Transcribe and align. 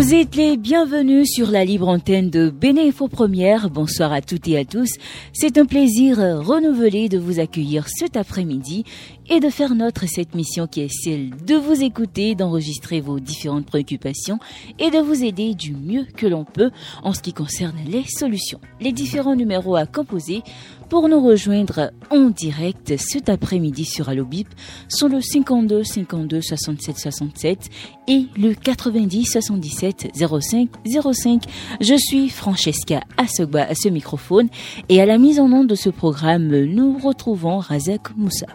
Vous 0.00 0.14
êtes 0.14 0.34
les 0.34 0.56
bienvenus 0.56 1.28
sur 1.30 1.50
la 1.50 1.62
libre 1.62 1.86
antenne 1.86 2.30
de 2.30 2.48
Bénéfo 2.48 3.06
Première. 3.06 3.68
Bonsoir 3.68 4.14
à 4.14 4.22
toutes 4.22 4.48
et 4.48 4.56
à 4.56 4.64
tous. 4.64 4.88
C'est 5.34 5.58
un 5.58 5.66
plaisir 5.66 6.16
renouvelé 6.16 7.10
de 7.10 7.18
vous 7.18 7.38
accueillir 7.38 7.86
cet 7.86 8.16
après-midi 8.16 8.86
et 9.28 9.40
de 9.40 9.50
faire 9.50 9.74
notre 9.74 10.08
cette 10.08 10.34
mission 10.34 10.66
qui 10.66 10.80
est 10.80 10.88
celle 10.88 11.28
de 11.44 11.54
vous 11.54 11.82
écouter, 11.82 12.34
d'enregistrer 12.34 13.02
vos 13.02 13.20
différentes 13.20 13.66
préoccupations 13.66 14.38
et 14.78 14.90
de 14.90 15.00
vous 15.00 15.22
aider 15.22 15.54
du 15.54 15.74
mieux 15.74 16.06
que 16.16 16.26
l'on 16.26 16.44
peut 16.44 16.70
en 17.02 17.12
ce 17.12 17.20
qui 17.20 17.34
concerne 17.34 17.76
les 17.86 18.04
solutions. 18.06 18.60
Les 18.80 18.92
différents 18.92 19.36
numéros 19.36 19.76
à 19.76 19.84
composer 19.84 20.42
pour 20.90 21.08
nous 21.08 21.24
rejoindre 21.24 21.92
en 22.10 22.30
direct 22.30 22.94
cet 22.98 23.28
après-midi 23.28 23.84
sur 23.84 24.08
Allobip 24.08 24.48
sont 24.88 25.06
le 25.06 25.20
52 25.20 25.84
52 25.84 26.42
67 26.42 26.98
67 26.98 27.70
et 28.08 28.26
le 28.36 28.54
90 28.54 29.24
77 29.24 30.08
05 30.14 30.68
05. 31.14 31.42
Je 31.80 31.94
suis 31.96 32.28
Francesca 32.28 33.00
Assogba 33.16 33.62
à 33.62 33.74
ce 33.76 33.88
microphone 33.88 34.48
et 34.88 35.00
à 35.00 35.06
la 35.06 35.16
mise 35.16 35.38
en 35.38 35.52
onde 35.52 35.68
de 35.68 35.76
ce 35.76 35.90
programme, 35.90 36.48
nous 36.48 36.98
retrouvons 36.98 37.58
Razak 37.58 38.16
Moussa. 38.16 38.46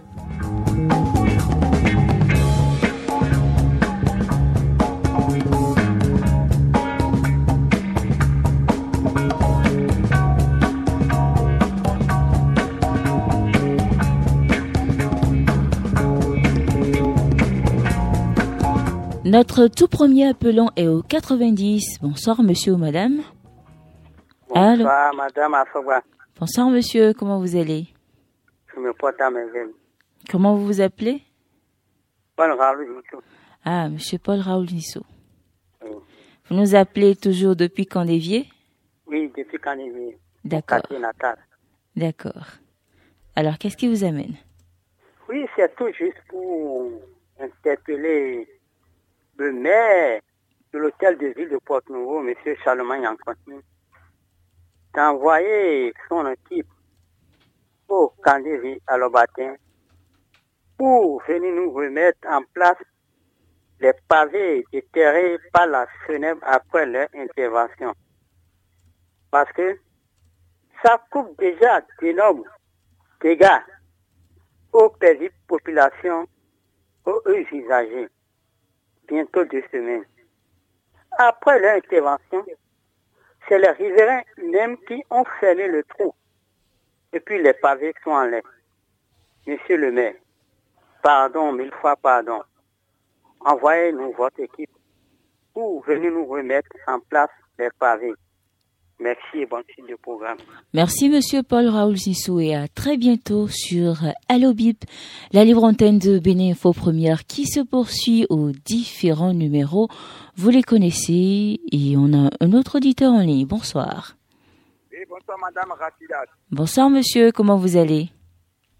Notre 19.35 19.67
tout 19.67 19.89
premier 19.89 20.29
appelant 20.29 20.69
est 20.77 20.87
au 20.87 21.01
90. 21.01 21.99
Bonsoir, 22.01 22.41
monsieur 22.41 22.71
ou 22.71 22.77
madame. 22.77 23.17
Bonsoir, 24.47 25.13
madame. 25.13 25.55
Bonsoir, 26.39 26.69
monsieur. 26.69 27.13
Comment 27.13 27.41
vous 27.41 27.57
allez 27.57 27.87
Je 28.73 28.79
me 28.79 28.93
porte 28.93 29.19
à 29.19 29.29
merveille. 29.29 29.73
Comment 30.31 30.55
vous 30.55 30.65
vous 30.65 30.79
appelez 30.79 31.21
Paul 32.37 32.51
Raoul 32.53 32.87
Nisso. 32.87 33.21
Ah, 33.65 33.89
monsieur 33.89 34.19
Paul 34.19 34.39
Raoul 34.39 34.67
Nisso. 34.71 35.01
Oui. 35.83 35.91
Vous 36.47 36.55
nous 36.55 36.73
appelez 36.73 37.17
toujours 37.17 37.57
depuis 37.57 37.85
Candévier 37.87 38.47
Oui, 39.05 39.29
depuis 39.35 39.57
est 39.57 40.17
D'accord. 40.45 40.81
D'accord. 41.97 42.47
Alors, 43.35 43.57
qu'est-ce 43.57 43.75
qui 43.75 43.89
vous 43.89 44.05
amène 44.05 44.35
Oui, 45.27 45.45
c'est 45.57 45.75
tout 45.75 45.91
juste 45.91 46.21
pour 46.29 46.89
interpeller 47.37 48.47
le 49.37 49.51
maire 49.51 50.21
de 50.73 50.79
l'hôtel 50.79 51.17
de 51.17 51.27
ville 51.27 51.49
de 51.49 51.57
Porte-Nouveau, 51.57 52.25
M. 52.27 52.33
Charlemagne 52.63 53.07
en 53.07 53.15
continu, 53.17 53.61
d'envoyer 54.93 55.93
son 56.09 56.27
équipe 56.27 56.67
au 57.87 58.13
Candévi 58.23 58.81
à 58.87 58.97
Lobatin 58.97 59.55
pour 60.77 61.21
venir 61.23 61.53
nous 61.53 61.71
remettre 61.71 62.27
en 62.27 62.41
place 62.53 62.77
les 63.79 63.93
pavés 64.07 64.65
déterrés 64.71 65.37
par 65.51 65.67
la 65.67 65.85
fenêtre 66.07 66.41
après 66.43 66.85
leur 66.85 67.07
intervention. 67.13 67.93
Parce 69.31 69.51
que 69.51 69.77
ça 70.83 71.01
coupe 71.11 71.37
déjà 71.39 71.81
d'énormes 71.99 72.43
dégâts 73.21 73.61
aux 74.71 74.89
paisibles 74.89 75.33
populations, 75.47 76.27
aux 77.05 77.21
usagers. 77.51 78.09
Bientôt 79.07 79.45
deux 79.45 79.63
semaines. 79.71 80.05
Après 81.17 81.59
leur 81.59 81.77
intervention, 81.77 82.45
c'est 83.47 83.59
les 83.59 83.69
riverains 83.69 84.23
même 84.37 84.77
qui 84.85 85.03
ont 85.09 85.23
fermé 85.39 85.67
le 85.67 85.83
trou. 85.83 86.13
Et 87.13 87.19
puis 87.19 87.41
les 87.41 87.53
pavés 87.53 87.93
sont 88.03 88.11
en 88.11 88.25
l'air. 88.25 88.41
Monsieur 89.47 89.77
le 89.77 89.91
maire, 89.91 90.15
pardon, 91.03 91.51
mille 91.51 91.71
fois 91.79 91.95
pardon. 91.95 92.41
Envoyez-nous 93.41 94.11
votre 94.13 94.39
équipe 94.39 94.71
pour 95.53 95.83
venir 95.83 96.11
nous 96.11 96.25
remettre 96.25 96.71
en 96.87 96.99
place 96.99 97.29
les 97.59 97.69
pavés. 97.79 98.15
Merci 98.99 99.39
et 99.39 99.45
bon 99.45 99.61
suite 99.69 99.89
de 99.89 99.95
programme. 99.95 100.37
Merci, 100.73 101.09
monsieur 101.09 101.43
Paul 101.43 101.67
Raoul 101.67 101.97
Sissou, 101.97 102.39
et 102.39 102.55
à 102.55 102.67
très 102.69 102.95
bientôt 102.95 103.47
sur 103.49 103.97
Allo 104.29 104.53
Bip, 104.53 104.85
la 105.33 105.43
libre 105.43 105.65
antenne 105.65 105.99
de 105.99 106.17
Bénin 106.17 106.51
Info 106.51 106.71
Première 106.71 107.25
qui 107.25 107.45
se 107.45 107.59
poursuit 107.59 108.25
aux 108.29 108.51
différents 108.51 109.33
numéros. 109.33 109.89
Vous 110.37 110.49
les 110.49 110.63
connaissez 110.63 111.59
et 111.71 111.95
on 111.97 112.13
a 112.13 112.29
un 112.39 112.53
autre 112.53 112.77
auditeur 112.77 113.11
en 113.11 113.19
ligne. 113.19 113.45
Bonsoir. 113.45 114.15
Oui, 114.91 114.99
bonsoir 115.09 115.37
Madame 115.39 115.71
Rafidat. 115.77 116.25
Bonsoir, 116.51 116.89
monsieur. 116.89 117.33
Comment 117.33 117.57
vous 117.57 117.75
allez? 117.75 118.09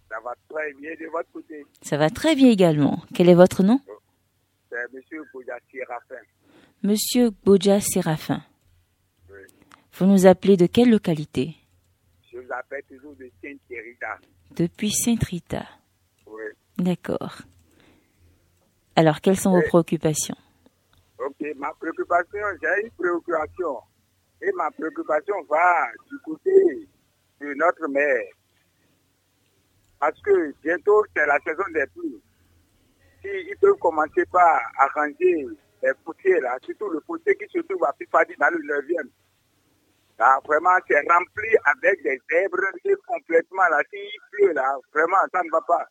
Ça 0.09 0.15
va 0.23 0.33
très 0.49 0.73
bien 0.79 0.91
de 0.91 1.11
votre 1.11 1.29
côté. 1.33 1.65
Ça 1.81 1.97
va 1.97 2.09
très 2.09 2.35
bien 2.35 2.49
également. 2.49 3.01
Quel 3.13 3.27
est 3.27 3.33
votre 3.33 3.63
nom? 3.63 3.81
C'est 4.69 4.93
Monsieur 4.93 5.23
Boudassi 5.33 5.83
Raffin. 5.87 6.23
Monsieur 6.83 7.31
Boja 7.43 7.81
Séraphin. 7.81 8.41
Vous 9.97 10.05
nous 10.05 10.27
appelez 10.27 10.57
de 10.57 10.65
quelle 10.65 10.89
localité 10.89 11.55
Je 12.29 12.37
vous 12.37 12.51
appelle 12.51 12.83
toujours 12.83 13.15
de 13.15 13.31
Saint-Thérita. 13.41 14.17
Depuis 14.51 14.91
Saint-Rita. 14.91 15.63
Oui. 16.27 16.43
D'accord. 16.77 17.37
Alors, 18.97 19.21
quelles 19.21 19.37
sont 19.37 19.51
vos 19.51 19.61
préoccupations 19.61 20.35
Ok, 21.17 21.47
ma 21.55 21.71
préoccupation, 21.79 22.41
j'ai 22.61 22.83
une 22.83 22.91
préoccupation. 22.91 23.77
Et 24.41 24.51
ma 24.57 24.69
préoccupation 24.71 25.35
va 25.49 25.87
du 26.11 26.19
côté 26.25 26.89
de 27.39 27.53
notre 27.53 27.87
maire. 27.87 28.33
Parce 29.97 30.21
que 30.21 30.53
bientôt, 30.61 31.05
c'est 31.15 31.25
la 31.25 31.39
saison 31.39 31.63
des 31.73 31.85
pluies. 31.95 32.21
S'ils 33.21 33.57
peuvent 33.61 33.79
commencer 33.79 34.25
par 34.29 34.59
arranger 34.77 35.47
les 35.81 35.91
fonciers, 36.03 36.41
là, 36.41 36.57
surtout 36.65 36.89
le 36.89 36.99
foncier 37.07 37.33
qui 37.37 37.45
se 37.49 37.59
trouve 37.59 37.85
à 37.85 37.93
Pifadi 37.93 38.33
dans 38.37 38.49
le 38.49 38.59
9e. 38.59 39.09
Là, 40.17 40.39
vraiment, 40.45 40.69
c'est 40.87 40.95
rempli 41.11 41.49
avec 41.65 42.01
des 42.03 42.19
zèbres 42.31 42.57
complètement, 43.05 43.67
là, 43.69 43.79
s'il 43.89 44.09
pleut, 44.31 44.53
là, 44.53 44.75
vraiment, 44.93 45.17
ça 45.31 45.41
ne 45.43 45.51
va 45.51 45.61
pas. 45.61 45.85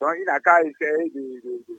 Donc, 0.00 0.14
il 0.18 0.24
n'a 0.24 0.40
qu'à 0.40 0.62
essayer 0.62 1.12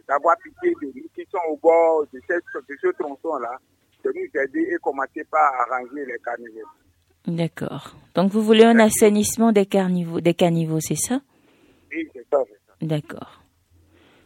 d'avoir 0.07 0.35
pitié 0.37 0.73
de 0.81 0.87
nous 0.95 1.07
qui 1.15 1.25
sont 1.31 1.39
au 1.49 1.57
bord 1.57 2.05
de, 2.13 2.19
cette- 2.27 2.43
de 2.69 2.75
ce 2.81 2.87
tronçon-là, 2.99 3.57
de 4.05 4.11
nous 4.15 4.41
aider 4.41 4.69
et 4.73 4.77
commencer 4.81 5.23
par 5.29 5.51
arranger 5.61 6.05
les 6.05 6.19
caniveaux. 6.19 6.67
D'accord. 7.25 7.95
Donc, 8.15 8.31
vous 8.31 8.41
voulez 8.43 8.63
un 8.65 8.79
assainissement 8.79 9.51
des, 9.51 9.65
carnivaux, 9.65 10.21
des 10.21 10.33
caniveaux, 10.35 10.79
c'est 10.81 10.95
ça? 10.95 11.19
Oui, 11.91 12.07
c'est 12.13 12.25
ça, 12.31 12.37
c'est 12.47 12.59
ça. 12.67 12.73
D'accord. 12.81 13.41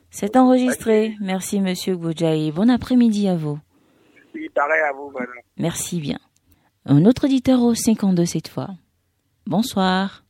C'est 0.10 0.36
enregistré. 0.36 1.16
Merci, 1.22 1.62
monsieur 1.62 1.96
Boudjaï. 1.96 2.52
Bon 2.52 2.70
après-midi 2.70 3.28
à 3.28 3.36
vous. 3.36 3.60
Oui, 4.34 4.50
pareil 4.50 4.82
à 4.82 4.92
vous, 4.94 5.10
madame. 5.12 5.34
Merci 5.58 6.00
bien. 6.02 6.18
Un 6.90 7.04
autre 7.04 7.26
auditeur 7.26 7.62
au 7.62 7.74
52 7.74 8.24
cette 8.24 8.48
fois. 8.48 8.68
Bonsoir. 9.46 10.24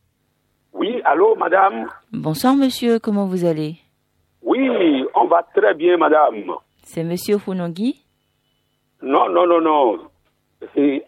Oui, 0.73 0.99
allô, 1.05 1.35
madame 1.35 1.85
Bonsoir, 2.11 2.55
monsieur. 2.55 2.97
Comment 2.97 3.27
vous 3.27 3.45
allez? 3.45 3.75
Oui, 4.41 5.05
on 5.13 5.27
va 5.27 5.43
très 5.55 5.75
bien, 5.75 5.97
madame. 5.97 6.51
C'est 6.81 7.03
monsieur 7.03 7.37
Funongi 7.37 8.03
Non, 9.03 9.29
non, 9.29 9.45
non, 9.45 9.61
non. 9.61 9.99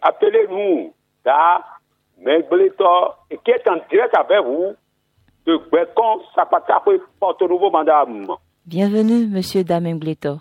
Appelez-nous, 0.02 0.92
Megleto, 2.18 2.84
et 3.28 3.38
qui 3.44 3.50
est 3.50 3.68
en 3.68 3.78
direct 3.90 4.14
avec 4.16 4.44
vous, 4.44 4.74
de 5.46 5.56
Bécon, 5.72 6.20
Sapatapé, 6.32 7.00
Porto-Nouveau, 7.18 7.72
madame. 7.72 8.28
Bienvenue, 8.66 9.26
monsieur 9.26 9.64
Gleto. 9.64 10.36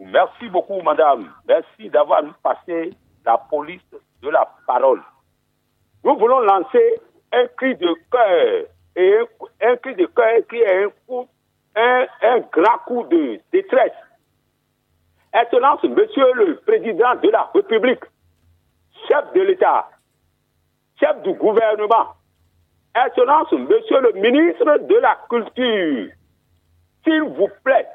Merci 0.00 0.48
beaucoup, 0.48 0.80
madame. 0.80 1.28
Merci 1.46 1.90
d'avoir 1.90 2.22
nous 2.22 2.32
passé 2.42 2.94
la 3.26 3.36
police 3.36 3.80
de 4.22 4.28
la 4.30 4.48
parole. 4.66 5.02
Nous 6.04 6.16
voulons 6.16 6.40
lancer 6.40 7.00
un 7.32 7.46
cri 7.56 7.74
de 7.76 7.94
cœur, 8.10 8.64
et 8.96 9.18
un, 9.62 9.76
cri 9.76 9.94
de 9.94 10.06
cœur 10.06 10.38
qui 10.48 10.56
est 10.56 10.84
un, 10.84 10.90
coup, 11.06 11.28
un, 11.76 12.06
un 12.22 12.40
grand 12.52 12.78
coup 12.86 13.04
de 13.04 13.40
détresse. 13.52 13.92
Excellence, 15.34 15.82
monsieur 15.84 16.32
le 16.34 16.56
président 16.66 17.14
de 17.16 17.30
la 17.30 17.50
République, 17.54 18.04
chef 19.08 19.32
de 19.34 19.40
l'État, 19.40 19.88
chef 21.00 21.22
du 21.22 21.32
gouvernement, 21.34 22.14
Excellence, 22.94 23.50
Monsieur 23.52 24.00
le 24.00 24.12
ministre 24.20 24.86
de 24.86 24.94
la 24.96 25.18
Culture, 25.30 26.12
s'il 27.04 27.22
vous 27.22 27.48
plaît, 27.64 27.86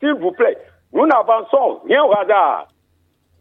s'il 0.00 0.14
vous 0.14 0.32
plaît, 0.32 0.56
nous 0.92 1.06
n'avançons 1.06 1.80
rien 1.86 2.02
au 2.02 2.12
hasard. 2.12 2.68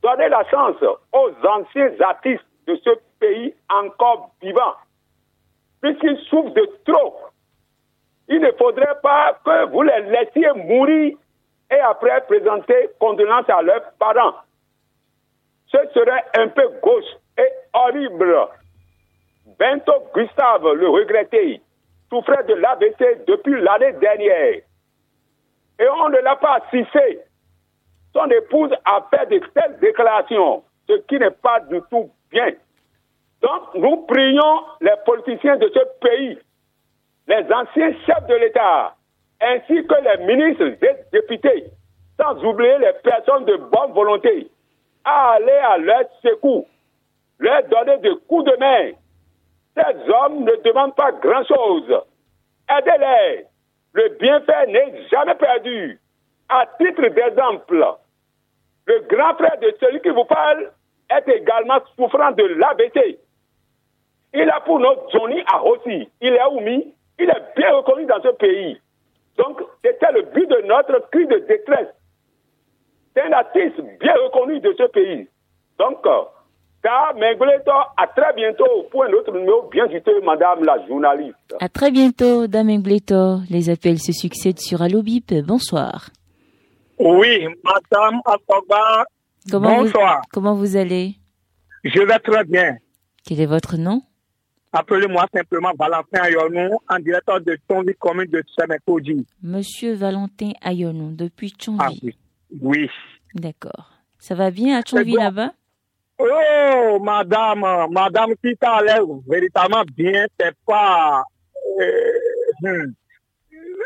Donnez 0.08 0.30
la 0.30 0.46
chance 0.50 0.82
aux 1.12 1.32
anciens 1.46 1.92
artistes 2.00 2.46
de 2.66 2.78
ce 2.78 2.92
pays 3.20 3.54
encore 3.70 4.32
vivants, 4.42 4.76
puisqu'ils 5.82 6.18
souffrent 6.30 6.54
de 6.54 6.66
trop. 6.86 7.18
Il 8.30 8.40
ne 8.40 8.54
faudrait 8.54 9.02
pas 9.04 9.38
que 9.44 9.66
vous 9.66 9.82
les 9.82 10.00
laissiez 10.04 10.48
mourir 10.56 11.18
et 11.70 11.80
après 11.80 12.22
présenter 12.26 12.90
condoléances 13.02 13.50
à 13.50 13.62
leurs 13.62 13.92
parents. 14.00 14.36
Ce 15.74 15.78
serait 15.94 16.24
un 16.38 16.48
peu 16.48 16.70
gauche 16.82 17.12
et 17.38 17.52
horrible. 17.74 18.34
Bento 19.60 19.92
Gustave, 20.16 20.72
le 20.72 20.88
regretté, 20.88 21.62
souffrait 22.10 22.46
de 22.46 22.54
l'AVC 22.54 23.26
depuis 23.28 23.60
l'année 23.60 23.92
dernière. 24.00 24.62
Et 25.80 25.90
on 26.02 26.08
ne 26.08 26.20
l'a 26.20 26.38
pas 26.38 26.60
assisté. 26.64 27.27
Son 28.18 28.32
épouse 28.32 28.72
a 28.84 29.08
fait 29.12 29.28
de 29.28 29.46
telles 29.54 29.78
déclarations, 29.80 30.64
ce 30.90 30.94
qui 31.08 31.20
n'est 31.20 31.30
pas 31.30 31.60
du 31.60 31.80
tout 31.92 32.10
bien. 32.32 32.50
Donc, 33.44 33.76
nous 33.76 33.98
prions 34.08 34.62
les 34.82 34.96
politiciens 35.06 35.58
de 35.58 35.70
ce 35.72 35.80
pays, 36.02 36.40
les 37.28 37.46
anciens 37.54 37.94
chefs 38.08 38.26
de 38.26 38.34
l'État, 38.34 38.96
ainsi 39.40 39.86
que 39.86 39.96
les 40.02 40.26
ministres 40.26 40.66
et 40.66 40.96
députés, 41.12 41.66
sans 42.20 42.44
oublier 42.44 42.80
les 42.80 42.94
personnes 43.04 43.46
de 43.46 43.58
bonne 43.58 43.92
volonté, 43.94 44.50
à 45.06 45.34
aller 45.34 45.52
à 45.52 45.78
leur 45.78 46.06
secours, 46.24 46.66
leur 47.38 47.62
donner 47.66 47.98
des 48.00 48.16
coups 48.28 48.46
de 48.46 48.58
main. 48.58 48.92
Ces 49.76 50.10
hommes 50.12 50.44
ne 50.44 50.56
demandent 50.64 50.96
pas 50.96 51.12
grand-chose. 51.12 52.02
Aidez-les. 52.68 53.46
Le 53.94 54.10
bienfait 54.20 54.66
n'est 54.70 55.08
jamais 55.08 55.36
perdu. 55.36 56.00
À 56.50 56.66
titre 56.80 57.10
d'exemple, 57.10 57.86
le 58.88 59.02
grand 59.10 59.36
frère 59.36 59.60
de 59.62 59.74
celui 59.80 60.02
qui 60.02 60.10
vous 60.10 60.26
parle 60.26 60.72
est 61.10 61.30
également 61.30 61.80
souffrant 61.96 62.32
de 62.32 62.44
l'ABC. 62.44 63.20
Il 64.34 64.50
a 64.50 64.60
pour 64.62 64.80
notre 64.80 65.10
Johnny 65.12 65.42
à 65.52 65.62
aussi. 65.64 66.10
Il 66.22 66.34
est 66.34 66.46
oumi. 66.52 66.94
Il 67.20 67.30
est 67.30 67.56
bien 67.56 67.76
reconnu 67.76 68.06
dans 68.06 68.22
ce 68.22 68.30
pays. 68.36 68.80
Donc, 69.38 69.62
c'était 69.84 70.12
le 70.14 70.24
but 70.24 70.48
de 70.50 70.68
notre 70.68 71.10
cri 71.10 71.26
de 71.28 71.40
détresse. 71.48 71.88
C'est 73.16 73.24
un 73.24 73.32
artiste 73.32 73.82
bien 74.00 74.14
reconnu 74.14 74.60
de 74.60 74.74
ce 74.78 74.84
pays. 74.88 75.28
Donc, 75.80 76.04
car 76.84 77.14
Mengleto, 77.16 77.72
à 77.98 78.08
très 78.08 78.34
bientôt 78.36 78.88
pour 78.92 79.04
un 79.04 79.12
autre 79.12 79.32
numéro 79.32 79.64
bien 79.70 79.90
juteux, 79.90 80.22
madame 80.22 80.64
la 80.64 80.86
journaliste. 80.88 81.56
À 81.60 81.70
très 81.70 81.92
bientôt, 81.92 82.48
dame 82.48 82.68
Mengleto. 82.68 83.40
Les 83.50 83.70
appels 83.70 84.00
se 84.00 84.12
succèdent 84.12 84.60
sur 84.60 84.82
Allobip. 84.82 85.34
Bonsoir. 85.46 86.10
Oui, 87.00 87.48
madame 87.64 88.22
Atogba. 88.26 89.06
Comment 89.50 89.84
Bonsoir. 89.84 90.18
Vous, 90.18 90.30
comment 90.34 90.56
vous 90.56 90.76
allez? 90.76 91.16
Je 91.84 92.02
vais 92.02 92.20
très 92.20 92.44
bien. 92.44 92.78
Quel 93.26 93.40
est 93.40 93.46
votre 93.46 93.78
nom? 93.78 94.02
Appelez-moi 94.74 95.26
simplement 95.34 95.72
Valentin 95.78 96.22
Ayonou, 96.22 96.78
en 96.90 97.00
directeur 97.00 97.40
de 97.42 97.58
Tonvi 97.68 97.94
commune 97.96 98.30
de 98.30 98.44
Semekoji. 98.58 99.26
Monsieur 99.42 99.94
Valentin 99.94 100.52
Ayonou, 100.62 101.12
depuis 101.16 101.54
Chonvi. 101.60 101.80
Ah 101.82 101.90
oui. 102.04 102.18
Oui. 102.62 102.90
D'accord. 103.34 103.92
Ça 104.20 104.36
va 104.36 104.52
bien 104.52 104.80
à 104.80 104.82
Chonvi 104.86 105.14
bon. 105.14 105.22
là-bas? 105.24 105.52
Oh, 106.20 107.00
madame, 107.02 107.66
madame 107.92 108.34
qui 108.44 108.56
t'a 108.58 108.82
l'air 108.82 109.02
véritablement 109.28 109.84
bien, 109.96 110.26
c'est 110.40 110.56
pas... 110.66 111.24
euh, 111.80 112.12
hmm. 112.62 112.92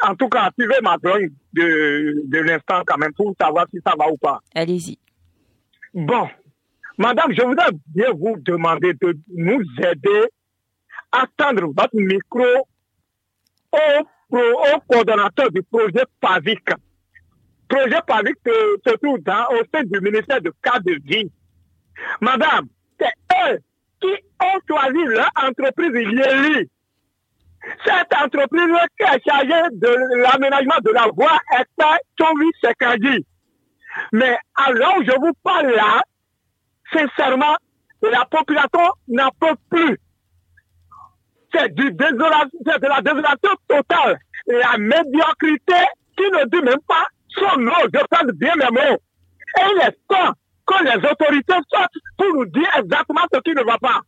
En 0.07 0.15
tout 0.15 0.29
cas, 0.29 0.49
suivez 0.57 0.79
ma 0.81 0.97
drogue 0.97 1.31
de, 1.53 2.23
de 2.25 2.39
l'instant 2.39 2.81
quand 2.85 2.97
même 2.97 3.13
pour 3.13 3.33
savoir 3.39 3.65
si 3.71 3.79
ça 3.85 3.93
va 3.97 4.07
ou 4.09 4.17
pas. 4.17 4.39
Allez-y. 4.55 4.97
Bon, 5.93 6.27
madame, 6.97 7.31
je 7.33 7.41
voudrais 7.43 7.69
bien 7.87 8.11
vous 8.11 8.35
demander 8.39 8.93
de 8.93 9.15
nous 9.35 9.61
aider 9.77 10.23
à 11.11 11.25
tendre 11.37 11.67
votre 11.67 11.93
micro 11.95 12.45
au, 13.71 14.03
pro- 14.29 14.39
au 14.75 14.79
coordonnateur 14.89 15.51
du 15.51 15.61
projet 15.63 16.03
PAVIC. 16.19 16.61
Projet 17.67 17.99
PAVIC 18.07 18.35
se, 18.45 18.77
se 18.89 18.95
trouve 18.97 19.19
dans, 19.19 19.45
au 19.51 19.61
sein 19.73 19.83
du 19.83 19.99
ministère 20.01 20.41
de 20.41 20.51
cadre 20.63 20.85
de 20.85 20.97
vie. 21.03 21.31
Madame, 22.21 22.67
c'est 22.99 23.13
eux 23.53 23.59
qui 24.01 24.07
ont 24.41 24.59
choisi 24.67 25.03
leur 25.05 25.29
entreprise 25.35 25.91
Yeli. 25.93 26.69
Cette 27.85 28.13
entreprise 28.19 28.75
qui 28.97 29.03
est 29.03 29.23
chargée 29.27 29.69
de 29.73 30.21
l'aménagement 30.23 30.79
de 30.83 30.91
la 30.91 31.07
voie 31.13 31.39
est 31.59 31.83
Chovi 32.19 32.49
Sekadi. 32.63 33.25
Mais 34.13 34.37
alors 34.55 34.97
je 35.05 35.11
vous 35.19 35.33
parle 35.43 35.71
là, 35.71 36.01
sincèrement, 36.91 37.55
la 38.01 38.25
population 38.25 38.93
n'en 39.09 39.29
peut 39.39 39.55
plus. 39.69 39.97
C'est 41.53 41.73
du 41.75 41.91
de 41.91 42.87
la 42.87 43.01
désolation 43.01 43.51
totale. 43.67 44.17
La 44.47 44.77
médiocrité 44.77 45.85
qui 46.17 46.23
ne 46.23 46.45
dit 46.45 46.63
même 46.63 46.79
pas 46.87 47.05
son 47.29 47.59
nom, 47.59 47.73
je 47.93 48.05
parle 48.07 48.31
bien 48.33 48.55
mes 48.55 48.71
mots. 48.71 48.97
Et 49.59 49.63
il 49.75 49.81
est 49.87 49.97
temps 50.07 50.33
que 50.65 50.83
les 50.83 51.09
autorités 51.09 51.53
sortent 51.69 51.91
pour 52.17 52.33
nous 52.33 52.45
dire 52.45 52.69
exactement 52.77 53.21
ce 53.33 53.39
qui 53.41 53.51
ne 53.51 53.63
va 53.63 53.77
pas. 53.77 54.01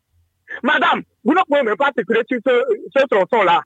Madame, 0.62 1.02
vous 1.24 1.34
ne 1.34 1.42
pouvez 1.48 1.64
même 1.64 1.76
pas 1.78 1.92
circuler 1.96 2.22
sur 2.30 2.40
ce, 2.46 3.06
tronçon-là. 3.08 3.62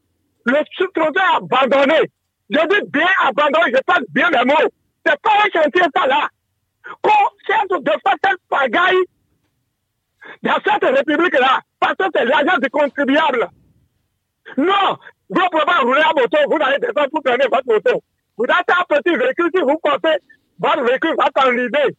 Le 0.46 0.54
tronçon 0.94 1.12
abandonné. 1.36 2.12
Je 2.50 2.60
dis 2.68 2.90
bien 2.90 3.08
abandonné, 3.26 3.74
je 3.76 3.82
parle 3.86 4.06
bien 4.10 4.30
mes 4.30 4.46
mots. 4.46 4.70
C'est 5.06 5.20
pas 5.22 5.32
un 5.32 5.62
chantier 5.62 5.84
ça 5.96 6.08
là. 6.08 6.30
Qu'on 7.02 7.12
cherche 7.46 7.82
de 7.82 7.92
faire 7.92 8.16
cette 8.24 8.40
pagaille 8.50 9.04
dans 10.44 10.58
cette 10.66 10.84
république-là, 10.84 11.60
parce 11.80 11.96
que 11.96 12.06
c'est 12.16 12.26
l'argent 12.26 12.58
du 12.62 12.70
contribuable. 12.70 13.50
Non, 14.58 14.98
vous 15.30 15.42
ne 15.42 15.50
pouvez 15.50 15.66
pas 15.66 15.80
rouler 15.80 16.02
à 16.02 16.14
moto, 16.14 16.38
vous 16.50 16.58
allez 16.62 16.80
descendre 16.80 17.10
pour 17.12 17.24
prendre 17.24 17.50
votre 17.50 17.68
moto. 17.68 18.04
Vous 18.38 18.46
êtes 18.46 18.70
un 18.70 18.96
petit 18.96 19.16
véhicule, 19.16 19.50
si 19.54 19.62
vous 19.62 19.78
pensez, 19.82 20.18
votre 20.60 20.84
véhicule 20.84 21.16
va 21.18 21.28
s'enliser. 21.36 21.96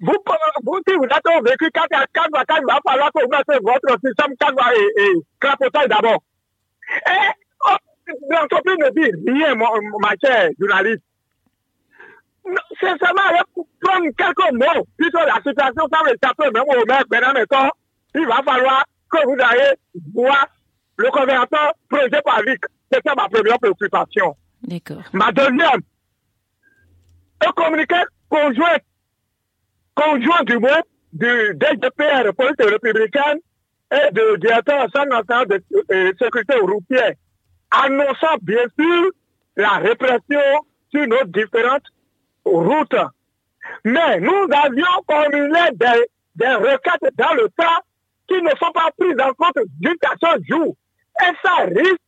Vous, 0.00 0.16
vous, 0.64 0.80
si 0.88 0.94
vous 0.94 1.04
êtes 1.04 1.44
véhicule 1.44 1.70
4 1.72 1.86
à 1.92 2.06
4 2.12 2.28
à 2.34 2.44
4, 2.44 2.60
il 2.60 2.66
va 2.66 2.78
falloir 2.88 3.10
que 3.12 3.22
vous 3.22 3.30
mettez 3.30 3.60
votre 3.62 3.98
système 4.02 4.36
4 4.36 4.54
et, 4.76 5.02
et 5.02 5.12
crapotage 5.38 5.88
d'abord. 5.88 6.22
Et 7.06 7.30
oh, 7.68 8.12
l'entreprise 8.30 8.76
ne 8.78 8.90
dit 8.90 9.30
rien, 9.30 9.54
mon, 9.54 9.66
ma 10.00 10.12
chère 10.22 10.50
journaliste. 10.58 11.02
Sincèrement, 12.80 13.22
allez 13.28 13.40
prendre 13.80 14.06
quelques 14.16 14.52
mots, 14.52 14.86
puisque 14.96 15.14
la 15.14 15.36
situation 15.36 15.86
semble 15.92 16.10
échapper 16.10 16.50
même 16.50 16.64
au 16.66 16.86
maire 16.86 17.04
Bernard 17.10 17.34
Meton, 17.34 17.68
il 18.14 18.26
va 18.26 18.42
falloir 18.42 18.84
que 19.10 19.18
vous 19.26 19.36
ayez 19.36 19.74
voir 20.14 20.46
le 20.96 21.10
converteur 21.10 21.72
projet 21.88 22.22
par 22.24 22.40
VIC. 22.42 22.60
C'était 22.90 23.14
ma 23.14 23.28
première 23.28 23.58
préoccupation. 23.58 24.34
D'accord. 24.62 25.02
Ma 25.12 25.30
deuxième, 25.30 25.80
un 27.46 27.52
communiqué 27.52 27.96
conjoint, 28.28 28.76
conjoint 29.94 30.42
du 30.44 30.58
moins, 30.58 30.80
du 31.12 31.56
DGPR, 31.58 32.32
police 32.36 32.56
républicaine, 32.58 33.38
et 33.92 34.12
du 34.12 34.38
directeur 34.38 34.86
national 34.86 35.46
de 35.48 35.62
euh, 35.92 36.12
sécurité 36.20 36.54
routière, 36.60 37.12
annonçant 37.72 38.36
bien 38.42 38.64
sûr 38.78 39.10
la 39.56 39.78
répression 39.78 40.40
sur 40.90 41.06
nos 41.06 41.24
différentes 41.24 41.86
routes. 42.44 42.94
Mais 43.84 44.20
nous 44.20 44.46
avions 44.52 44.86
formulé 45.08 45.60
des, 45.74 46.06
des 46.36 46.54
requêtes 46.54 47.14
dans 47.16 47.34
le 47.34 47.48
temps 47.56 47.80
qui 48.28 48.40
ne 48.40 48.50
sont 48.50 48.72
pas 48.72 48.90
prises 48.96 49.20
en 49.20 49.32
compte 49.34 49.58
jusqu'à 49.82 50.14
ce 50.22 50.44
jour. 50.48 50.76
Et 51.22 51.32
ça 51.44 51.64
risque 51.64 52.00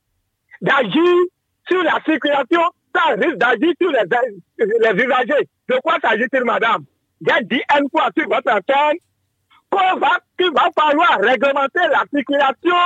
d'agir 0.61 1.15
sur 1.69 1.83
la 1.83 1.99
circulation, 2.05 2.63
ça 2.95 3.15
risque 3.15 3.37
d'agir 3.37 3.73
sur 3.81 3.91
les, 3.91 4.05
les 4.59 5.05
usagers. 5.05 5.49
De 5.69 5.79
quoi 5.83 5.97
s'agit-il, 6.03 6.45
madame? 6.45 6.85
J'ai 7.27 7.45
dit 7.45 7.63
une 7.79 7.89
fois 7.91 8.09
sur 8.17 8.29
votre 8.29 8.51
antenne 8.51 8.99
qu'on 9.71 9.99
va, 9.99 10.19
qu'il 10.39 10.53
va 10.53 10.69
falloir 10.77 11.19
réglementer 11.21 11.81
la 11.91 12.05
circulation 12.13 12.77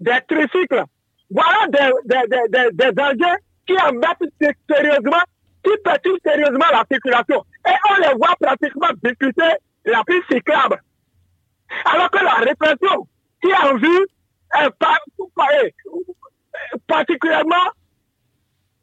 des 0.00 0.18
tricycles. 0.28 0.84
Voilà 1.30 1.66
des, 1.68 1.90
des, 2.04 2.48
des, 2.48 2.70
des, 2.72 2.92
dangers 2.92 3.38
qui 3.66 3.74
embêtent 3.78 4.52
sérieusement, 4.68 5.22
qui 5.62 5.70
perturbent 5.82 6.18
sérieusement 6.24 6.66
la 6.72 6.84
circulation. 6.90 7.44
Et 7.66 7.74
on 7.90 7.94
les 8.00 8.14
voit 8.16 8.36
pratiquement 8.40 8.88
discuter 9.02 9.54
la 9.86 10.02
piste 10.04 10.24
cyclable. 10.30 10.80
Alors 11.86 12.10
que 12.10 12.22
la 12.22 12.34
répression 12.34 13.08
qui 13.42 13.50
est 13.50 13.56
en 13.56 13.76
vue 13.76 14.06
est 14.60 14.70
particulièrement 16.86 17.70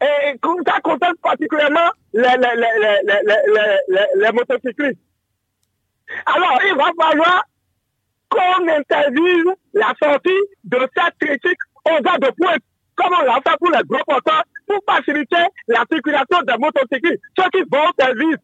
et 0.01 0.35
ça 0.65 0.79
concerne 0.81 1.15
particulièrement 1.21 1.91
les, 2.13 2.23
les, 2.23 4.05
les, 4.15 4.31
motocyclistes. 4.31 4.99
Alors, 6.25 6.59
il 6.65 6.75
va 6.75 6.89
falloir 6.99 7.43
qu'on 8.29 8.67
interdise 8.67 9.45
la 9.73 9.93
sortie 10.01 10.29
de 10.63 10.79
cette 10.95 11.17
critique 11.19 11.59
aux 11.85 12.07
heures 12.07 12.19
de 12.19 12.31
pointe. 12.35 12.61
comme 12.95 13.13
on 13.19 13.23
l'a 13.23 13.39
fait 13.45 13.57
pour 13.59 13.69
les 13.69 13.83
gros 13.87 14.03
porteurs, 14.05 14.43
pour 14.67 14.79
faciliter 14.87 15.45
la 15.67 15.83
circulation 15.91 16.41
des 16.47 16.57
motocyclistes, 16.57 17.21
ceux 17.37 17.49
qui 17.53 17.63
vont 17.71 17.85
au 17.85 18.01
service. 18.01 18.37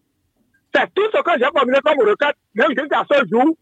C'est 0.76 0.94
tout 0.94 1.10
ce 1.14 1.22
que 1.22 1.32
j'ai 1.40 1.50
formulé 1.56 1.80
comme 1.84 2.08
requête, 2.08 2.36
même 2.54 2.72
jusqu'à 2.78 3.04
ce 3.10 3.26
jour, 3.32 3.56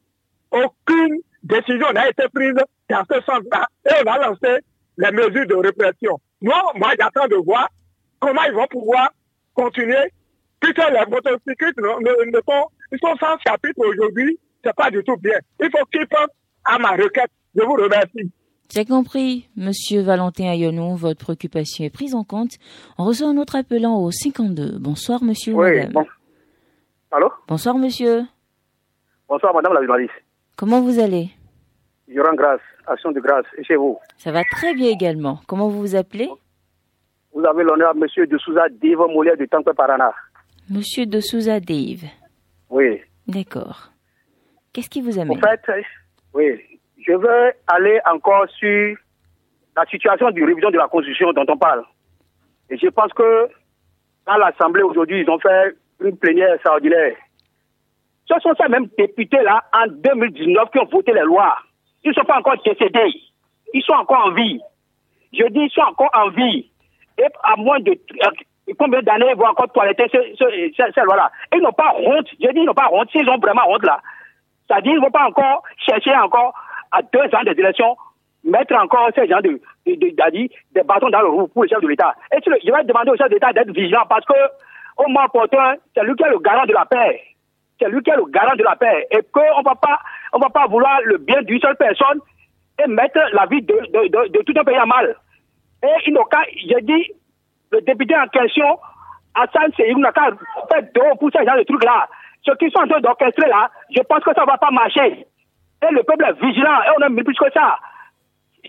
aucune 0.51 1.19
décision 1.43 1.91
n'a 1.93 2.09
été 2.09 2.27
prise 2.33 2.55
dans 2.89 3.03
ce 3.09 3.21
sens-là. 3.21 3.67
Et 3.85 4.03
on 4.05 4.11
a 4.11 4.17
lancé 4.17 4.59
les 4.97 5.11
mesures 5.11 5.47
de 5.47 5.55
répression. 5.55 6.19
Moi, 6.41 6.61
moi 6.75 6.91
j'attends 6.99 7.27
de 7.27 7.35
voir 7.35 7.69
comment 8.19 8.43
ils 8.47 8.53
vont 8.53 8.67
pouvoir 8.67 9.09
continuer, 9.53 10.11
puisque 10.59 10.77
les 10.77 11.05
motocyclistes 11.09 11.77
ne, 11.77 12.31
ne, 12.31 12.39
sont, 12.47 12.67
ils 12.91 12.99
sont 12.99 13.15
sans 13.19 13.37
chapitre 13.45 13.79
aujourd'hui, 13.85 14.37
c'est 14.63 14.75
pas 14.75 14.89
du 14.91 15.03
tout 15.03 15.17
bien. 15.17 15.37
Il 15.61 15.69
faut 15.71 15.85
qu'ils 15.91 16.07
pensent 16.07 16.27
à 16.65 16.77
ma 16.79 16.91
requête. 16.91 17.31
Je 17.55 17.63
vous 17.63 17.73
remercie. 17.73 18.31
J'ai 18.73 18.83
compris, 18.83 19.47
Monsieur 19.55 20.01
Valentin 20.01 20.49
Ayonou, 20.49 20.95
votre 20.95 21.23
préoccupation 21.23 21.85
est 21.85 21.89
prise 21.91 22.15
en 22.15 22.23
compte. 22.23 22.53
On 22.97 23.05
reçoit 23.05 23.27
un 23.27 23.37
autre 23.37 23.55
appelant 23.55 23.99
au 24.01 24.11
52. 24.11 24.79
Bonsoir, 24.79 25.23
monsieur. 25.23 25.53
Oui, 25.53 25.75
madame? 25.77 25.91
bon. 25.93 26.05
Allô? 27.11 27.31
Bonsoir, 27.47 27.77
monsieur. 27.77 28.23
Bonsoir, 29.29 29.53
madame 29.53 29.73
la 29.73 29.81
journaliste. 29.81 30.13
Comment 30.57 30.81
vous 30.81 30.99
allez? 30.99 31.29
Je 32.07 32.19
rends 32.19 32.35
grâce, 32.35 32.59
action 32.87 33.11
de 33.11 33.19
grâce, 33.19 33.45
et 33.57 33.63
chez 33.63 33.75
vous? 33.75 33.97
Ça 34.17 34.31
va 34.31 34.43
très 34.43 34.73
bien 34.73 34.89
également. 34.89 35.39
Comment 35.47 35.69
vous 35.69 35.79
vous 35.79 35.95
appelez? 35.95 36.29
Vous 37.35 37.45
avez 37.45 37.63
l'honneur, 37.63 37.93
monsieur 37.95 38.25
de 38.25 38.37
Souza 38.37 38.69
Dave 38.69 39.11
Molière 39.13 39.35
de 39.35 39.45
Tankwe 39.45 39.73
Parana. 39.73 40.13
Monsieur 40.69 41.05
de 41.05 41.19
Souza 41.19 41.59
Dave. 41.59 42.05
Oui. 42.69 43.01
D'accord. 43.27 43.89
Qu'est-ce 44.71 44.89
qui 44.89 45.01
vous 45.01 45.19
En 45.19 45.23
amène 45.23 45.41
fait, 45.41 45.83
oui, 46.33 46.61
je 47.05 47.11
veux 47.11 47.51
aller 47.67 47.99
encore 48.09 48.47
sur 48.57 48.95
la 49.75 49.85
situation 49.85 50.31
de 50.31 50.43
révision 50.45 50.71
de 50.71 50.77
la 50.77 50.87
Constitution 50.87 51.33
dont 51.33 51.45
on 51.49 51.57
parle. 51.57 51.83
Et 52.69 52.77
je 52.77 52.87
pense 52.87 53.11
que 53.11 53.49
dans 54.25 54.37
l'Assemblée 54.37 54.83
aujourd'hui, 54.83 55.21
ils 55.21 55.29
ont 55.29 55.39
fait 55.39 55.75
une 55.99 56.17
plénière 56.17 56.53
extraordinaire. 56.53 57.15
Ce 58.29 58.39
sont 58.39 58.53
ces 58.59 58.69
mêmes 58.69 58.87
députés-là, 58.97 59.61
en 59.73 59.87
2019, 59.87 60.71
qui 60.71 60.79
ont 60.79 60.85
voté 60.85 61.11
les 61.11 61.21
lois. 61.21 61.57
Ils 62.05 62.09
ne 62.09 62.13
sont 62.13 62.23
pas 62.23 62.39
encore 62.39 62.55
décédés. 62.63 63.13
Ils 63.73 63.83
sont 63.83 63.93
encore 63.93 64.27
en 64.27 64.31
vie. 64.31 64.61
Je 65.33 65.45
dis, 65.49 65.59
ils 65.59 65.71
sont 65.71 65.81
encore 65.81 66.11
en 66.13 66.29
vie. 66.29 66.71
Et 67.17 67.25
à 67.43 67.55
moins 67.55 67.79
de 67.79 67.93
combien 68.77 69.01
d'années 69.01 69.27
ils 69.31 69.37
vont 69.37 69.45
encore 69.47 69.71
toiletter 69.71 70.05
ces, 70.11 70.35
ces, 70.37 70.73
ces- 70.75 70.91
ces 70.93 71.01
lois-là. 71.01 71.31
Ils 71.53 71.61
n'ont 71.61 71.71
pas 71.71 71.93
honte. 71.97 72.27
Je 72.41 72.47
dis, 72.51 72.59
ils 72.59 72.65
n'ont 72.65 72.73
pas 72.73 72.89
honte. 72.91 73.09
S'ils 73.11 73.29
ont 73.29 73.37
vraiment 73.37 73.69
honte 73.69 73.85
là, 73.85 73.99
c'est-à-dire 74.67 74.91
qu'ils 74.93 74.99
ne 74.99 75.05
vont 75.05 75.11
pas 75.11 75.25
encore 75.27 75.63
chercher 75.77 76.15
encore 76.15 76.53
à 76.91 77.01
deux 77.01 77.19
ans 77.35 77.43
des 77.43 77.51
élections, 77.51 77.95
mettre 78.43 78.75
encore 78.75 79.09
ces 79.15 79.27
gens 79.27 79.39
de, 79.41 79.59
de, 79.85 79.93
de- 79.95 80.49
des 80.73 80.83
bâtons 80.83 81.09
dans 81.09 81.21
le 81.21 81.27
roue 81.27 81.47
pour 81.47 81.63
le 81.63 81.69
chef 81.69 81.79
de 81.81 81.87
l'État. 81.87 82.13
Et 82.31 82.37
le- 82.49 82.57
je 82.65 82.71
vais 82.71 82.83
demander 82.83 83.11
au 83.11 83.15
chef 83.17 83.29
de 83.29 83.35
l'État 83.35 83.53
d'être 83.53 83.71
vigilant 83.71 84.05
parce 84.09 84.25
que 84.25 84.33
au 84.97 85.07
moins 85.09 85.25
opportun, 85.25 85.75
c'est 85.93 86.03
lui 86.03 86.15
qui 86.15 86.23
est 86.23 86.29
le 86.29 86.39
garant 86.39 86.65
de 86.65 86.73
la 86.73 86.85
paix. 86.85 87.21
C'est 87.79 87.89
lui 87.89 88.01
qui 88.01 88.09
est 88.09 88.15
le 88.15 88.25
garant 88.25 88.55
de 88.55 88.63
la 88.63 88.75
paix. 88.75 89.07
Et 89.11 89.19
qu'on 89.31 89.61
va 89.61 89.75
pas, 89.75 89.99
on 90.33 90.39
va 90.39 90.49
pas 90.49 90.65
vouloir 90.67 90.99
le 91.03 91.17
bien 91.17 91.41
d'une 91.43 91.59
seule 91.59 91.75
personne 91.75 92.19
et 92.83 92.87
mettre 92.87 93.19
la 93.33 93.45
vie 93.45 93.61
de, 93.61 93.73
de, 93.73 94.07
de, 94.07 94.27
de 94.31 94.41
tout 94.43 94.53
un 94.59 94.63
pays 94.63 94.75
à 94.77 94.85
mal. 94.85 95.15
Et 95.85 96.13
qu'à, 96.13 96.41
j'ai 96.55 96.81
dit, 96.81 97.11
le 97.71 97.81
député 97.81 98.15
en 98.15 98.27
question, 98.27 98.79
Hassan 99.35 99.71
Seyou 99.75 99.99
n'a 99.99 100.11
qu'à 100.11 100.29
faire 100.71 100.83
dos 100.93 101.15
pour 101.19 101.29
ces 101.31 101.45
genre 101.45 101.57
de 101.57 101.63
trucs-là. 101.63 102.07
Ceux 102.43 102.55
qui 102.55 102.69
sont 102.71 102.83
en 102.83 102.87
train 102.87 103.01
d'orchestrer 103.01 103.47
là, 103.47 103.69
je 103.95 104.01
pense 104.01 104.23
que 104.23 104.33
ça 104.33 104.41
ne 104.41 104.47
va 104.47 104.57
pas 104.57 104.71
marcher. 104.71 105.25
Et 105.83 105.91
le 105.91 106.03
peuple 106.03 106.25
est 106.25 106.45
vigilant, 106.45 106.81
et 106.83 106.89
on 106.97 107.01
a 107.01 107.09
mis 107.09 107.23
plus 107.23 107.37
que 107.37 107.51
ça. 107.51 107.77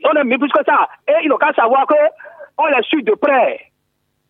On 0.04 0.16
a 0.16 0.24
mis 0.24 0.38
plus 0.38 0.50
que 0.50 0.64
ça. 0.64 0.88
Et 1.08 1.24
il 1.24 1.28
n'a 1.28 1.36
qu'à 1.36 1.52
savoir 1.54 1.86
que 1.86 1.94
on 2.58 2.66
les 2.66 2.82
suit 2.84 3.02
de 3.02 3.14
près. 3.14 3.60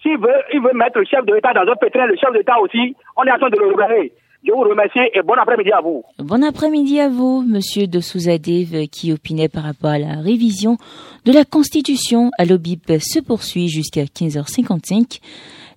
S'il 0.02 0.18
veut, 0.18 0.42
il 0.52 0.60
veut 0.60 0.72
mettre 0.74 0.98
le 0.98 1.04
chef 1.04 1.24
de 1.24 1.34
l'État 1.34 1.52
dans 1.52 1.70
un 1.70 1.76
pétrin, 1.76 2.06
le 2.06 2.16
chef 2.16 2.30
de 2.30 2.38
l'État 2.38 2.58
aussi, 2.60 2.96
on 3.16 3.24
est 3.24 3.32
en 3.32 3.38
train 3.38 3.50
de 3.50 3.58
le 3.58 3.68
regarder. 3.68 4.12
Je 4.46 4.52
vous 4.52 4.60
remercie 4.60 5.00
et 5.12 5.22
bon 5.22 5.34
après-midi 5.34 5.72
à 5.72 5.80
vous. 5.80 6.04
Bon 6.20 6.44
après-midi 6.44 7.00
à 7.00 7.08
vous, 7.08 7.42
monsieur 7.42 7.88
de 7.88 7.98
Souza 7.98 8.38
Dave, 8.38 8.86
qui 8.86 9.12
opinait 9.12 9.48
par 9.48 9.64
rapport 9.64 9.90
à 9.90 9.98
la 9.98 10.20
révision 10.20 10.76
de 11.24 11.32
la 11.32 11.44
Constitution 11.44 12.30
à 12.38 12.44
l'OBIP 12.44 12.92
se 13.00 13.18
poursuit 13.18 13.66
jusqu'à 13.68 14.04
15h55. 14.04 15.20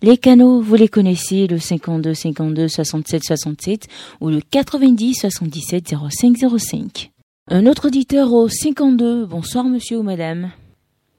Les 0.03 0.17
canaux, 0.17 0.61
vous 0.61 0.75
les 0.75 0.88
connaissez, 0.88 1.47
le 1.47 1.57
52 1.57 2.13
52 2.13 2.67
67 2.67 3.23
67 3.23 3.88
ou 4.21 4.29
le 4.29 4.39
90 4.39 5.15
77 5.15 5.95
05 6.11 6.38
05. 6.59 7.11
Un 7.49 7.65
autre 7.65 7.88
auditeur 7.88 8.31
au 8.31 8.47
52. 8.49 9.25
Bonsoir 9.25 9.65
monsieur 9.65 9.97
ou 9.97 10.03
madame. 10.03 10.51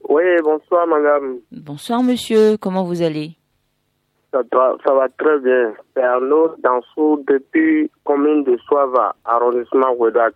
Oui, 0.07 0.23
bonsoir 0.41 0.87
madame. 0.87 1.39
Bonsoir 1.51 2.01
monsieur, 2.01 2.55
comment 2.55 2.83
vous 2.85 3.01
allez? 3.01 3.35
Ça, 4.31 4.41
va- 4.51 4.77
ça 4.85 4.93
va 4.93 5.09
très 5.09 5.39
bien. 5.39 5.73
C'est 5.93 6.01
Arnaud 6.03 6.55
Dansou 6.63 7.23
depuis 7.27 7.91
commune 8.05 8.43
de 8.45 8.57
Soava, 8.67 9.15
arrondissement 9.25 9.91
Oueda. 9.97 10.29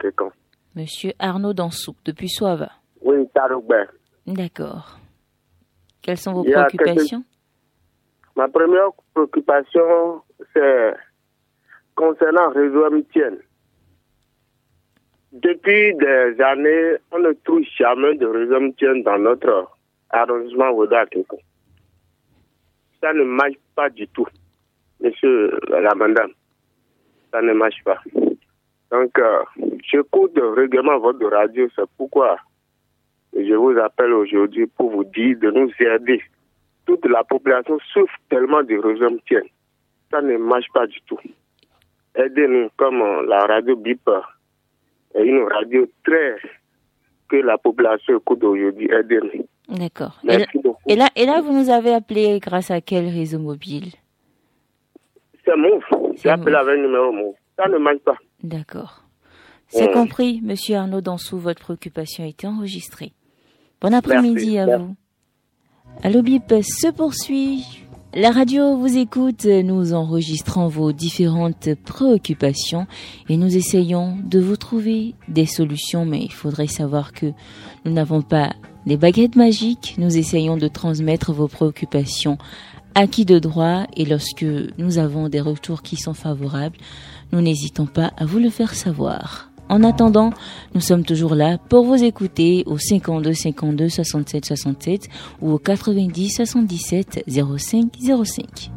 Monsieur 0.76 1.12
Arnaud 1.20 1.54
Dansou, 1.54 1.96
depuis 2.04 2.28
Soava. 2.30 2.70
Oui, 3.02 3.26
Taroubé. 3.34 3.84
D'accord. 4.28 4.98
Quelles 6.02 6.18
sont 6.18 6.34
vos 6.34 6.44
préoccupations? 6.44 7.24
Ma 8.36 8.50
première 8.50 8.90
préoccupation, 9.14 10.22
c'est 10.54 10.94
concernant 11.96 12.50
réseau 12.50 12.90
MTN. 12.90 13.38
Depuis 15.32 15.96
des 15.96 16.42
années, 16.42 16.96
on 17.12 17.20
ne 17.20 17.32
trouve 17.44 17.64
jamais 17.78 18.16
de 18.16 18.26
réseau 18.26 18.60
MTN 18.60 19.04
dans 19.04 19.18
notre 19.20 19.70
arrondissement 20.10 20.72
Oueda. 20.72 21.06
Ça 23.02 23.14
ne 23.14 23.24
marche 23.24 23.54
pas 23.76 23.90
du 23.90 24.08
tout, 24.08 24.28
monsieur 25.02 25.60
la 25.70 25.94
madame. 25.96 26.32
Ça 27.32 27.42
ne 27.42 27.54
marche 27.54 27.84
pas. 27.84 28.02
Donc, 28.92 29.18
euh, 29.20 29.44
j'écoute 29.92 30.40
régulièrement 30.56 31.00
votre 31.00 31.26
radio, 31.28 31.68
c'est 31.76 31.90
pourquoi 31.98 32.38
je 33.36 33.54
vous 33.54 33.78
appelle 33.78 34.14
aujourd'hui 34.14 34.66
pour 34.68 34.92
vous 34.92 35.04
dire 35.04 35.38
de 35.40 35.52
nous 35.52 35.72
aider. 35.80 36.22
Toute 36.86 37.06
la 37.06 37.24
population 37.24 37.78
souffre 37.92 38.16
tellement 38.30 38.60
réseau 38.60 39.10
MTN. 39.10 39.44
Ça 40.12 40.22
ne 40.22 40.38
marche 40.38 40.68
pas 40.74 40.88
du 40.88 41.02
tout. 41.02 41.20
Aidez-nous 42.16 42.70
comme 42.78 43.02
euh, 43.02 43.26
la 43.28 43.46
radio 43.46 43.76
BIP 43.76 44.08
euh, 44.08 44.22
est 45.16 45.26
une 45.26 45.44
radio 45.52 45.86
très 46.06 46.38
que 47.28 47.38
la 47.38 47.58
population 47.58 48.18
écoute 48.18 48.44
aujourd'hui. 48.44 48.90
Aidez-nous. 48.90 49.46
D'accord. 49.70 50.20
Et 50.88 50.96
là, 50.96 51.10
et 51.16 51.26
là, 51.26 51.42
vous 51.42 51.54
nous 51.54 51.70
avez 51.70 51.94
appelé 51.94 52.40
grâce 52.40 52.70
à 52.72 52.82
quel 52.82 53.08
réseau 53.08 53.40
mobile? 53.40 53.92
C'est 55.44 55.56
Move. 55.56 56.16
J'ai 56.22 56.30
appelé 56.30 56.56
avec 56.56 56.80
numéro 56.80 57.12
Move. 57.12 57.34
Ça 57.58 57.68
ne 57.68 57.78
marche 57.78 58.00
pas. 58.00 58.16
D'accord. 58.44 59.04
C'est 59.68 59.92
compris, 59.92 60.42
monsieur 60.44 60.76
Arnaud 60.76 61.02
Dansou, 61.02 61.38
votre 61.40 61.62
préoccupation 61.62 62.24
a 62.24 62.28
été 62.28 62.48
enregistrée. 62.48 63.14
Bon 63.82 63.94
après-midi 63.94 64.58
à 64.60 64.66
Merci. 64.68 64.84
vous. 64.84 64.96
Allo 66.04 66.22
Bip 66.22 66.54
se 66.62 66.92
poursuit. 66.92 67.82
La 68.14 68.32
radio 68.32 68.78
vous 68.78 68.98
écoute, 68.98 69.46
nous 69.46 69.94
enregistrons 69.94 70.68
vos 70.68 70.94
différentes 70.94 71.74
préoccupations 71.84 72.88
et 73.28 73.36
nous 73.36 73.58
essayons 73.58 74.18
de 74.24 74.40
vous 74.40 74.56
trouver 74.56 75.16
des 75.28 75.46
solutions, 75.46 76.06
mais 76.06 76.20
il 76.20 76.32
faudrait 76.32 76.68
savoir 76.68 77.12
que 77.12 77.26
nous 77.84 77.92
n'avons 77.92 78.22
pas 78.22 78.52
des 78.86 78.98
baguettes 78.98 79.36
magiques, 79.36 79.96
nous 79.98 80.18
essayons 80.18 80.58
de 80.58 80.68
transmettre 80.68 81.34
vos 81.34 81.48
préoccupations 81.48 82.38
à 82.94 83.08
qui 83.08 83.26
de 83.26 83.40
droit 83.40 83.88
et 83.98 84.06
lorsque 84.06 84.46
nous 84.78 84.98
avons 84.98 85.28
des 85.28 85.42
retours 85.42 85.82
qui 85.82 85.98
sont 85.98 86.14
favorables, 86.14 86.78
nous 87.32 87.42
n'hésitons 87.42 87.86
pas 87.86 88.14
à 88.18 88.26
vous 88.26 88.40
le 88.40 88.50
faire 88.50 88.74
savoir. 88.74 89.50
En 89.68 89.84
attendant, 89.84 90.32
nous 90.76 90.82
sommes 90.82 91.04
toujours 91.04 91.34
là 91.34 91.58
pour 91.58 91.86
vous 91.86 92.04
écouter 92.04 92.64
au 92.68 92.78
52 92.78 93.34
52 93.34 93.90
67 93.90 94.46
67 94.46 95.10
ou 95.42 95.52
au 95.52 95.58
90 95.58 96.30
77 96.30 97.24
05 97.28 97.88
05. 98.24 98.72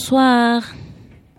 Bonsoir. 0.00 0.62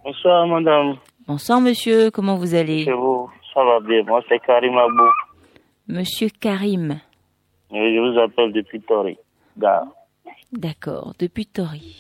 Bonsoir, 0.03 0.46
madame. 0.46 0.96
Bonsoir 1.27 1.60
monsieur, 1.60 2.12
comment 2.12 2.36
vous 2.36 2.53
allez 2.53 2.84
Chez 2.84 2.91
vous, 2.94 3.27
ça 3.56 3.63
va 3.63 3.80
bien. 3.80 4.03
Moi, 4.03 4.22
c'est 4.30 4.38
Karim 4.38 4.77
Abou. 4.77 5.10
Monsieur 5.88 6.27
Karim. 6.30 7.00
Je 7.72 8.00
vous 8.00 8.20
appelle 8.20 8.53
depuis 8.53 8.80
Tori. 8.82 9.18
D'accord, 10.51 11.13
depuis 11.18 11.48
Tori. 11.48 11.98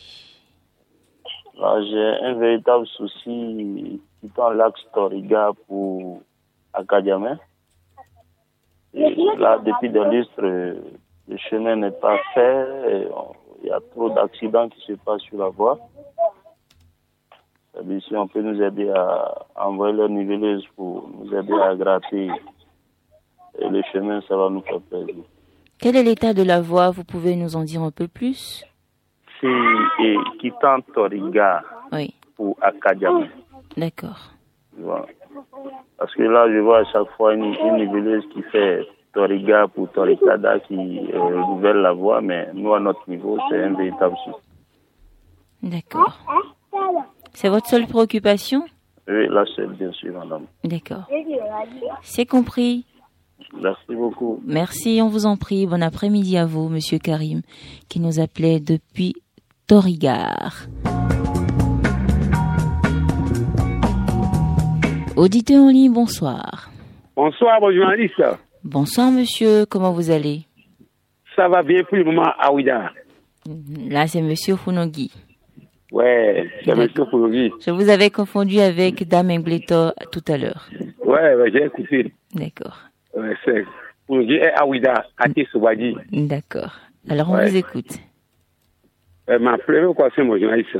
Là, 1.59 1.81
j'ai 1.81 2.25
un 2.27 2.35
véritable 2.35 2.85
souci 2.95 3.99
quittant 4.21 4.51
l'axe 4.51 4.81
Tori-Gare 4.93 5.55
pour 5.67 6.21
Akadjamé. 6.73 7.31
Et 8.93 9.15
Là, 9.39 9.57
depuis 9.65 9.89
des 9.89 10.03
lustres, 10.11 10.39
le 10.39 11.37
chemin 11.49 11.75
n'est 11.77 11.89
pas 11.89 12.17
fait. 12.35 13.07
il 13.63 13.67
y 13.67 13.71
a 13.71 13.79
trop 13.95 14.11
d'accidents 14.11 14.69
qui 14.69 14.79
se 14.85 14.93
passent 14.93 15.21
sur 15.23 15.39
la 15.39 15.49
voie. 15.49 15.79
Si 18.07 18.15
on 18.15 18.27
peut 18.27 18.41
nous 18.41 18.61
aider 18.61 18.89
à 18.89 19.45
envoyer 19.67 19.95
leur 19.95 20.09
niveleuse 20.09 20.65
pour 20.75 21.09
nous 21.09 21.33
aider 21.33 21.53
à 21.53 21.75
gratter 21.75 22.29
et 23.59 23.69
le 23.69 23.81
chemin, 23.91 24.21
ça 24.27 24.35
va 24.37 24.49
nous 24.49 24.61
faire 24.61 24.79
plaisir. 24.81 25.23
Quel 25.79 25.95
est 25.95 26.03
l'état 26.03 26.33
de 26.33 26.43
la 26.43 26.61
voie 26.61 26.91
Vous 26.91 27.03
pouvez 27.03 27.35
nous 27.35 27.55
en 27.55 27.63
dire 27.63 27.81
un 27.81 27.91
peu 27.91 28.07
plus? 28.07 28.63
C'est 29.41 30.15
quittant 30.39 30.79
Toriga 30.93 31.63
Oui, 31.91 32.13
pour 32.35 32.55
Akadjama. 32.61 33.25
d'accord. 33.75 34.19
Voilà. 34.77 35.05
Parce 35.97 36.13
que 36.15 36.23
là, 36.23 36.47
je 36.51 36.59
vois 36.59 36.79
à 36.79 36.83
chaque 36.85 37.09
fois 37.17 37.33
une, 37.33 37.45
une 37.45 37.75
niveleuse 37.77 38.23
qui 38.33 38.41
fait 38.43 38.85
Toriga 39.13 39.67
pour 39.67 39.89
Torikada 39.91 40.59
qui 40.59 41.09
euh, 41.13 41.73
la 41.73 41.93
voie, 41.93 42.21
mais 42.21 42.49
nous, 42.53 42.73
à 42.73 42.79
notre 42.79 43.09
niveau, 43.09 43.37
c'est 43.49 43.63
un 43.63 43.73
véritable 43.73 44.15
souci. 44.23 44.39
D'accord. 45.63 46.17
C'est 47.33 47.49
votre 47.49 47.67
seule 47.67 47.87
préoccupation 47.87 48.63
Oui, 49.07 49.27
là, 49.29 49.43
c'est 49.55 49.67
bien 49.77 49.91
sûr, 49.93 50.13
madame. 50.13 50.45
D'accord. 50.63 51.07
C'est 52.01 52.25
compris. 52.25 52.85
Merci 53.59 53.95
beaucoup. 53.95 54.41
Merci, 54.45 54.99
on 55.03 55.09
vous 55.09 55.25
en 55.25 55.35
prie. 55.37 55.65
Bon 55.65 55.81
après-midi 55.81 56.37
à 56.37 56.45
vous, 56.45 56.69
Monsieur 56.69 56.99
Karim, 56.99 57.41
qui 57.89 57.99
nous 57.99 58.19
appelait 58.19 58.59
depuis 58.59 59.15
Torigar. 59.67 60.67
Auditeur 65.17 65.63
en 65.63 65.69
ligne, 65.69 65.91
bonsoir. 65.91 66.69
Bonsoir, 67.15 67.59
mon 67.59 67.71
journaliste. 67.73 68.23
Bonsoir, 68.63 69.11
monsieur. 69.11 69.65
Comment 69.65 69.91
vous 69.91 70.09
allez? 70.09 70.45
Ça 71.35 71.47
va 71.49 71.63
bien 71.63 71.83
pour 71.83 71.97
le 71.97 72.03
moment 72.03 72.31
à 72.39 72.51
Ouida. 72.53 72.91
Là, 73.89 74.07
c'est 74.07 74.21
monsieur 74.21 74.55
Funogi. 74.55 75.11
Ouais, 75.91 76.49
c'est 76.59 76.67
D'accord. 76.67 76.83
monsieur 76.83 77.05
Foulogi. 77.05 77.51
Je 77.65 77.71
vous 77.71 77.89
avais 77.89 78.09
confondu 78.09 78.59
avec 78.59 79.07
Dame 79.07 79.29
Ingleto 79.29 79.91
tout 80.11 80.23
à 80.27 80.37
l'heure. 80.37 80.69
Ouais, 81.03 81.35
ouais, 81.35 81.51
j'ai 81.51 81.65
écouté. 81.65 82.13
D'accord. 82.33 82.77
Ouais, 83.13 83.35
c'est 83.43 83.65
Foulogi 84.07 84.35
et 84.35 84.51
Ouida, 84.65 85.05
à 85.17 85.27
Tessouadi. 85.29 85.95
D'accord. 86.11 86.77
Alors, 87.09 87.29
on 87.29 87.35
Ouais. 87.35 87.49
vous 87.49 87.57
écoute. 87.57 87.99
Euh, 89.29 89.37
ma 89.39 89.57
première 89.57 89.93
question, 89.95 90.25
mon 90.25 90.37
journaliste, 90.39 90.77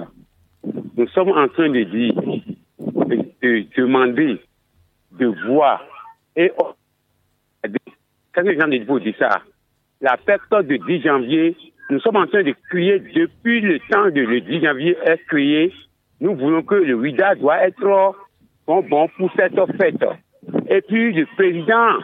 nous 0.95 1.07
sommes 1.09 1.29
en 1.31 1.47
train 1.49 1.69
de 1.69 1.83
dire, 1.83 2.13
de, 2.79 3.15
de 3.41 3.65
demander, 3.77 4.39
de 5.19 5.25
voir, 5.47 5.83
et 6.35 6.51
oh, 6.57 6.71
quand 8.33 8.41
les 8.43 8.57
gens 8.57 8.67
disent 8.67 9.13
ça, 9.19 9.41
la 9.99 10.15
période 10.17 10.67
de 10.67 10.77
10 10.77 11.01
janvier, 11.01 11.55
nous 11.89 11.99
sommes 11.99 12.17
en 12.17 12.27
train 12.27 12.43
de 12.43 12.53
crier 12.69 12.99
depuis 12.99 13.61
le 13.61 13.79
temps 13.89 14.05
de 14.05 14.21
le 14.21 14.41
10 14.41 14.61
janvier 14.61 14.97
est 15.03 15.25
crié, 15.27 15.73
nous 16.19 16.35
voulons 16.35 16.63
que 16.63 16.75
le 16.75 16.93
WIDA 16.93 17.35
doit 17.35 17.59
être 17.67 18.15
bon, 18.67 18.81
bon 18.83 19.07
pour 19.17 19.31
cette 19.35 19.59
fête. 19.77 20.03
Et 20.69 20.81
puis 20.81 21.13
le 21.13 21.25
président 21.35 21.97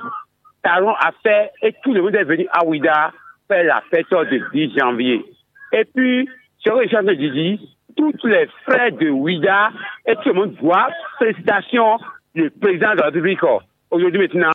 Talon 0.63 0.93
a 0.93 1.11
fait, 1.23 1.51
et 1.61 1.73
tout 1.83 1.93
le 1.93 2.01
monde 2.01 2.15
est 2.15 2.23
venu 2.23 2.47
à 2.51 2.65
WIDA 2.65 3.11
faire 3.47 3.63
la 3.63 3.81
fête 3.89 4.09
de 4.09 4.41
10 4.53 4.77
janvier. 4.77 5.23
Et 5.71 5.85
puis, 5.85 6.27
sur 6.59 6.81
genre 6.89 7.03
de 7.03 7.13
Didi, 7.13 7.77
tous 7.95 8.27
les 8.27 8.47
frais 8.65 8.91
de 8.91 9.09
WIDA 9.09 9.71
et 10.05 10.15
tout 10.15 10.29
le 10.29 10.33
monde 10.33 10.55
doit 10.55 10.89
félicitations 11.19 11.97
le 12.35 12.49
président 12.49 12.91
de 12.91 12.97
la 12.97 13.05
République. 13.05 13.39
Aujourd'hui 13.89 14.19
maintenant, 14.19 14.51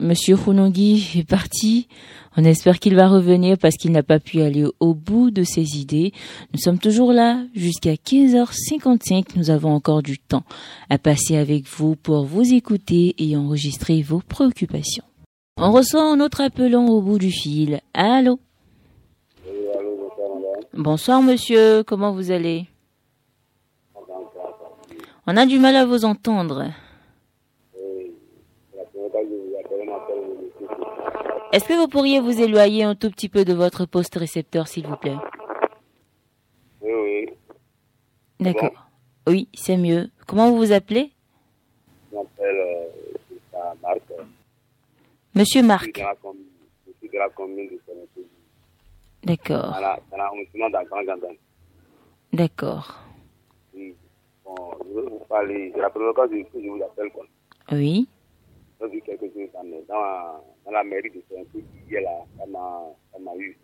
Monsieur 0.00 0.36
Funongi 0.36 1.08
est 1.16 1.28
parti. 1.28 1.88
On 2.36 2.44
espère 2.44 2.78
qu'il 2.78 2.94
va 2.94 3.08
revenir 3.08 3.58
parce 3.58 3.76
qu'il 3.76 3.92
n'a 3.92 4.02
pas 4.02 4.20
pu 4.20 4.40
aller 4.40 4.64
au 4.80 4.94
bout 4.94 5.30
de 5.30 5.42
ses 5.42 5.78
idées. 5.78 6.12
Nous 6.52 6.60
sommes 6.60 6.78
toujours 6.78 7.12
là 7.12 7.42
jusqu'à 7.54 7.94
15h55. 7.94 9.36
Nous 9.36 9.50
avons 9.50 9.72
encore 9.72 10.02
du 10.02 10.18
temps 10.18 10.44
à 10.90 10.98
passer 10.98 11.36
avec 11.36 11.66
vous 11.66 11.96
pour 11.96 12.24
vous 12.24 12.54
écouter 12.54 13.14
et 13.18 13.36
enregistrer 13.36 14.02
vos 14.02 14.20
préoccupations. 14.20 15.04
On 15.56 15.72
reçoit 15.72 16.02
un 16.02 16.20
autre 16.20 16.40
appelant 16.40 16.86
au 16.86 17.02
bout 17.02 17.18
du 17.18 17.30
fil. 17.30 17.80
Allô? 17.94 18.38
Bonsoir 20.74 21.22
monsieur, 21.22 21.82
comment 21.82 22.12
vous 22.12 22.30
allez? 22.30 22.66
On 25.26 25.36
a 25.36 25.46
du 25.46 25.58
mal 25.58 25.76
à 25.76 25.84
vous 25.84 26.04
entendre. 26.04 26.72
Est-ce 31.52 31.64
que 31.68 31.74
vous 31.74 31.86
pourriez 31.88 32.18
vous 32.18 32.40
éloigner 32.40 32.82
un 32.82 32.94
tout 32.94 33.10
petit 33.10 33.28
peu 33.28 33.44
de 33.44 33.52
votre 33.52 33.84
poste 33.84 34.14
récepteur, 34.14 34.68
s'il 34.68 34.86
vous 34.86 34.96
plaît 34.96 35.16
Oui, 36.80 36.92
oui. 36.92 37.28
D'accord. 38.40 38.72
Oui, 39.26 39.48
c'est 39.54 39.76
mieux. 39.76 40.10
Comment 40.26 40.50
vous 40.50 40.56
vous 40.56 40.72
appelez 40.72 41.12
Je 42.10 42.16
m'appelle 42.16 42.56
euh, 42.56 43.58
Marc. 43.82 44.00
Monsieur 45.34 45.62
Marc. 45.62 45.86
je 45.94 46.92
suis 46.98 47.08
de 47.08 47.18
la 47.18 47.28
commune 47.28 47.68
de. 47.68 47.80
D'accord. 49.24 49.78
D'accord. 52.32 52.98
Oui. 53.74 53.94
Bon, 54.44 54.56
je 54.80 55.00
vous 55.00 55.18
parler. 55.28 55.70
C'est 55.74 55.80
la 55.80 55.90
première 55.90 56.14
fois 56.14 56.28
que 56.28 56.36
je 56.38 56.42
que 56.44 56.62
je 56.62 56.68
vous 56.68 56.82
appelle. 56.82 57.10
Quoi. 57.12 57.24
Oui. 57.70 58.08
J'ai 58.82 58.88
vu 58.88 59.00
quelque 59.02 59.26
chose 59.32 59.48
dans, 59.54 59.62
dans, 59.88 60.44
dans 60.64 60.70
la 60.72 60.82
mairie 60.82 61.10
de 61.10 61.22
Sénégal. 61.28 61.62
Hier, 61.88 62.00
là, 62.02 62.24
ça 63.12 63.18
m'a 63.20 63.34
eu. 63.36 63.56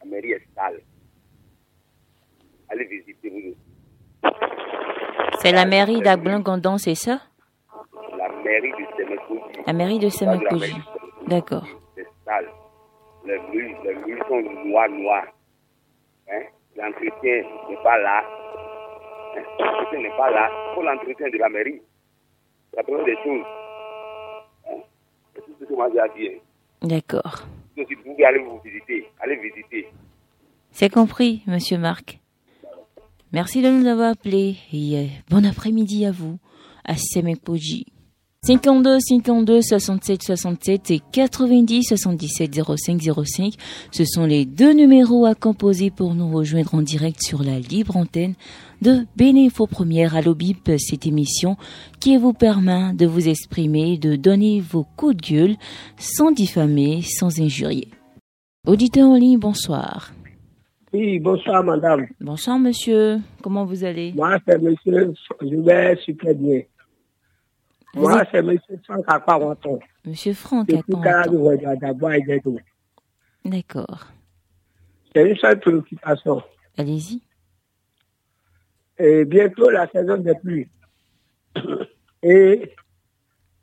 La 0.00 0.06
mairie 0.10 0.32
est 0.32 0.42
sale. 0.54 0.80
Allez 2.68 2.84
visiter, 2.84 3.28
vous 3.30 3.38
aussi. 3.38 3.56
C'est 5.40 5.50
la 5.52 5.64
mairie 5.66 6.00
d'Agblin-Gondon, 6.00 6.78
c'est 6.78 6.94
ça? 6.94 7.22
La 8.16 8.28
mairie 8.44 8.70
de 8.70 8.86
Sénégal. 8.96 9.64
La 9.66 9.72
mairie 9.72 9.98
de 9.98 10.08
Semekoji. 10.08 10.76
D'accord. 11.26 11.66
c'est 11.96 12.06
sale. 12.24 12.48
Les 13.26 13.38
murs, 13.50 13.82
les 13.84 13.94
murs 13.96 14.24
sont 14.28 14.40
noirs, 14.66 14.88
noirs. 14.90 15.26
Hein? 16.30 16.42
L'entretien 16.76 17.42
n'est 17.68 17.82
pas 17.82 17.98
là. 17.98 18.22
Hein? 19.36 19.42
L'entretien 19.58 20.00
n'est 20.02 20.16
pas 20.16 20.30
là. 20.30 20.50
Faut 20.74 20.82
l'entretien 20.82 21.28
de 21.30 21.38
la 21.38 21.48
mairie. 21.48 21.82
La 22.76 22.82
première 22.84 23.04
des 23.06 23.16
choses. 23.24 23.44
Dire. 26.16 26.40
D'accord. 26.82 27.46
Donc, 27.76 27.86
vous 28.04 28.12
vous 28.14 28.60
visiter, 28.64 29.06
allez 29.20 29.36
visiter. 29.36 29.88
C'est 30.70 30.92
compris, 30.92 31.42
monsieur 31.46 31.78
Marc. 31.78 32.20
Merci 33.32 33.62
de 33.62 33.68
nous 33.68 33.86
avoir 33.86 34.12
appelés 34.12 34.56
et 34.72 34.98
euh, 34.98 35.06
bon 35.28 35.44
après-midi 35.44 36.06
à 36.06 36.12
vous, 36.12 36.38
à 36.84 36.94
Semekoji. 36.96 37.86
52 38.46 38.98
52 39.00 39.62
67 39.62 40.22
67 40.22 40.90
et 40.90 41.00
90 41.12 41.82
77 41.82 42.60
05 42.76 43.00
05. 43.24 43.54
Ce 43.90 44.04
sont 44.04 44.26
les 44.26 44.44
deux 44.44 44.72
numéros 44.72 45.24
à 45.24 45.34
composer 45.34 45.90
pour 45.90 46.14
nous 46.14 46.30
rejoindre 46.30 46.74
en 46.74 46.82
direct 46.82 47.22
sur 47.22 47.42
la 47.42 47.58
libre 47.58 47.96
antenne 47.96 48.34
de 48.82 49.06
Bénéfo 49.16 49.66
Première 49.66 50.14
à 50.16 50.20
l'OBIP, 50.20 50.72
cette 50.78 51.06
émission 51.06 51.56
qui 52.00 52.16
vous 52.16 52.32
permet 52.32 52.92
de 52.94 53.06
vous 53.06 53.28
exprimer, 53.28 53.98
de 53.98 54.16
donner 54.16 54.60
vos 54.60 54.84
coups 54.96 55.16
de 55.16 55.22
gueule 55.34 55.56
sans 55.96 56.30
diffamer, 56.32 57.02
sans 57.02 57.40
injurier. 57.40 57.88
Auditeur 58.66 59.08
en 59.08 59.16
ligne, 59.16 59.38
bonsoir. 59.38 60.12
Oui, 60.92 61.18
bonsoir 61.18 61.64
madame. 61.64 62.06
Bonsoir 62.20 62.58
monsieur, 62.58 63.18
comment 63.42 63.64
vous 63.64 63.84
allez? 63.84 64.12
Moi, 64.14 64.38
c'est 64.46 64.60
monsieur, 64.62 65.12
je 65.40 65.56
vais 65.56 65.96
super 66.04 66.34
bien. 66.34 66.62
Vous 67.94 68.02
Moi, 68.02 68.22
êtes- 68.22 68.28
c'est 68.32 68.42
monsieur 68.42 68.80
Franck 68.84 69.04
Akpawanton. 69.06 69.78
Monsieur 70.04 70.32
Franck, 70.34 70.68
et 70.70 70.76
d'Edo. 72.26 72.58
D'accord, 73.44 74.08
C'est 75.14 75.30
une 75.30 75.36
seule 75.36 75.60
préoccupation. 75.60 76.42
allez-y. 76.78 77.20
Et 78.98 79.24
bientôt 79.24 79.70
la 79.70 79.88
saison 79.88 80.16
des 80.18 80.34
pluies. 80.34 80.68
Et, 82.26 82.74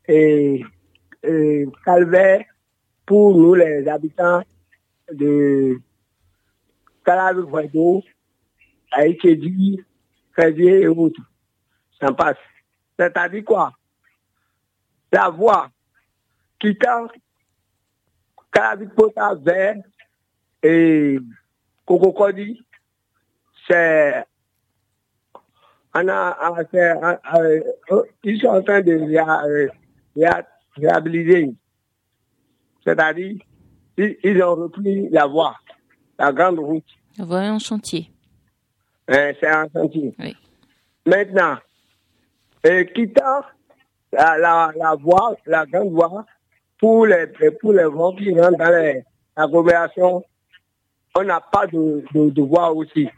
et, 0.08 0.62
calvaire 1.84 2.46
pour 3.08 3.36
nous, 3.36 3.56
les 3.56 3.88
habitants 3.88 4.44
de 5.12 5.80
à 8.92 9.02
Ikedi, 9.02 9.80
Fédier 10.36 10.82
et 10.82 10.88
autres. 10.88 11.22
Ça 12.00 12.12
passe. 12.14 12.38
C'est-à-dire 12.98 13.44
quoi? 13.44 13.72
La 15.12 15.30
voie 15.30 15.70
quittant 16.60 17.08
Calabi, 18.52 18.86
Pota 18.96 19.34
vers 19.36 19.78
et 20.62 21.18
Kokokodi, 21.86 22.62
c'est 23.68 24.26
on 25.94 26.08
a, 26.08 26.66
fait, 26.72 26.92
euh, 26.92 27.62
euh, 27.92 28.04
ils 28.24 28.40
sont 28.40 28.48
en 28.48 28.62
train 28.62 28.82
de 28.82 28.92
euh, 28.94 29.68
réhabiliter. 30.78 31.54
C'est-à-dire, 32.84 33.36
ils, 33.98 34.18
ils 34.24 34.44
ont 34.44 34.56
repris 34.56 35.10
la 35.10 35.26
voie. 35.28 35.56
la 36.18 36.32
grande 36.32 36.60
route. 36.60 36.86
La 37.18 37.26
voie 37.26 37.42
en 37.42 37.60
chantier. 37.60 38.12
C'est 39.08 39.48
un 39.48 39.68
chantier. 39.74 40.16
Oui. 40.20 40.36
Maintenant, 41.06 41.58
et 42.64 42.86
quittant 42.94 43.42
la, 44.14 44.38
la, 44.38 44.72
la 44.76 44.96
voie, 44.96 45.36
la 45.46 45.66
grande 45.66 45.92
voie, 45.92 46.26
pour 46.80 47.06
les, 47.06 47.28
pour 47.60 47.74
les 47.74 47.86
vents 47.86 48.16
qui 48.16 48.32
rentrent 48.40 48.58
dans 48.58 49.04
l'agglomération, 49.36 50.24
on 51.16 51.24
n'a 51.24 51.42
pas 51.42 51.68
de, 51.68 52.04
de, 52.14 52.30
de 52.30 52.42
voie 52.42 52.72
aussi. 52.72 53.10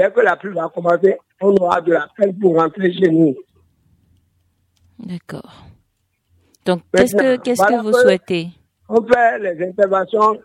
Dès 0.00 0.10
que 0.10 0.20
la 0.20 0.34
pluie 0.34 0.54
va 0.54 0.70
commencer, 0.74 1.18
on 1.42 1.54
aura 1.56 1.78
de 1.82 1.92
la 1.92 2.08
peine 2.16 2.34
pour 2.38 2.56
rentrer 2.56 2.90
chez 2.90 3.10
nous. 3.10 3.36
D'accord. 4.98 5.52
Donc, 6.64 6.80
qu'est-ce 6.94 7.14
que, 7.14 7.36
que 7.36 7.82
vous 7.82 7.90
que- 7.92 8.00
souhaitez? 8.00 8.48
On 8.88 9.02
fait 9.06 9.38
les 9.40 9.68
interventions, 9.68 10.40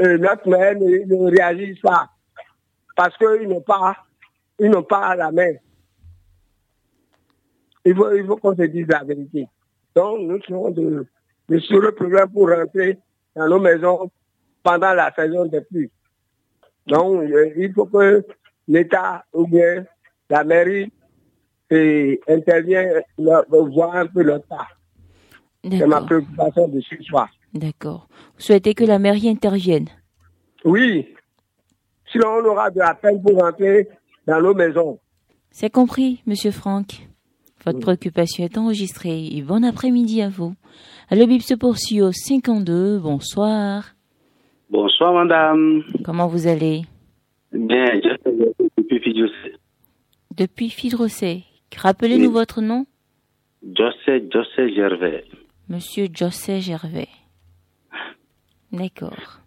euh, 0.00 0.18
notre 0.18 0.48
maire 0.48 0.74
ne, 0.74 1.04
ne 1.06 1.30
réagit 1.30 1.78
pas. 1.80 2.10
Parce 2.96 3.16
qu'ils 3.16 3.46
n'ont 3.48 3.60
pas, 3.60 3.96
ils 4.58 4.68
n'ont 4.68 4.82
pas 4.82 5.14
la 5.14 5.30
main. 5.30 5.52
Il 7.84 7.94
faut, 7.94 8.12
il 8.12 8.26
faut 8.26 8.36
qu'on 8.36 8.56
se 8.56 8.62
dise 8.62 8.88
la 8.88 9.04
vérité. 9.04 9.46
Donc, 9.94 10.22
nous 10.22 10.42
serons 10.42 10.72
de, 10.72 11.06
de 11.48 11.58
sérieux 11.60 11.92
problèmes 11.92 12.30
pour 12.32 12.50
rentrer 12.50 12.98
dans 13.36 13.46
nos 13.48 13.60
maisons 13.60 14.10
pendant 14.64 14.92
la 14.92 15.12
saison 15.14 15.46
des 15.46 15.60
pluies. 15.60 15.90
Donc, 16.88 17.22
euh, 17.30 17.52
il 17.56 17.72
faut 17.72 17.86
que 17.86 18.26
l'État 18.68 19.24
ou 19.32 19.46
bien 19.46 19.84
la 20.30 20.44
mairie 20.44 20.92
et 21.70 22.20
intervienne, 22.28 23.02
leur- 23.18 23.44
voir 23.50 23.96
un 23.96 24.06
peu 24.06 24.22
le 24.22 24.38
cas. 24.38 24.66
C'est 25.64 25.80
ma 25.86 25.86
D'accord. 26.00 26.06
préoccupation 26.06 26.68
de 26.68 26.80
ce 26.80 27.02
soir. 27.02 27.28
D'accord. 27.52 28.08
Vous 28.36 28.40
souhaitez 28.42 28.74
que 28.74 28.84
la 28.84 28.98
mairie 28.98 29.28
intervienne? 29.28 29.88
Oui. 30.64 31.08
Sinon, 32.12 32.28
on 32.42 32.44
aura 32.46 32.70
de 32.70 32.78
la 32.78 32.94
peine 32.94 33.20
pour 33.22 33.38
rentrer 33.38 33.88
dans 34.26 34.40
nos 34.40 34.54
maisons. 34.54 34.98
C'est 35.50 35.70
compris, 35.70 36.22
monsieur 36.26 36.50
Franck. 36.52 37.06
Votre 37.66 37.80
préoccupation 37.80 38.44
est 38.44 38.56
enregistrée 38.56 39.26
et 39.26 39.42
bon 39.42 39.64
après-midi 39.64 40.22
à 40.22 40.28
vous. 40.28 40.54
Le 41.10 41.26
bip 41.26 41.42
se 41.42 41.54
poursuit 41.54 42.00
au 42.00 42.12
52. 42.12 42.98
Bonsoir. 42.98 43.94
Bonsoir, 44.70 45.12
madame. 45.12 45.82
Comment 46.04 46.28
vous 46.28 46.46
allez? 46.46 46.82
Bien, 47.52 47.86
je 48.02 48.47
depuis 50.36 50.70
Fidrosset. 50.70 51.42
Rappelez-nous 51.76 52.26
Oui. 52.28 52.32
votre 52.32 52.60
nom 52.60 52.86
José, 53.62 54.22
José 54.32 54.74
Gervais. 54.74 55.24
Monsieur 55.68 56.06
José 56.14 56.60
Gervais. 56.60 57.08
D'accord. 58.72 59.40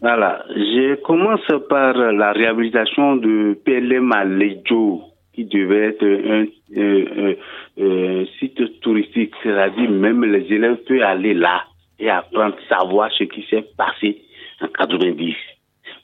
Voilà. 0.00 0.44
Je 0.50 0.94
commence 1.02 1.40
par 1.68 1.94
la 1.96 2.32
réhabilitation 2.32 3.16
de 3.16 3.58
PLM 3.64 4.12
à 4.12 4.24
Lejo, 4.24 5.02
qui 5.32 5.44
devait 5.46 5.88
être 5.88 6.04
un, 6.04 6.46
euh, 6.76 7.34
euh, 7.78 8.22
un 8.22 8.26
site 8.38 8.80
touristique. 8.80 9.32
C'est-à-dire, 9.42 9.90
même 9.90 10.24
les 10.24 10.52
élèves 10.52 10.76
peuvent 10.86 11.02
aller 11.02 11.34
là 11.34 11.64
et 11.98 12.10
apprendre, 12.10 12.56
savoir 12.68 13.10
ce 13.12 13.24
qui 13.24 13.44
s'est 13.48 13.66
passé 13.76 14.22
en 14.60 14.68
90. 14.68 15.34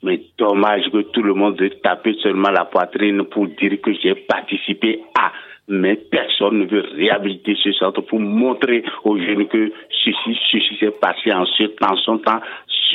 Mais 0.03 0.21
dommage 0.37 0.89
que 0.91 1.01
tout 1.11 1.23
le 1.23 1.33
monde 1.33 1.59
veut 1.59 1.69
taper 1.81 2.13
seulement 2.21 2.51
la 2.51 2.65
poitrine 2.65 3.23
pour 3.23 3.47
dire 3.47 3.79
que 3.81 3.93
j'ai 3.93 4.15
participé 4.15 5.01
à. 5.17 5.31
Mais 5.69 5.95
personne 5.95 6.59
ne 6.59 6.65
veut 6.65 6.85
réhabiliter 6.95 7.55
ce 7.63 7.71
centre 7.71 8.01
pour 8.01 8.19
montrer 8.19 8.83
aux 9.05 9.17
jeunes 9.17 9.47
que 9.47 9.71
ceci, 10.03 10.37
ceci 10.51 10.77
s'est 10.77 10.91
passé 10.91 11.31
en 11.31 11.45
ce 11.45 11.63
temps, 11.63 11.95
son 11.97 12.17
temps. 12.17 12.41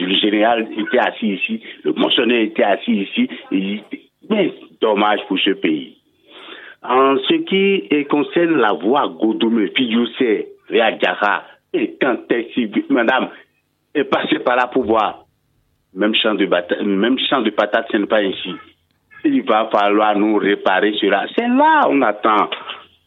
Le 0.00 0.14
général 0.14 0.68
était 0.78 0.98
assis 0.98 1.28
ici, 1.28 1.60
le 1.82 1.92
mentionnaire 1.94 2.42
était 2.42 2.62
assis 2.62 3.08
ici. 3.08 3.28
Mais 4.30 4.52
dommage 4.80 5.20
pour 5.26 5.38
ce 5.38 5.50
pays. 5.50 5.96
En 6.82 7.16
ce 7.18 7.34
qui 7.34 7.88
concerne 8.06 8.58
la 8.58 8.74
voie 8.74 9.08
Godomé, 9.08 9.72
Fidjoussé, 9.74 10.48
Réadjara, 10.68 11.42
et 11.72 11.96
quand 12.00 12.18
madame, 12.90 13.30
est 13.94 14.04
passée 14.04 14.38
par 14.38 14.56
là 14.56 14.68
pour 14.68 14.84
voir. 14.84 15.24
Même 15.98 16.14
champ 16.14 16.34
de 16.34 16.46
bata- 16.46 16.82
même 16.82 17.18
champ 17.28 17.42
de 17.42 17.50
patates, 17.50 17.88
ce 17.90 17.96
n'est 17.96 18.06
pas 18.06 18.20
ainsi. 18.20 18.52
Il 19.24 19.42
va 19.42 19.68
falloir 19.70 20.16
nous 20.16 20.36
réparer 20.36 20.94
cela. 21.00 21.26
C'est 21.36 21.48
là 21.48 21.86
on 21.90 22.00
attend 22.02 22.48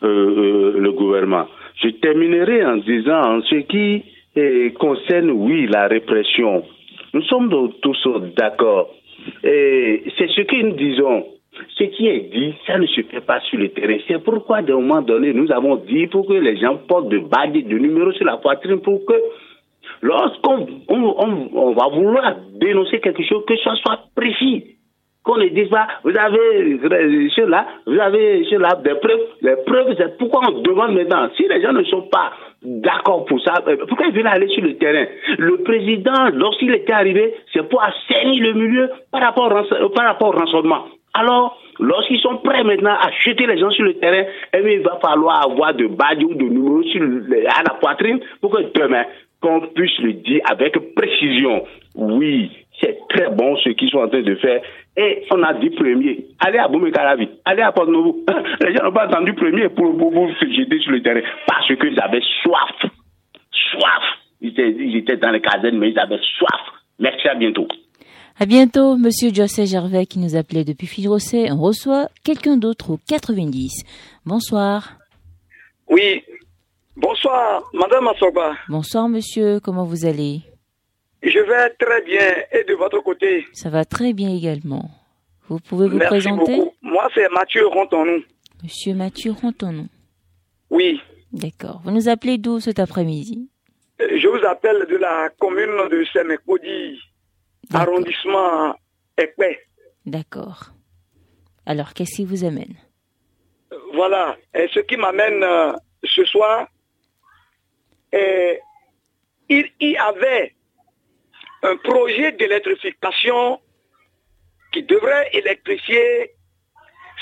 euh, 0.03 0.07
euh, 0.07 0.73
le 0.77 0.91
gouvernement. 0.91 1.47
Je 1.81 1.87
terminerai 1.89 2.65
en 2.65 2.77
disant 2.77 3.21
en 3.37 3.41
ce 3.43 3.55
qui 3.71 4.03
eh, 4.35 4.71
concerne, 4.77 5.31
oui, 5.31 5.67
la 5.67 5.87
répression. 5.87 6.63
Nous 7.13 7.21
sommes 7.23 7.49
tous 7.81 8.07
d'accord. 8.35 8.89
Et 9.43 10.03
C'est 10.17 10.27
ce 10.29 10.41
que 10.41 10.61
nous 10.61 10.75
disons. 10.75 11.25
Ce 11.77 11.83
qui 11.83 12.07
est 12.07 12.31
dit, 12.33 12.53
ça 12.65 12.77
ne 12.77 12.87
se 12.87 13.01
fait 13.01 13.21
pas 13.21 13.39
sur 13.41 13.59
le 13.59 13.69
terrain. 13.69 13.97
C'est 14.07 14.23
pourquoi, 14.23 14.61
d'un 14.61 14.75
moment 14.75 15.01
donné, 15.01 15.33
nous 15.33 15.51
avons 15.51 15.75
dit 15.77 16.07
pour 16.07 16.25
que 16.27 16.33
les 16.33 16.57
gens 16.57 16.77
portent 16.87 17.09
de 17.09 17.19
badges, 17.19 17.63
de 17.65 17.77
numéros 17.77 18.13
sur 18.13 18.25
la 18.25 18.37
poitrine 18.37 18.79
pour 18.81 19.05
que 19.05 19.13
lorsqu'on 20.01 20.67
on, 20.89 21.15
on- 21.17 21.49
on 21.53 21.71
va 21.73 21.87
vouloir 21.87 22.35
dénoncer 22.59 22.99
quelque 22.99 23.23
chose, 23.23 23.43
que 23.47 23.57
ça 23.57 23.75
soit 23.75 23.99
précis. 24.15 24.65
Qu'on 25.23 25.37
ne 25.37 25.49
dise 25.49 25.69
pas, 25.69 25.85
vous 26.03 26.17
avez 26.17 27.29
cela, 27.35 27.67
vous 27.85 27.99
avez 27.99 28.43
cela, 28.49 28.69
des 28.83 28.95
preuves. 28.95 29.19
Les 29.43 29.55
preuves, 29.67 29.93
c'est 29.95 30.17
pourquoi 30.17 30.41
on 30.49 30.61
demande 30.61 30.93
maintenant. 30.95 31.29
Si 31.37 31.47
les 31.47 31.61
gens 31.61 31.73
ne 31.73 31.83
sont 31.83 32.01
pas 32.11 32.31
d'accord 32.63 33.25
pour 33.25 33.39
ça, 33.41 33.53
euh, 33.67 33.77
pourquoi 33.87 34.07
ils 34.07 34.13
veulent 34.15 34.25
aller 34.25 34.47
sur 34.47 34.63
le 34.63 34.77
terrain? 34.77 35.05
Le 35.37 35.57
président, 35.57 36.29
lorsqu'il 36.33 36.73
était 36.73 36.93
arrivé, 36.93 37.35
c'est 37.53 37.69
pour 37.69 37.83
assainir 37.83 38.41
le 38.41 38.53
milieu 38.53 38.89
par 39.11 39.21
rapport, 39.21 39.51
au 39.83 39.89
par 39.89 40.05
rapport 40.07 40.29
au 40.29 40.39
renseignement. 40.39 40.85
Alors, 41.13 41.55
lorsqu'ils 41.79 42.19
sont 42.21 42.37
prêts 42.37 42.63
maintenant 42.63 42.95
à 42.99 43.11
jeter 43.23 43.45
les 43.45 43.59
gens 43.59 43.69
sur 43.71 43.83
le 43.83 43.93
terrain, 43.95 44.23
eh 44.53 44.61
bien, 44.61 44.71
il 44.71 44.81
va 44.81 44.97
falloir 45.03 45.45
avoir 45.45 45.75
de 45.75 45.85
badges 45.85 46.23
ou 46.23 46.33
de 46.33 46.45
numéros 46.45 46.81
à 47.47 47.61
la 47.63 47.73
poitrine 47.75 48.21
pour 48.41 48.49
que 48.51 48.63
demain, 48.73 49.03
qu'on 49.41 49.61
puisse 49.73 49.97
le 49.99 50.13
dire 50.13 50.41
avec 50.49 50.73
précision. 50.95 51.65
Oui, 51.95 52.51
c'est 52.79 52.97
très 53.09 53.29
bon 53.29 53.57
ce 53.57 53.69
qu'ils 53.69 53.89
sont 53.89 53.99
en 53.99 54.07
train 54.07 54.21
de 54.21 54.35
faire. 54.35 54.61
Et 54.97 55.23
on 55.31 55.41
a 55.43 55.53
dit 55.55 55.69
premier. 55.71 56.25
Allez 56.39 56.59
à 56.59 56.67
Boumekaravi, 56.67 57.29
allez 57.45 57.61
à 57.61 57.71
Porte-Novo. 57.71 58.23
Les 58.61 58.75
gens 58.75 58.83
n'ont 58.83 58.93
pas 58.93 59.07
entendu 59.07 59.33
premier 59.33 59.69
pour, 59.69 59.97
pour, 59.97 60.11
pour 60.11 60.29
se 60.39 60.45
jeter 60.45 60.79
sur 60.79 60.91
le 60.91 61.01
terrain 61.01 61.21
parce 61.47 61.67
qu'ils 61.67 61.99
avaient 61.99 62.21
soif. 62.43 62.91
Soif. 63.51 64.03
Ils 64.41 64.49
étaient, 64.49 64.71
ils 64.71 64.97
étaient 64.97 65.17
dans 65.17 65.31
les 65.31 65.41
casernes, 65.41 65.77
mais 65.77 65.91
ils 65.91 65.99
avaient 65.99 66.19
soif. 66.37 66.61
Merci, 66.99 67.27
à 67.27 67.35
bientôt. 67.35 67.67
À 68.39 68.45
bientôt, 68.45 68.97
monsieur 68.97 69.29
José 69.33 69.65
Gervais 69.65 70.05
qui 70.05 70.19
nous 70.19 70.35
appelait 70.35 70.63
depuis 70.63 70.87
Fidrosset. 70.87 71.51
On 71.51 71.61
reçoit 71.61 72.07
quelqu'un 72.23 72.57
d'autre 72.57 72.91
au 72.91 72.99
90. 73.07 73.83
Bonsoir. 74.25 74.93
Oui. 75.89 76.23
Bonsoir, 77.01 77.63
Madame 77.73 78.07
Assoba. 78.09 78.53
Bonsoir, 78.69 79.09
monsieur. 79.09 79.59
Comment 79.59 79.85
vous 79.85 80.05
allez? 80.05 80.41
Je 81.23 81.39
vais 81.39 81.69
très 81.79 82.01
bien. 82.03 82.27
Et 82.51 82.63
de 82.63 82.75
votre 82.75 82.99
côté? 82.99 83.45
Ça 83.53 83.69
va 83.69 83.85
très 83.85 84.13
bien 84.13 84.29
également. 84.29 84.89
Vous 85.49 85.59
pouvez 85.59 85.87
vous 85.87 85.97
Merci 85.97 86.09
présenter? 86.27 86.57
beaucoup. 86.57 86.73
Moi, 86.83 87.07
c'est 87.15 87.27
Mathieu 87.29 87.65
Rontonou. 87.67 88.21
Monsieur 88.63 88.93
Mathieu 88.93 89.31
Rontonon. 89.31 89.87
Oui. 90.69 91.01
D'accord. 91.33 91.81
Vous 91.83 91.91
nous 91.91 92.07
appelez 92.07 92.37
d'où 92.37 92.59
cet 92.59 92.77
après-midi? 92.79 93.49
Euh, 93.99 94.07
Je 94.19 94.27
vous 94.27 94.45
appelle 94.45 94.85
de 94.87 94.97
la 94.97 95.29
commune 95.39 95.89
de 95.89 96.03
Semekodi, 96.13 96.99
arrondissement 97.73 98.75
Ekpe. 99.17 99.57
D'accord. 100.05 100.65
Alors, 101.65 101.93
qu'est-ce 101.93 102.17
qui 102.17 102.25
vous 102.25 102.43
amène? 102.43 102.75
Voilà. 103.95 104.37
Et 104.53 104.67
ce 104.73 104.79
qui 104.81 104.97
m'amène 104.97 105.43
euh, 105.43 105.73
ce 106.03 106.23
soir, 106.25 106.67
est, 108.11 108.61
il 109.49 109.69
y 109.79 109.97
avait 109.97 110.55
un 111.63 111.77
projet 111.77 112.31
d'électrification 112.33 113.61
qui 114.71 114.83
devrait 114.83 115.29
électrifier 115.33 116.33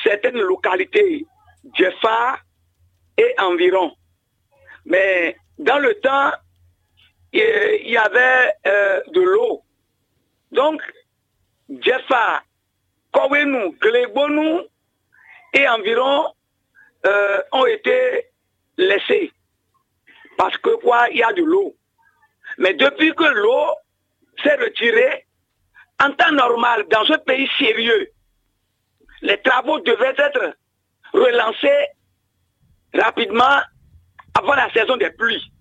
certaines 0.04 0.40
localités, 0.40 1.26
Jeffa 1.74 2.40
et 3.18 3.34
environ. 3.40 3.96
Mais 4.86 5.36
dans 5.58 5.80
le 5.80 5.94
temps, 5.96 6.32
il 7.34 7.90
y 7.90 7.98
avait 7.98 8.54
euh, 8.66 9.02
de 9.08 9.22
l'eau. 9.22 9.62
Donc, 10.52 10.82
Jeffa, 11.70 12.44
Kowenu, 13.12 13.76
Glebonu 13.80 14.62
et 15.54 15.68
environ 15.68 16.34
euh, 17.06 17.42
ont 17.52 17.66
été 17.66 18.26
laissés. 18.78 19.32
Parce 20.40 20.58
que 20.60 20.74
quoi, 20.78 21.10
il 21.12 21.18
y 21.18 21.24
a 21.24 21.34
de 21.34 21.44
l'eau. 21.44 21.76
Mais 22.60 22.74
depuis 22.74 23.14
que 23.14 23.26
l'eau 23.26 23.76
s'est 24.42 24.56
retirée, 24.56 25.26
en 26.02 26.12
temps 26.14 26.32
normal, 26.32 26.86
dans 26.90 27.12
un 27.12 27.18
pays 27.18 27.50
sérieux, 27.58 28.10
les 29.22 29.38
travaux 29.42 29.82
devaient 29.82 30.16
être 30.18 30.56
relancés 31.12 31.88
rapidement 32.94 33.60
avant 34.34 34.54
la 34.56 34.72
saison 34.72 34.96
des 34.96 35.12
pluies. 35.12 35.52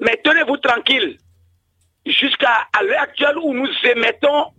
Mais 0.00 0.20
tenez-vous 0.22 0.58
tranquille, 0.58 1.16
jusqu'à 2.04 2.68
l'heure 2.82 3.00
actuelle 3.00 3.38
où 3.38 3.54
nous 3.54 3.72
émettons, 3.84 4.52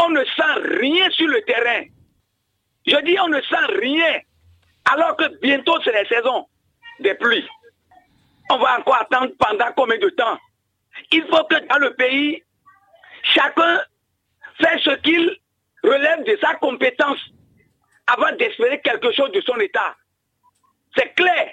on 0.00 0.10
ne 0.10 0.24
sent 0.24 0.78
rien 0.78 1.10
sur 1.10 1.26
le 1.26 1.42
terrain. 1.42 1.86
Je 2.86 3.04
dis 3.04 3.18
on 3.18 3.28
ne 3.28 3.40
sent 3.40 3.66
rien, 3.80 4.20
alors 4.92 5.16
que 5.16 5.40
bientôt 5.40 5.76
c'est 5.82 5.90
la 5.90 6.06
saison 6.06 6.46
des 7.00 7.14
pluies. 7.14 7.48
On 8.50 8.58
va 8.58 8.78
encore 8.78 8.96
attendre 8.96 9.32
pendant 9.38 9.72
combien 9.76 9.98
de 9.98 10.08
temps? 10.10 10.38
Il 11.12 11.22
faut 11.26 11.44
que 11.44 11.66
dans 11.66 11.78
le 11.78 11.94
pays, 11.94 12.42
chacun 13.22 13.80
fasse 14.60 14.82
ce 14.82 14.90
qu'il 14.96 15.36
relève 15.82 16.24
de 16.24 16.38
sa 16.40 16.54
compétence 16.54 17.18
avant 18.06 18.34
d'espérer 18.36 18.80
quelque 18.80 19.12
chose 19.12 19.32
de 19.32 19.40
son 19.40 19.58
État. 19.58 19.96
C'est 20.96 21.14
clair. 21.14 21.52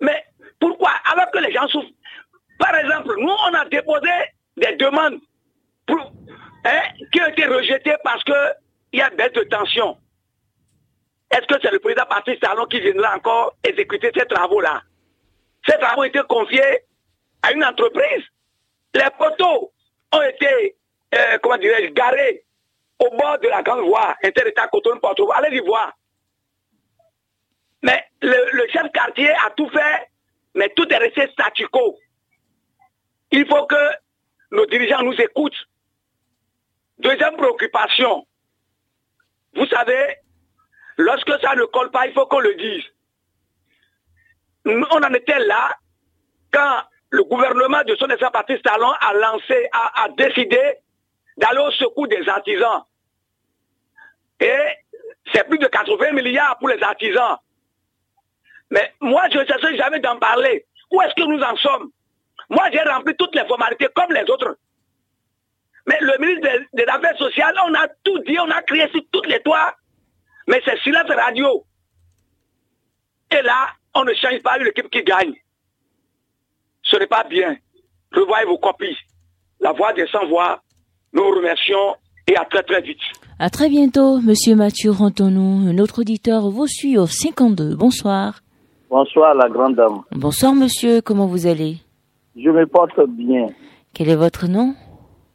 Mais 0.00 0.24
pourquoi? 0.60 0.90
Alors 1.12 1.30
que 1.30 1.38
les 1.38 1.52
gens 1.52 1.68
souffrent. 1.68 1.88
Par 2.58 2.74
exemple, 2.74 3.14
nous, 3.18 3.28
on 3.48 3.54
a 3.54 3.64
déposé 3.66 4.10
des 4.56 4.76
demandes 4.76 5.20
hein, 5.88 6.82
qui 7.12 7.20
ont 7.20 7.26
été 7.26 7.46
rejetées 7.46 7.96
parce 8.02 8.22
qu'il 8.24 8.34
y 8.92 9.00
a 9.00 9.10
baisse 9.10 9.32
de 9.32 9.42
tension. 9.44 9.98
Est-ce 11.30 11.46
que 11.46 11.60
c'est 11.60 11.70
le 11.70 11.78
président 11.80 12.06
Patrice 12.08 12.38
Talon 12.40 12.66
qui 12.66 12.80
viendra 12.80 13.16
encore 13.16 13.56
exécuter 13.64 14.10
ces 14.16 14.26
travaux-là? 14.26 14.82
Ces 15.66 15.78
travaux 15.78 16.02
ont 16.02 16.04
été 16.04 16.20
confiés 16.28 16.80
à 17.42 17.52
une 17.52 17.64
entreprise. 17.64 18.24
Les 18.94 19.08
poteaux 19.18 19.72
ont 20.12 20.22
été, 20.22 20.76
euh, 21.14 21.38
comment 21.42 21.58
dirais-je, 21.58 21.92
garés 21.92 22.44
au 22.98 23.10
bord 23.16 23.38
de 23.40 23.48
la 23.48 23.62
grande 23.62 23.84
voie 23.86 24.14
inter-État 24.22 24.68
coton 24.68 24.98
porto 25.00 25.30
Allez 25.32 25.56
y 25.56 25.60
voir. 25.60 25.92
Mais 27.82 28.02
le, 28.22 28.66
chef 28.72 28.90
quartier 28.92 29.30
a 29.30 29.50
tout 29.56 29.68
fait, 29.68 30.08
mais 30.54 30.70
tout 30.70 30.88
est 30.88 30.96
resté 30.96 31.28
statu 31.32 31.66
quo. 31.68 31.98
Il 33.30 33.46
faut 33.46 33.66
que 33.66 33.90
nos 34.52 34.66
dirigeants 34.66 35.02
nous 35.02 35.20
écoutent. 35.20 35.68
Deuxième 36.98 37.36
préoccupation. 37.36 38.26
Vous 39.54 39.66
savez, 39.66 40.16
lorsque 40.96 41.40
ça 41.40 41.54
ne 41.56 41.64
colle 41.64 41.90
pas, 41.90 42.06
il 42.06 42.14
faut 42.14 42.26
qu'on 42.26 42.40
le 42.40 42.54
dise. 42.54 42.84
On 44.66 45.02
en 45.02 45.14
était 45.14 45.38
là 45.40 45.76
quand 46.52 46.82
le 47.10 47.22
gouvernement 47.24 47.82
de 47.84 47.94
son 47.96 48.08
excellence 48.08 48.32
Patrice 48.32 48.62
Talon 48.62 48.92
a 49.00 49.12
lancé, 49.14 49.68
a, 49.72 50.04
a 50.04 50.08
décidé 50.10 50.60
d'aller 51.36 51.60
au 51.60 51.70
secours 51.72 52.08
des 52.08 52.28
artisans. 52.28 52.82
Et 54.40 54.56
c'est 55.32 55.46
plus 55.48 55.58
de 55.58 55.66
80 55.66 56.12
milliards 56.12 56.58
pour 56.58 56.68
les 56.68 56.82
artisans. 56.82 57.36
Mais 58.70 58.92
moi, 59.00 59.22
je 59.32 59.38
ne 59.38 59.44
sais 59.44 59.76
jamais 59.76 60.00
d'en 60.00 60.18
parler. 60.18 60.66
Où 60.90 61.00
est-ce 61.02 61.14
que 61.14 61.28
nous 61.28 61.40
en 61.40 61.56
sommes? 61.56 61.90
Moi, 62.50 62.64
j'ai 62.72 62.80
rempli 62.80 63.14
toutes 63.16 63.34
les 63.34 63.46
formalités 63.46 63.88
comme 63.94 64.12
les 64.12 64.28
autres. 64.30 64.56
Mais 65.86 65.98
le 66.00 66.18
ministre 66.18 66.48
des, 66.72 66.84
Affaires 66.84 67.16
sociales, 67.18 67.54
on 67.66 67.74
a 67.74 67.88
tout 68.04 68.18
dit, 68.20 68.38
on 68.38 68.50
a 68.50 68.62
crié 68.62 68.88
sur 68.90 69.02
toutes 69.12 69.26
les 69.26 69.40
toits. 69.40 69.74
Mais 70.46 70.60
c'est 70.64 70.78
silence 70.80 71.08
radio. 71.08 71.64
Et 73.30 73.42
là, 73.42 73.68
on 73.94 74.04
ne 74.04 74.12
change 74.14 74.42
pas 74.42 74.58
l'équipe 74.58 74.90
qui 74.90 75.02
gagne. 75.02 75.34
Ce 76.82 76.96
n'est 76.96 77.06
pas 77.06 77.24
bien. 77.24 77.56
Revoyez 78.12 78.46
vos 78.46 78.58
copies. 78.58 78.96
La 79.60 79.72
voix 79.72 79.92
des 79.92 80.06
sans-voix. 80.08 80.60
Nous 81.12 81.22
remercions 81.22 81.96
et 82.26 82.36
à 82.36 82.44
très 82.44 82.62
très 82.62 82.80
vite. 82.80 82.98
À 83.38 83.50
très 83.50 83.68
bientôt, 83.68 84.20
Monsieur 84.20 84.54
Mathieu 84.54 84.90
Rantonou. 84.90 85.68
Un 85.68 85.78
autre 85.78 86.00
auditeur 86.00 86.50
vous 86.50 86.66
suit 86.66 86.98
au 86.98 87.06
52. 87.06 87.74
Bonsoir. 87.74 88.40
Bonsoir, 88.90 89.34
la 89.34 89.48
grande 89.48 89.76
dame. 89.76 90.02
Bonsoir, 90.12 90.54
monsieur. 90.54 91.00
Comment 91.00 91.26
vous 91.26 91.46
allez? 91.46 91.78
Je 92.36 92.50
me 92.50 92.66
porte 92.66 93.00
bien. 93.08 93.48
Quel 93.92 94.08
est 94.08 94.16
votre 94.16 94.46
nom? 94.46 94.74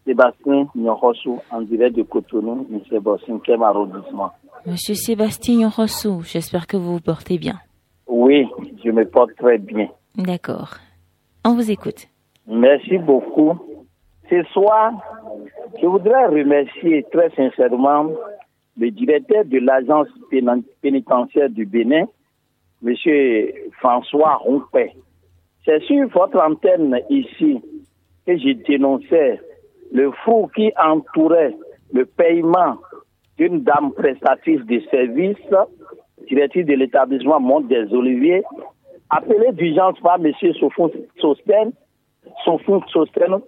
Sébastien 0.06 0.68
Nyorossou, 0.76 1.40
en 1.52 1.62
direct 1.62 1.96
de 1.96 2.04
Cotonou, 2.04 2.66
monsieur 2.70 3.00
5e 3.00 3.64
arrondissement. 3.64 4.32
Monsieur 4.66 4.96
Sébastien 4.96 5.56
Nyorossou, 5.58 6.24
j'espère 6.24 6.68
que 6.68 6.78
vous 6.78 6.94
vous 6.94 7.00
portez 7.00 7.38
bien. 7.38 7.60
Oui, 8.10 8.48
je 8.84 8.90
me 8.90 9.06
porte 9.06 9.36
très 9.36 9.60
bien. 9.60 9.88
D'accord. 10.18 10.74
On 11.46 11.54
vous 11.54 11.70
écoute. 11.70 12.08
Merci 12.48 12.98
beaucoup. 12.98 13.54
Ce 14.30 14.44
soir, 14.52 14.94
je 15.80 15.86
voudrais 15.86 16.26
remercier 16.26 17.06
très 17.12 17.30
sincèrement 17.36 18.10
le 18.78 18.90
directeur 18.92 19.46
de 19.46 19.60
l'agence 19.60 20.08
pénitentiaire 20.82 21.50
du 21.50 21.66
Bénin, 21.66 22.06
M. 22.86 22.96
François 23.80 24.36
Rompet. 24.38 24.94
C'est 25.66 25.82
sur 25.84 26.08
votre 26.08 26.42
antenne 26.42 27.00
ici 27.10 27.62
que 28.26 28.38
j'ai 28.38 28.56
dénoncé 28.56 29.40
le 29.92 30.12
fou 30.24 30.50
qui 30.56 30.72
entourait 30.82 31.56
le 31.94 32.06
paiement 32.06 32.78
d'une 33.38 33.62
dame 33.62 33.92
prestatrice 33.94 34.66
de 34.66 34.80
services, 34.92 35.38
directrice 36.30 36.66
de 36.66 36.74
l'établissement 36.74 37.40
Monde 37.40 37.68
des 37.68 37.94
Oliviers, 37.94 38.44
appelée 39.10 39.52
d'urgence 39.54 40.00
par 40.00 40.18
M. 40.24 40.32
Sosten, 41.20 41.72
Sosten 42.46 43.40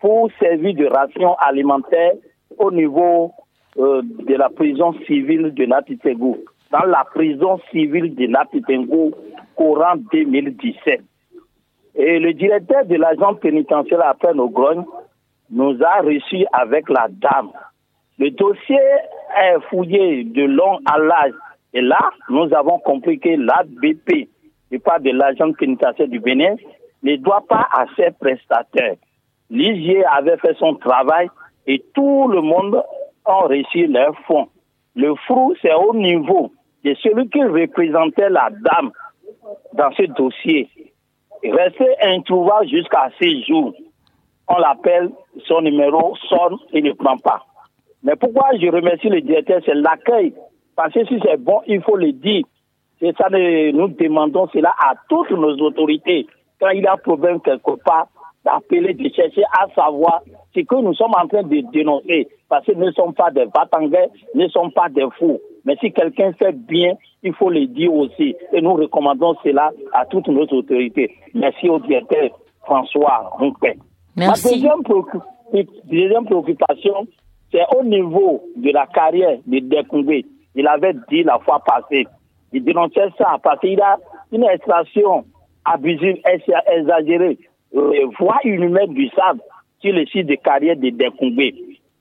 pour 0.00 0.30
servir 0.38 0.74
de 0.74 0.86
ration 0.86 1.34
alimentaire 1.36 2.12
au 2.58 2.70
niveau 2.70 3.32
euh, 3.78 4.02
de 4.02 4.34
la 4.34 4.48
prison 4.48 4.92
civile 5.06 5.54
de 5.54 5.64
Natitengou, 5.66 6.38
dans 6.72 6.84
la 6.86 7.04
prison 7.04 7.60
civile 7.70 8.14
de 8.14 8.26
Natitengou 8.26 9.12
courant 9.54 9.94
2017. 10.12 11.00
Et 11.94 12.18
le 12.18 12.32
directeur 12.32 12.84
de 12.84 12.96
l'agent 12.96 13.34
pénitentiaire 13.34 14.04
après 14.04 14.34
nos 14.34 14.48
grognes 14.48 14.84
nous 15.50 15.76
a 15.82 16.00
reçus 16.00 16.44
avec 16.52 16.88
la 16.88 17.08
dame. 17.08 17.50
Le 18.18 18.30
dossier 18.30 18.78
est 19.40 19.60
fouillé 19.70 20.24
de 20.24 20.42
long 20.42 20.78
à 20.84 20.98
large. 20.98 21.34
Et 21.74 21.80
là, 21.80 22.10
nous 22.30 22.52
avons 22.54 22.78
compris 22.78 23.18
que 23.18 23.28
l'ABP, 23.28 24.28
du 24.70 24.78
part 24.78 25.00
de 25.00 25.10
l'agent 25.10 25.52
pénitentiaire 25.52 26.08
du 26.08 26.20
Bénin, 26.20 26.56
ne 27.02 27.16
doit 27.16 27.44
pas 27.48 27.66
à 27.72 27.86
ses 27.96 28.10
prestataires. 28.18 28.96
L'IG 29.50 30.04
avait 30.10 30.36
fait 30.38 30.56
son 30.58 30.74
travail 30.74 31.28
et 31.66 31.82
tout 31.94 32.28
le 32.28 32.40
monde 32.40 32.82
a 33.24 33.40
reçu 33.40 33.86
leurs 33.86 34.18
fonds. 34.26 34.48
Le 34.94 35.14
flou, 35.26 35.54
c'est 35.62 35.74
au 35.74 35.94
niveau 35.94 36.52
de 36.84 36.94
celui 36.94 37.28
qui 37.28 37.42
représentait 37.42 38.30
la 38.30 38.50
dame 38.50 38.90
dans 39.74 39.92
ce 39.92 40.04
dossier. 40.04 40.68
Resté 41.42 41.86
introuvable 42.02 42.68
jusqu'à 42.68 43.10
six 43.20 43.44
jours. 43.44 43.72
On 44.48 44.58
l'appelle, 44.58 45.10
son 45.46 45.60
numéro 45.60 46.16
sonne, 46.28 46.56
il 46.72 46.84
ne 46.84 46.92
prend 46.92 47.18
pas. 47.18 47.44
Mais 48.02 48.16
pourquoi 48.16 48.48
je 48.60 48.66
remercie 48.68 49.08
le 49.08 49.20
directeur, 49.20 49.60
c'est 49.64 49.74
l'accueil. 49.74 50.34
Parce 50.78 50.94
que 50.94 51.04
si 51.06 51.18
c'est 51.24 51.42
bon, 51.42 51.60
il 51.66 51.82
faut 51.82 51.96
le 51.96 52.12
dire. 52.12 52.44
C'est 53.00 53.12
ça, 53.16 53.28
nous 53.30 53.88
demandons 53.88 54.46
cela 54.52 54.72
à 54.78 54.94
toutes 55.08 55.32
nos 55.32 55.56
autorités. 55.58 56.28
Quand 56.60 56.68
il 56.68 56.82
y 56.82 56.86
a 56.86 56.92
un 56.92 56.96
problème 56.96 57.40
quelque 57.40 57.82
part, 57.84 58.06
d'appeler, 58.44 58.94
de 58.94 59.08
chercher 59.12 59.42
à 59.58 59.66
savoir 59.74 60.22
ce 60.54 60.60
que 60.60 60.74
nous 60.76 60.94
sommes 60.94 61.14
en 61.20 61.26
train 61.26 61.42
de 61.42 61.62
dénoncer. 61.72 62.28
Parce 62.48 62.64
que 62.64 62.72
nous 62.74 62.86
ne 62.86 62.92
sommes 62.92 63.12
pas 63.12 63.32
des 63.32 63.46
batangais, 63.46 64.08
nous 64.36 64.44
ne 64.44 64.48
sommes 64.50 64.70
pas 64.70 64.88
des 64.88 65.08
fous. 65.18 65.40
Mais 65.64 65.74
si 65.80 65.90
quelqu'un 65.90 66.32
fait 66.34 66.52
bien, 66.52 66.94
il 67.24 67.34
faut 67.34 67.50
le 67.50 67.66
dire 67.66 67.92
aussi. 67.92 68.36
Et 68.52 68.60
nous 68.60 68.74
recommandons 68.74 69.34
cela 69.42 69.72
à 69.92 70.06
toutes 70.06 70.28
nos 70.28 70.46
autorités. 70.46 71.10
Merci 71.34 71.68
au 71.68 71.80
directeur 71.80 72.30
François 72.64 73.30
Ronquet. 73.32 73.78
Merci. 74.14 74.62
Ma 74.62 74.78
deuxième, 75.90 76.24
préoccupation, 76.24 77.08
c'est 77.50 77.64
au 77.76 77.82
niveau 77.82 78.44
de 78.54 78.70
la 78.70 78.86
carrière 78.86 79.38
de 79.44 79.58
Dekungwe. 79.58 80.22
Il 80.58 80.66
avait 80.66 80.94
dit 81.08 81.22
la 81.22 81.38
fois 81.38 81.62
passée. 81.64 82.08
Il 82.52 82.64
dénonçait 82.64 83.10
ça 83.16 83.36
parce 83.40 83.60
qu'il 83.60 83.80
a 83.80 83.96
une 84.32 84.42
extraction 84.42 85.24
abusive, 85.64 86.16
exagérée 86.66 87.38
euh, 87.76 88.06
voie 88.18 88.40
humaine 88.42 88.92
du 88.92 89.08
sable 89.10 89.40
sur 89.80 89.92
le 89.92 90.04
site 90.06 90.26
de 90.26 90.34
carrière 90.34 90.74
de 90.76 90.90
Dekungbe. 90.90 91.54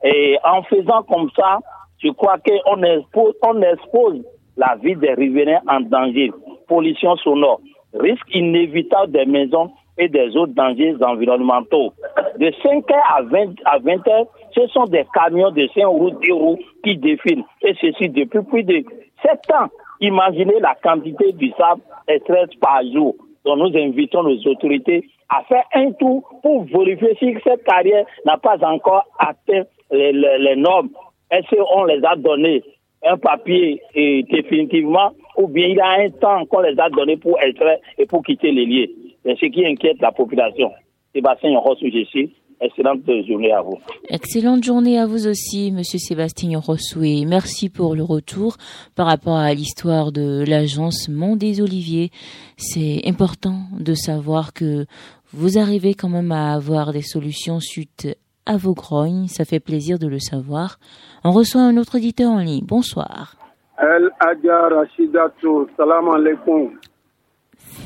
Et 0.03 0.37
en 0.43 0.63
faisant 0.63 1.03
comme 1.03 1.29
ça, 1.35 1.59
je 2.03 2.09
crois 2.09 2.37
qu'on 2.39 2.81
expose, 2.81 3.35
on 3.43 3.61
expose 3.61 4.23
la 4.57 4.75
vie 4.81 4.95
des 4.95 5.13
riverains 5.13 5.61
en 5.67 5.81
danger. 5.81 6.31
Pollution 6.67 7.15
sonore, 7.17 7.61
risque 7.93 8.33
inévitable 8.33 9.11
des 9.11 9.25
maisons 9.25 9.71
et 9.99 10.09
des 10.09 10.35
autres 10.35 10.53
dangers 10.53 10.95
environnementaux. 11.01 11.93
De 12.39 12.47
5h 12.47 12.93
à 13.17 13.21
20, 13.21 13.53
à 13.65 13.77
20h, 13.77 14.27
ce 14.53 14.67
sont 14.67 14.85
des 14.85 15.05
camions 15.13 15.51
de 15.51 15.67
5 15.73 15.85
roues, 15.87 16.11
10 16.21 16.31
roues 16.31 16.59
qui 16.83 16.97
défilent. 16.97 17.43
Et 17.61 17.73
ceci 17.79 18.09
depuis 18.09 18.41
plus 18.43 18.63
de 18.63 18.83
7 19.21 19.31
ans. 19.53 19.67
Imaginez 19.99 20.59
la 20.59 20.75
quantité 20.75 21.31
du 21.33 21.51
sable 21.57 21.81
extrait 22.07 22.45
par 22.61 22.81
jour. 22.93 23.15
Donc 23.45 23.57
nous 23.57 23.77
invitons 23.77 24.23
nos 24.23 24.37
autorités 24.45 25.07
à 25.29 25.43
faire 25.43 25.63
un 25.73 25.91
tour 25.93 26.23
pour 26.41 26.65
vérifier 26.65 27.15
si 27.19 27.35
cette 27.43 27.63
carrière 27.63 28.05
n'a 28.25 28.37
pas 28.37 28.57
encore 28.61 29.05
atteint 29.19 29.63
les, 29.91 30.55
normes. 30.55 30.89
Est-ce 31.31 31.55
qu'on 31.55 31.85
les 31.85 32.03
a 32.03 32.15
donné 32.15 32.63
un 33.05 33.17
papier 33.17 33.81
et 33.95 34.23
définitivement 34.23 35.11
ou 35.37 35.47
bien 35.47 35.67
il 35.67 35.75
y 35.75 35.79
a 35.79 36.01
un 36.01 36.09
temps 36.09 36.45
qu'on 36.45 36.61
les 36.61 36.79
a 36.79 36.89
donné 36.89 37.17
pour 37.17 37.39
être 37.41 37.79
et 37.97 38.05
pour 38.05 38.23
quitter 38.23 38.51
les 38.51 38.65
lieux? 38.65 38.89
C'est 39.23 39.37
ce 39.37 39.45
qui 39.47 39.65
inquiète 39.65 40.01
la 40.01 40.11
population. 40.11 40.71
Sébastien 41.13 41.57
Ross, 41.57 41.79
je 41.81 42.27
Excellente 42.59 43.01
journée 43.27 43.53
à 43.53 43.61
vous. 43.61 43.77
Excellente 44.09 44.63
journée 44.63 44.97
à 44.97 45.05
vous 45.05 45.27
aussi, 45.27 45.71
Monsieur 45.71 45.99
Sébastien 45.99 46.57
Rossoué. 46.59 47.23
Merci 47.27 47.69
pour 47.69 47.95
le 47.95 48.01
retour 48.01 48.57
par 48.95 49.05
rapport 49.05 49.37
à 49.37 49.53
l'histoire 49.53 50.11
de 50.11 50.43
l'agence 50.47 51.07
Monde 51.07 51.37
des 51.37 51.61
Oliviers. 51.61 52.09
C'est 52.57 53.01
important 53.05 53.59
de 53.79 53.93
savoir 53.93 54.53
que 54.53 54.85
vous 55.33 55.59
arrivez 55.59 55.93
quand 55.93 56.09
même 56.09 56.31
à 56.31 56.53
avoir 56.53 56.93
des 56.93 57.03
solutions 57.03 57.59
suite 57.59 58.17
à 58.47 58.57
vos 58.57 58.73
grognes. 58.73 59.27
Ça 59.27 59.45
fait 59.45 59.59
plaisir 59.59 59.99
de 59.99 60.07
le 60.07 60.19
savoir. 60.19 60.79
On 61.23 61.31
reçoit 61.31 61.61
un 61.61 61.77
autre 61.77 61.97
auditeur 61.97 62.31
en 62.31 62.39
ligne. 62.39 62.65
Bonsoir. 62.65 63.35
El 63.77 64.09
Adja 64.19 64.69
Rachidatou, 64.69 65.67
salam 65.77 66.09
alaikum. 66.09 66.71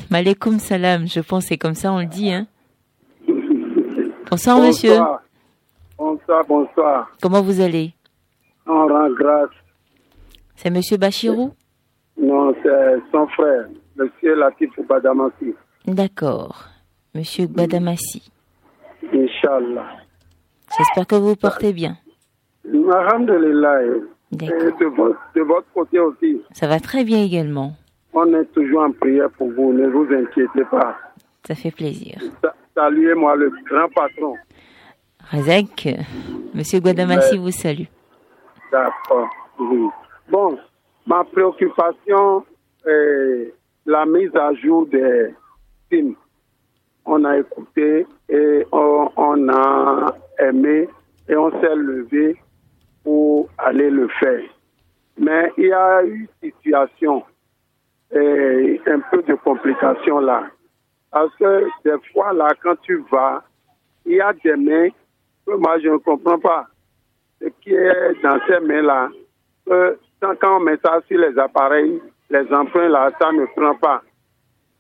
Malekoum 0.10 0.60
salam, 0.60 1.08
je 1.08 1.20
pense 1.20 1.44
que 1.44 1.50
c'est 1.50 1.58
comme 1.58 1.74
ça 1.74 1.92
on 1.92 2.00
le 2.00 2.06
dit. 2.06 2.32
Hein 2.32 2.48
bonsoir, 4.32 4.58
bonsoir, 4.58 4.67
monsieur. 4.67 4.98
Bonsoir, 5.98 6.46
bonsoir. 6.48 7.12
Comment 7.22 7.41
vous 7.41 7.62
allez? 7.62 7.94
On 8.65 8.88
rend 8.88 9.10
grâce. 9.12 9.50
C'est 10.56 10.70
monsieur 10.70 10.98
Bachirou? 10.98 11.52
Non, 12.17 12.54
c'est 12.63 13.02
son 13.12 13.28
frère, 13.28 13.67
monsieur 13.96 14.36
Latif 14.36 14.70
Badamassi. 14.88 15.54
D'accord. 15.86 16.65
Monsieur 17.13 17.48
Badamassi. 17.48 18.32
Inch'Allah. 19.13 19.98
J'espère 20.78 21.08
que 21.08 21.15
vous 21.15 21.30
vous 21.30 21.36
portez 21.36 21.74
bien. 21.74 21.98
Alhamdulillah. 22.65 23.80
De 24.32 24.46
de 24.46 25.41
votre 25.41 25.67
côté 25.74 26.00
aussi. 26.00 26.41
Ça 26.54 26.67
va 26.67 26.80
très 26.80 27.04
bien 27.04 27.22
également. 27.22 27.74
On 28.13 28.34
est 28.34 28.46
toujours 28.54 28.84
en 28.84 28.91
prière 28.91 29.30
pour 29.32 29.52
vous, 29.52 29.74
ne 29.74 29.88
vous 29.88 30.08
inquiétez 30.13 30.63
pas. 30.70 30.96
Ça 31.46 31.56
fait 31.56 31.72
plaisir. 31.72 32.20
Sa- 32.76 32.82
Saluez-moi 32.84 33.36
le 33.36 33.52
grand 33.70 33.90
patron. 33.90 34.36
Razak, 35.30 35.88
monsieur 36.54 36.80
Guadamassi 36.80 37.38
vous 37.38 37.52
salue. 37.52 37.86
D'accord. 38.72 39.30
Oui. 39.60 39.88
Bon, 40.30 40.58
ma 41.06 41.24
préoccupation 41.24 42.46
est 42.86 43.54
la 43.86 44.06
mise 44.06 44.36
à 44.36 44.54
jour 44.56 44.88
des 44.88 45.34
films. 45.90 46.16
On 47.06 47.24
a 47.26 47.38
écouté 47.38 48.06
et 48.30 48.66
on, 48.72 49.10
on 49.16 49.50
a 49.50 50.16
aimé 50.40 50.88
et 51.28 51.36
on 51.36 51.50
s'est 51.62 51.76
levé 51.76 52.38
pour 53.04 53.50
aller 53.58 53.90
le 53.90 54.08
faire. 54.20 54.44
Mais 55.18 55.52
il 55.58 55.66
y 55.68 55.74
a 55.74 56.04
eu 56.06 56.28
situation 56.42 57.24
et 58.14 58.82
un 58.88 59.00
peu 59.12 59.22
de 59.24 59.34
complications 59.36 60.20
là. 60.20 60.44
Parce 61.12 61.36
que 61.36 61.65
des 61.84 61.97
fois 62.12 62.34
là, 62.34 62.50
quand 62.62 62.80
tu 62.82 63.04
vas, 63.12 63.43
il 64.06 64.13
y 64.13 64.21
a 64.21 64.34
des 64.34 64.56
mains 64.56 64.89
que 65.45 65.56
moi 65.56 65.80
je 65.80 65.89
ne 65.89 65.97
comprends 65.97 66.39
pas 66.39 66.67
ce 67.41 67.47
qui 67.62 67.74
est 67.74 68.21
dans 68.21 68.39
ces 68.47 68.60
mains-là, 68.60 69.10
quand 69.67 70.58
on 70.58 70.60
met 70.60 70.78
ça 70.84 71.00
sur 71.08 71.19
les 71.19 71.38
appareils, 71.38 72.02
les 72.30 72.54
emprunts 72.54 72.89
là, 72.89 73.10
ça 73.19 73.32
ne 73.32 73.45
prend 73.45 73.76
pas. 73.76 74.02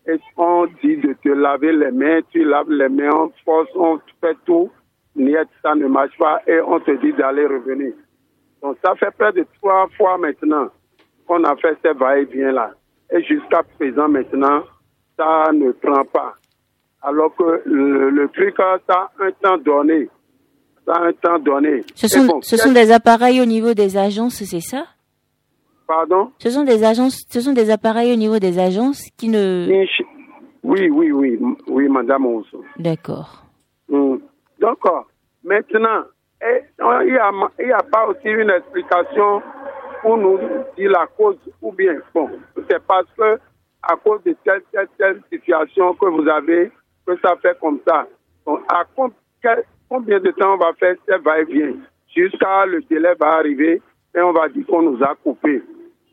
Et 0.07 0.19
on 0.37 0.65
dit 0.83 0.97
de 0.97 1.13
te 1.13 1.29
laver 1.29 1.73
les 1.73 1.91
mains, 1.91 2.21
tu 2.31 2.43
laves 2.43 2.69
les 2.71 2.89
mains, 2.89 3.11
on 3.13 3.31
force, 3.45 3.69
on 3.75 3.99
fait 4.19 4.37
tout, 4.45 4.71
niet, 5.15 5.35
ça 5.61 5.75
ne 5.75 5.87
marche 5.87 6.17
pas 6.17 6.41
et 6.47 6.59
on 6.61 6.79
te 6.79 6.91
dit 6.91 7.13
d'aller 7.13 7.45
revenir. 7.45 7.93
Donc 8.61 8.77
ça 8.83 8.95
fait 8.95 9.11
près 9.17 9.31
de 9.33 9.45
trois 9.61 9.87
fois 9.97 10.17
maintenant 10.17 10.69
qu'on 11.27 11.43
a 11.43 11.55
fait 11.57 11.77
ces 11.83 11.93
va-et-vient 11.93 12.51
là. 12.51 12.71
Et 13.11 13.23
jusqu'à 13.23 13.63
présent 13.77 14.07
maintenant, 14.07 14.63
ça 15.17 15.51
ne 15.53 15.71
prend 15.71 16.03
pas. 16.05 16.35
Alors 17.01 17.35
que 17.35 17.61
le, 17.65 18.09
le 18.09 18.27
truc, 18.29 18.55
ça 18.57 18.79
a 18.89 19.11
un 19.19 19.31
temps 19.41 19.57
donné. 19.57 20.09
Ça 20.85 20.93
a 20.93 21.05
un 21.07 21.13
temps 21.13 21.39
donné. 21.39 21.83
Ce 21.95 22.07
sont, 22.07 22.25
bon, 22.25 22.41
ce 22.41 22.57
sont 22.57 22.71
des 22.71 22.91
appareils 22.91 23.41
au 23.41 23.45
niveau 23.45 23.73
des 23.73 23.97
agences, 23.97 24.43
c'est 24.43 24.59
ça? 24.59 24.85
Pardon? 25.87 26.31
Ce 26.37 26.49
sont 26.49 26.63
des 26.63 26.83
agences, 26.83 27.25
ce 27.29 27.41
sont 27.41 27.53
des 27.53 27.69
appareils 27.69 28.13
au 28.13 28.15
niveau 28.15 28.39
des 28.39 28.59
agences 28.59 29.03
qui 29.17 29.29
ne. 29.29 29.67
Oui, 30.63 30.89
oui, 30.89 31.11
oui, 31.11 31.39
oui, 31.67 31.89
Madame 31.89 32.25
Onso. 32.27 32.63
D'accord. 32.77 33.43
Mm. 33.89 34.17
Donc, 34.59 34.77
euh, 34.85 34.89
maintenant, 35.43 36.03
il 36.41 37.11
n'y 37.11 37.17
a, 37.17 37.77
a 37.77 37.83
pas 37.83 38.05
aussi 38.07 38.29
une 38.29 38.51
explication 38.51 39.41
pour 40.01 40.17
nous 40.17 40.37
dire 40.77 40.91
la 40.91 41.07
cause 41.17 41.37
ou 41.61 41.71
bien, 41.71 41.95
bon, 42.13 42.29
c'est 42.69 42.81
parce 42.85 43.07
que 43.17 43.39
à 43.83 43.95
cause 43.95 44.21
de 44.23 44.35
telle, 44.43 44.61
telle, 44.71 44.87
telle 44.97 45.21
situation 45.31 45.93
que 45.93 46.05
vous 46.05 46.27
avez, 46.27 46.71
que 47.05 47.17
ça 47.21 47.35
fait 47.41 47.57
comme 47.59 47.79
ça. 47.87 48.07
Donc, 48.45 48.59
à 48.69 48.83
combien 49.89 50.19
de 50.19 50.31
temps 50.31 50.53
on 50.53 50.57
va 50.57 50.73
faire 50.73 50.95
ce 51.07 51.15
va-et-vient? 51.21 51.73
Jusqu'à 52.15 52.65
le 52.65 52.81
délai 52.89 53.13
va 53.19 53.37
arriver 53.37 53.81
et 54.15 54.19
on 54.21 54.33
va 54.33 54.49
dire 54.49 54.65
qu'on 54.67 54.81
nous 54.83 55.01
a 55.03 55.15
coupé. 55.15 55.63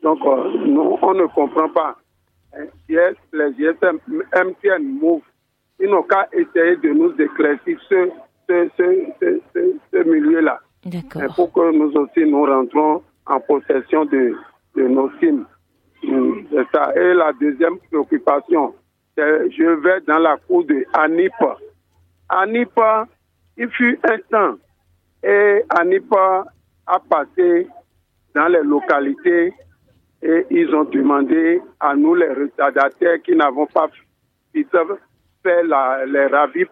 Donc, 0.01 0.19
euh, 0.25 0.51
nous, 0.65 0.97
on 1.01 1.13
ne 1.13 1.25
comprend 1.27 1.69
pas. 1.69 1.97
Yes, 2.87 3.15
les 3.33 3.53
GSM, 3.53 3.99
MTN 4.07 4.83
Move, 4.99 5.21
ils 5.79 5.89
n'ont 5.89 6.03
qu'à 6.03 6.27
essayer 6.31 6.77
de 6.77 6.89
nous 6.89 7.11
éclaircir 7.21 7.77
ce, 7.87 8.09
ce, 8.49 8.69
ce, 8.77 9.05
ce, 9.21 9.41
ce- 9.53 9.75
ce 9.93 9.97
milieu-là. 10.09 10.59
D'accord. 10.85 11.35
Pour 11.35 11.53
que 11.53 11.71
nous 11.71 11.91
aussi 11.91 12.25
nous 12.25 12.45
rentrons 12.45 13.03
en 13.27 13.39
possession 13.41 14.05
de, 14.05 14.33
de 14.75 14.87
nos 14.87 15.09
films. 15.19 15.45
C'est 16.01 16.67
ça. 16.73 16.93
Et 16.95 17.13
la 17.13 17.33
deuxième 17.33 17.77
préoccupation, 17.89 18.73
c'est 19.17 19.51
je 19.51 19.63
vais 19.63 20.01
dans 20.01 20.19
la 20.19 20.37
cour 20.37 20.63
de 20.65 20.85
Anipa. 20.93 21.57
Anipa, 22.29 23.07
il 23.57 23.69
fut 23.69 23.99
un 24.03 24.17
temps 24.29 24.57
et 25.23 25.63
Anipa 25.69 26.45
a 26.87 26.99
passé 26.99 27.67
dans 28.33 28.47
les 28.47 28.63
localités 28.63 29.53
et 30.21 30.45
ils 30.49 30.73
ont 30.75 30.83
demandé 30.85 31.61
à 31.79 31.95
nous, 31.95 32.15
les 32.15 32.29
retardataires 32.29 33.21
qui 33.21 33.35
n'avons 33.35 33.65
pas 33.67 33.89
faire 35.43 35.63
la, 35.63 36.05
les 36.05 36.25
ravifs, 36.27 36.67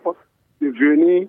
de 0.59 0.69
venir 0.69 1.27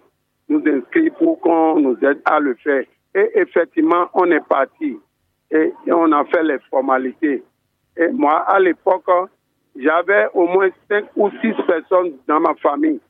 nous 0.48 0.62
inscrire 0.66 1.12
pour 1.18 1.40
qu'on 1.40 1.78
nous 1.78 1.96
aide 2.02 2.20
à 2.24 2.40
le 2.40 2.54
faire. 2.54 2.84
Et 3.14 3.30
effectivement, 3.34 4.08
on 4.14 4.30
est 4.30 4.46
parti 4.48 4.98
et 5.50 5.72
on 5.90 6.10
a 6.12 6.24
fait 6.24 6.42
les 6.42 6.58
formalités. 6.70 7.42
Et 7.98 8.08
moi, 8.12 8.38
à 8.48 8.58
l'époque, 8.60 9.04
j'avais 9.76 10.26
au 10.34 10.46
moins 10.46 10.68
cinq 10.88 11.04
ou 11.16 11.30
six 11.42 11.52
personnes 11.66 12.12
dans 12.26 12.40
ma 12.40 12.54
famille 12.54 13.00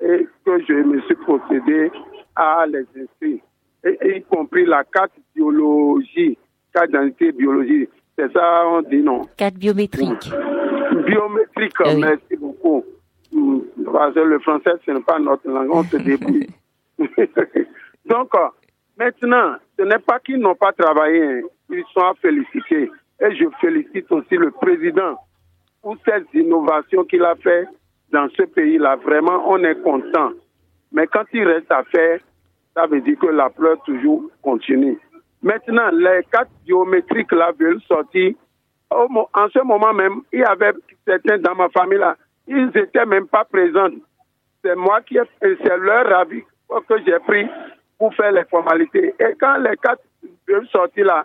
et 0.00 0.26
que 0.44 0.60
je 0.66 0.74
me 0.74 1.00
suis 1.02 1.14
procédé 1.14 1.90
à 2.34 2.66
les 2.66 2.84
inscrire, 3.00 3.40
et, 3.84 3.98
et 4.02 4.16
y 4.18 4.22
compris 4.22 4.64
la 4.64 4.82
carte 4.84 5.12
biologie, 5.34 6.36
carte 6.74 6.88
d'identité 6.88 7.30
biologie. 7.32 7.88
C'est 8.18 8.32
ça, 8.32 8.64
on 8.66 8.82
dit 8.82 9.02
non? 9.02 9.22
Carte 9.36 9.54
biométrique. 9.54 10.30
Biométrique, 11.06 11.72
Ah 11.80 11.88
oui. 11.94 12.00
merci 12.00 12.36
beaucoup. 12.36 12.84
Mm, 13.32 13.58
Parce 13.92 14.14
que 14.14 14.20
le 14.20 14.38
français, 14.40 14.72
ce 14.84 14.90
n'est 14.90 15.00
pas 15.00 15.18
notre 15.18 15.48
langue, 15.48 15.68
on 15.72 15.82
se 15.84 15.96
débrouille. 15.98 16.48
Donc, 18.06 18.34
euh, 18.34 18.48
maintenant, 18.98 19.54
ce 19.78 19.84
n'est 19.84 19.98
pas 19.98 20.18
qu'ils 20.20 20.38
n'ont 20.38 20.54
pas 20.54 20.72
travaillé, 20.72 21.22
hein. 21.24 21.40
ils 21.70 21.84
sont 21.94 22.00
à 22.00 22.14
féliciter. 22.20 22.90
Et 23.22 23.36
je 23.36 23.44
félicite 23.60 24.10
aussi 24.10 24.34
le 24.34 24.50
président 24.50 25.16
pour 25.80 25.96
ces 26.04 26.38
innovations 26.38 27.04
qu'il 27.04 27.24
a 27.24 27.36
fait 27.36 27.66
dans 28.10 28.28
ce 28.36 28.42
pays-là. 28.42 28.96
Vraiment, 28.96 29.48
on 29.48 29.62
est 29.62 29.80
content. 29.82 30.30
Mais 30.90 31.06
quand 31.06 31.24
il 31.32 31.46
reste 31.46 31.70
à 31.70 31.84
faire, 31.84 32.18
ça 32.74 32.86
veut 32.86 33.00
dire 33.00 33.18
que 33.18 33.26
la 33.26 33.48
pleure 33.48 33.80
toujours 33.84 34.24
continue. 34.42 34.98
Maintenant, 35.40 35.90
les 35.92 36.20
cartes 36.32 36.50
biométriques 36.64 37.32
là 37.32 37.52
veulent 37.58 37.80
sortir. 37.82 38.34
En 38.90 39.48
ce 39.52 39.62
moment 39.64 39.92
même, 39.92 40.22
il 40.32 40.40
y 40.40 40.44
avait 40.44 40.72
certains 41.06 41.38
dans 41.38 41.54
ma 41.54 41.68
famille 41.70 41.98
là, 41.98 42.16
ils 42.46 42.66
n'étaient 42.66 43.06
même 43.06 43.26
pas 43.28 43.44
présents. 43.44 43.88
C'est 44.64 44.76
moi 44.76 45.00
qui 45.00 45.16
ai, 45.16 45.22
c'est 45.40 45.76
leur 45.78 46.12
avis 46.18 46.42
que 46.88 46.94
j'ai 47.06 47.18
pris 47.20 47.46
pour 47.98 48.14
faire 48.14 48.32
les 48.32 48.44
formalités. 48.44 49.14
Et 49.18 49.34
quand 49.40 49.58
les 49.58 49.76
cartes 49.76 50.02
veulent 50.48 50.68
sortir 50.68 51.06
là, 51.06 51.24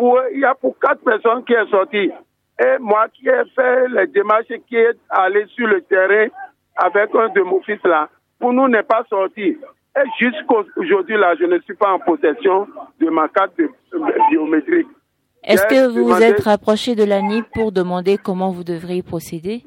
pour, 0.00 0.18
il 0.32 0.40
y 0.40 0.44
a 0.46 0.54
pour 0.54 0.78
quatre 0.78 1.02
personnes 1.04 1.44
qui 1.44 1.52
sont 1.52 1.68
sorties. 1.76 2.10
Et 2.58 2.78
moi 2.78 3.06
qui 3.12 3.28
ai 3.28 3.44
fait 3.54 3.88
les 3.88 4.06
démarches, 4.06 4.46
qui 4.66 4.76
est 4.76 4.96
allé 5.10 5.44
sur 5.54 5.66
le 5.66 5.82
terrain 5.82 6.28
avec 6.76 7.14
un 7.14 7.28
de 7.28 7.42
mon 7.42 7.60
fils 7.62 7.80
là, 7.84 8.08
pour 8.38 8.52
nous 8.54 8.66
n'est 8.66 8.82
pas 8.82 9.04
sorti. 9.10 9.58
Et 9.98 10.06
jusqu'aujourd'hui 10.18 11.18
là, 11.18 11.34
je 11.38 11.44
ne 11.44 11.58
suis 11.60 11.74
pas 11.74 11.92
en 11.92 11.98
possession 11.98 12.66
de 12.98 13.10
ma 13.10 13.28
carte 13.28 13.52
de- 13.58 13.64
de- 13.92 14.30
biométrique. 14.30 14.86
Est-ce 15.44 15.66
que 15.66 15.88
vous 15.92 16.04
vous 16.06 16.22
êtes 16.22 16.40
rapproché 16.44 16.94
de 16.94 17.04
l'ANIP 17.04 17.46
pour 17.52 17.72
demander 17.72 18.16
comment 18.16 18.50
vous 18.50 18.64
devriez 18.64 19.02
procéder? 19.02 19.62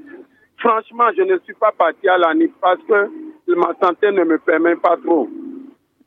Franchement, 0.58 1.10
je 1.16 1.22
ne 1.24 1.38
suis 1.46 1.54
pas 1.56 1.72
parti 1.78 2.08
à 2.10 2.18
la 2.18 2.34
NIP 2.34 2.54
parce 2.62 2.80
que 2.88 3.10
ma 3.56 3.72
santé 3.82 4.12
ne 4.12 4.24
me 4.24 4.38
permet 4.40 4.76
pas 4.78 4.98
trop. 5.04 5.30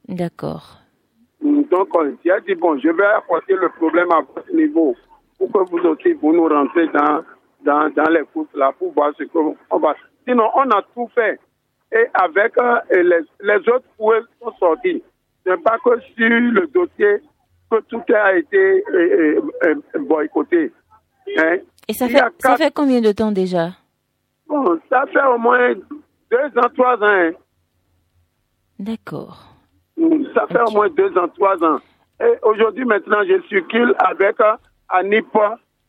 D'accord. 0.09 0.79
Donc, 1.43 1.89
on 1.97 2.17
j'ai 2.25 2.41
dit, 2.47 2.55
bon, 2.55 2.79
je 2.79 2.89
vais 2.89 3.05
apporter 3.07 3.55
le 3.55 3.69
problème 3.71 4.11
à 4.13 4.21
votre 4.21 4.53
niveau 4.55 4.97
pour 5.39 5.53
que 5.53 5.71
vous 5.71 5.79
aussi, 5.89 6.13
vous 6.15 6.33
nous 6.33 6.49
rentrez 6.49 6.87
dans, 6.89 7.23
dans, 7.65 7.91
dans 7.91 8.11
les 8.11 8.23
courses 8.33 8.49
là 8.55 8.73
pour 8.79 8.93
voir 8.93 9.13
ce 9.19 9.25
qu'on 9.25 9.57
va. 9.79 9.95
Sinon, 10.27 10.49
on 10.55 10.71
a 10.71 10.83
tout 10.95 11.09
fait. 11.15 11.39
et 11.93 12.07
avec 12.15 12.57
euh, 12.59 12.79
et 12.91 13.03
les, 13.03 13.21
les 13.41 13.59
autres 13.69 13.85
fouets 13.97 14.21
sont 14.41 14.53
sortis. 14.59 15.03
Ce 15.45 15.51
n'est 15.51 15.59
pas 15.59 15.79
que 15.85 16.01
sur 16.01 16.29
le 16.29 16.67
dossier 16.69 17.19
que 17.71 17.81
tout 17.89 18.03
a 18.15 18.35
été 18.37 18.83
euh, 18.93 19.41
euh, 19.65 19.75
boycotté. 20.01 20.73
Hein. 21.39 21.59
Et 21.89 21.93
ça 21.93 22.07
Il 22.07 22.13
fait, 22.13 22.21
a 22.21 22.31
ça 22.39 22.57
fait 22.57 22.73
combien 22.75 23.01
de 23.01 23.13
temps 23.13 23.31
déjà? 23.31 23.71
Bon, 24.49 24.81
ça 24.89 25.05
fait 25.13 25.23
au 25.27 25.39
moins 25.39 25.75
deux 25.75 26.59
ans, 26.59 26.71
trois 26.75 26.97
ans. 26.97 27.07
hein. 27.09 27.33
D'accord. 28.79 29.45
Ça 30.35 30.47
fait 30.49 30.61
au 30.69 30.73
moins 30.73 30.89
deux 30.91 31.17
ans, 31.17 31.29
trois 31.29 31.63
ans. 31.65 31.79
Et 32.21 32.35
aujourd'hui, 32.43 32.85
maintenant, 32.85 33.23
je 33.27 33.41
circule 33.49 33.95
avec 33.99 34.41
euh, 34.41 34.57
Anip 34.89 35.27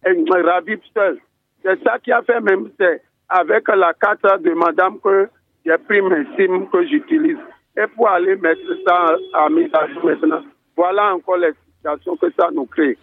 et 0.06 0.42
Rabib 0.42 0.80
seul. 0.94 1.20
C'est 1.64 1.82
ça 1.84 2.00
qui 2.00 2.12
a 2.12 2.22
fait 2.22 2.40
même, 2.40 2.70
c'est 2.80 3.02
avec 3.30 3.68
la 3.68 3.94
carte 3.94 4.42
de 4.42 4.54
madame 4.54 5.00
que 5.00 5.30
j'ai 5.66 5.78
pris 5.78 6.02
mes 6.02 6.26
SIM 6.38 6.68
que 6.72 6.86
j'utilise. 6.86 7.38
Et 7.76 7.88
pour 7.88 8.10
aller 8.10 8.36
mettre 8.36 8.62
ça 8.86 9.18
à 9.34 9.50
mise 9.50 9.70
à 9.74 9.88
jour 9.88 10.06
maintenant. 10.06 10.44
Voilà 10.76 11.14
encore 11.14 11.38
les 11.38 11.52
situations 11.76 12.16
que 12.16 12.28
ça 12.40 12.50
nous 12.52 12.66
crée. 12.66 12.98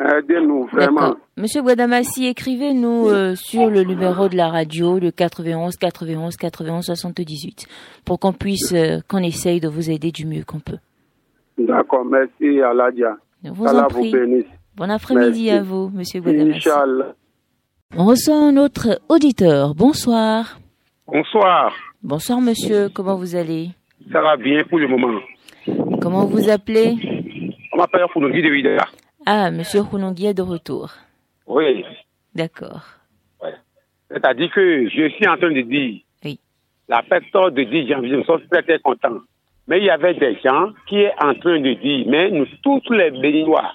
Aidez-nous, 0.00 0.64
vraiment. 0.72 1.00
D'accord. 1.00 1.16
Monsieur 1.36 1.60
Guadamassi, 1.62 2.26
écrivez-nous 2.26 3.08
euh, 3.10 3.34
sur 3.34 3.68
le 3.68 3.82
numéro 3.82 4.28
de 4.28 4.36
la 4.36 4.48
radio, 4.48 4.98
le 4.98 5.10
91 5.10 5.76
91 5.76 6.36
91 6.36 6.86
78, 6.86 7.66
pour 8.06 8.18
qu'on 8.18 8.32
puisse, 8.32 8.72
euh, 8.72 9.00
qu'on 9.08 9.18
essaye 9.18 9.60
de 9.60 9.68
vous 9.68 9.90
aider 9.90 10.10
du 10.10 10.24
mieux 10.26 10.42
qu'on 10.44 10.60
peut. 10.60 10.78
D'accord, 11.58 12.06
merci 12.06 12.60
Aladia. 12.62 13.16
Vous 13.44 13.66
Allah 13.66 13.86
en 13.86 13.88
vous 13.88 14.10
bénisse. 14.10 14.46
Bon 14.76 14.90
après-midi 14.90 15.44
Merci. 15.46 15.50
à 15.50 15.62
vous, 15.62 15.90
Monsieur 15.92 16.20
Guadamassi. 16.20 16.56
Inch'Allah. 16.68 17.14
On 17.94 18.04
reçoit 18.06 18.36
un 18.36 18.56
autre 18.56 19.00
auditeur. 19.10 19.74
Bonsoir. 19.74 20.58
Bonsoir. 21.06 21.74
Bonsoir, 22.02 22.40
monsieur. 22.40 22.88
Comment 22.88 23.16
vous 23.16 23.36
allez? 23.36 23.70
Ça 24.10 24.22
va 24.22 24.36
bien 24.38 24.62
pour 24.64 24.78
le 24.78 24.88
moment. 24.88 25.20
Comment 26.00 26.24
vous 26.24 26.48
appelez? 26.48 26.94
On 27.72 27.76
m'appelle 27.76 28.06
Founogi 28.12 28.40
de 28.40 28.48
Vida. 28.48 28.86
Ah, 29.26 29.50
monsieur 29.50 29.82
Hunongi 29.92 30.26
est 30.26 30.34
de 30.34 30.42
retour. 30.42 30.90
Oui. 31.46 31.84
D'accord. 32.34 32.82
C'est-à-dire 34.10 34.50
que 34.50 34.88
je 34.88 35.08
suis 35.10 35.28
en 35.28 35.36
train 35.36 35.52
de 35.52 35.60
dire, 35.60 36.00
la 36.88 37.02
personne 37.02 37.54
de 37.54 37.62
10 37.62 37.88
janvier, 37.88 38.16
nous 38.16 38.24
sommes 38.24 38.42
très 38.50 38.62
très 38.62 38.80
contents. 38.80 39.20
Mais 39.68 39.78
il 39.78 39.84
y 39.84 39.90
avait 39.90 40.14
des 40.14 40.36
gens 40.42 40.70
qui 40.88 41.02
est 41.02 41.12
en 41.22 41.34
train 41.34 41.60
de 41.60 41.74
dire, 41.74 42.06
mais 42.08 42.30
nous 42.30 42.46
tous 42.62 42.82
les 42.92 43.12
Béninois, 43.12 43.72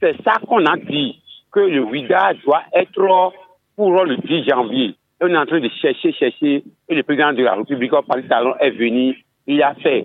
c'est 0.00 0.20
ça 0.22 0.38
qu'on 0.46 0.66
a 0.66 0.76
dit, 0.76 1.22
que 1.50 1.60
le 1.60 1.82
WIDA 1.84 2.34
doit 2.44 2.64
être 2.74 3.32
pour 3.76 4.04
le 4.04 4.16
10 4.18 4.44
janvier. 4.44 4.88
Et 4.88 5.24
on 5.24 5.28
est 5.28 5.38
en 5.38 5.46
train 5.46 5.60
de 5.60 5.70
chercher, 5.80 6.12
chercher, 6.12 6.62
et 6.88 6.94
le 6.94 7.02
président 7.02 7.32
de 7.32 7.42
la 7.42 7.54
République, 7.54 7.92
Paris 8.06 8.28
Talon, 8.28 8.54
est 8.60 8.70
venu, 8.72 9.24
il 9.46 9.62
a 9.62 9.74
fait. 9.76 10.04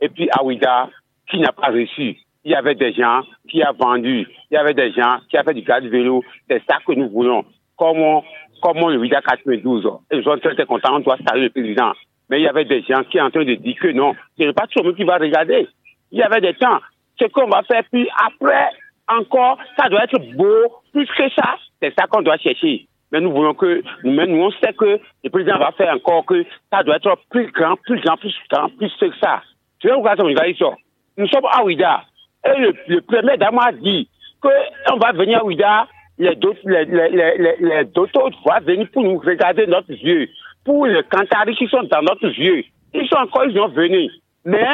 Et 0.00 0.08
puis 0.08 0.28
à 0.30 0.44
WIDA, 0.44 0.88
qui 1.28 1.40
n'a 1.40 1.50
pas 1.50 1.72
reçu. 1.72 2.18
Il 2.44 2.52
y 2.52 2.54
avait 2.54 2.74
des 2.74 2.92
gens 2.92 3.22
qui 3.48 3.62
ont 3.62 3.72
vendu, 3.72 4.28
il 4.50 4.54
y 4.54 4.56
avait 4.56 4.74
des 4.74 4.92
gens 4.92 5.18
qui 5.28 5.38
ont 5.38 5.42
fait 5.42 5.54
du 5.54 5.62
garde 5.62 5.84
vélo. 5.84 6.22
C'est 6.48 6.62
ça 6.68 6.78
que 6.86 6.92
nous 6.92 7.08
voulons. 7.08 7.44
Comment, 7.76 8.22
comment 8.62 8.88
le 8.88 8.98
WIDA 8.98 9.20
92, 9.22 9.88
et 10.10 10.16
nous 10.16 10.22
sommes 10.22 10.40
très, 10.40 10.54
très 10.54 10.66
contents, 10.66 10.96
on 10.96 11.00
doit 11.00 11.16
saluer 11.26 11.44
le 11.44 11.50
président. 11.50 11.92
Mais 12.28 12.40
il 12.40 12.44
y 12.44 12.48
avait 12.48 12.64
des 12.64 12.82
gens 12.82 13.02
qui 13.04 13.18
sont 13.18 13.24
en 13.24 13.30
train 13.30 13.44
de 13.44 13.54
dire 13.54 13.76
que 13.80 13.88
non, 13.88 14.14
ce 14.38 14.44
n'est 14.44 14.52
pas 14.52 14.66
monde 14.76 14.96
qui 14.96 15.04
va 15.04 15.16
regarder. 15.16 15.66
Il 16.12 16.18
y 16.18 16.22
avait 16.22 16.40
des 16.40 16.54
temps. 16.54 16.80
Ce 17.18 17.26
qu'on 17.26 17.48
va 17.48 17.62
faire, 17.62 17.82
puis 17.90 18.08
après, 18.26 18.68
encore, 19.08 19.58
ça 19.78 19.88
doit 19.88 20.04
être 20.04 20.18
beau, 20.36 20.82
plus 20.92 21.06
que 21.06 21.28
ça. 21.30 21.56
C'est 21.80 21.92
ça 21.98 22.06
qu'on 22.06 22.22
doit 22.22 22.38
chercher. 22.38 22.86
Mais 23.12 23.20
nous 23.20 23.32
voulons 23.32 23.54
que, 23.54 23.82
nous, 24.02 24.12
nous, 24.12 24.42
on 24.42 24.50
sait 24.52 24.72
que 24.72 24.98
le 25.22 25.30
président 25.30 25.58
va 25.58 25.72
faire 25.72 25.94
encore 25.94 26.24
que 26.24 26.44
ça 26.72 26.82
doit 26.82 26.96
être 26.96 27.16
plus 27.30 27.50
grand, 27.52 27.76
plus 27.76 28.00
grand, 28.00 28.16
plus 28.16 28.34
grand, 28.50 28.68
plus 28.70 28.92
que 28.98 29.14
ça. 29.20 29.42
Tu 29.78 29.88
vois, 29.88 29.98
regarde, 29.98 30.20
on 30.22 30.28
dire 30.28 30.56
ça. 30.58 30.74
Nous 31.16 31.28
sommes 31.28 31.46
à 31.50 31.62
Ouida. 31.62 32.04
Et 32.46 32.58
le, 32.60 32.74
le 32.88 33.00
premier 33.00 33.36
dame 33.36 33.58
a 33.58 33.72
dit 33.72 34.08
qu'on 34.40 34.96
va 34.96 35.12
venir 35.12 35.40
à 35.40 35.44
Ouida, 35.44 35.86
les 36.18 36.34
d'autres, 36.36 36.60
les, 36.64 36.84
les, 36.84 37.08
les, 37.10 37.56
les, 37.58 37.84
d'autres 37.84 38.20
vont 38.20 38.60
venir 38.64 38.86
pour 38.92 39.02
nous 39.02 39.18
regarder 39.18 39.66
notre 39.66 39.90
yeux. 39.90 40.28
Pour 40.64 40.86
les 40.86 41.02
cantaris 41.04 41.56
qui 41.56 41.66
sont 41.68 41.82
dans 41.84 42.02
notre 42.02 42.28
yeux. 42.28 42.64
Ils 42.94 43.08
sont 43.08 43.16
encore, 43.16 43.44
ils 43.46 43.58
ont 43.58 43.68
venu. 43.68 44.10
Mais 44.44 44.66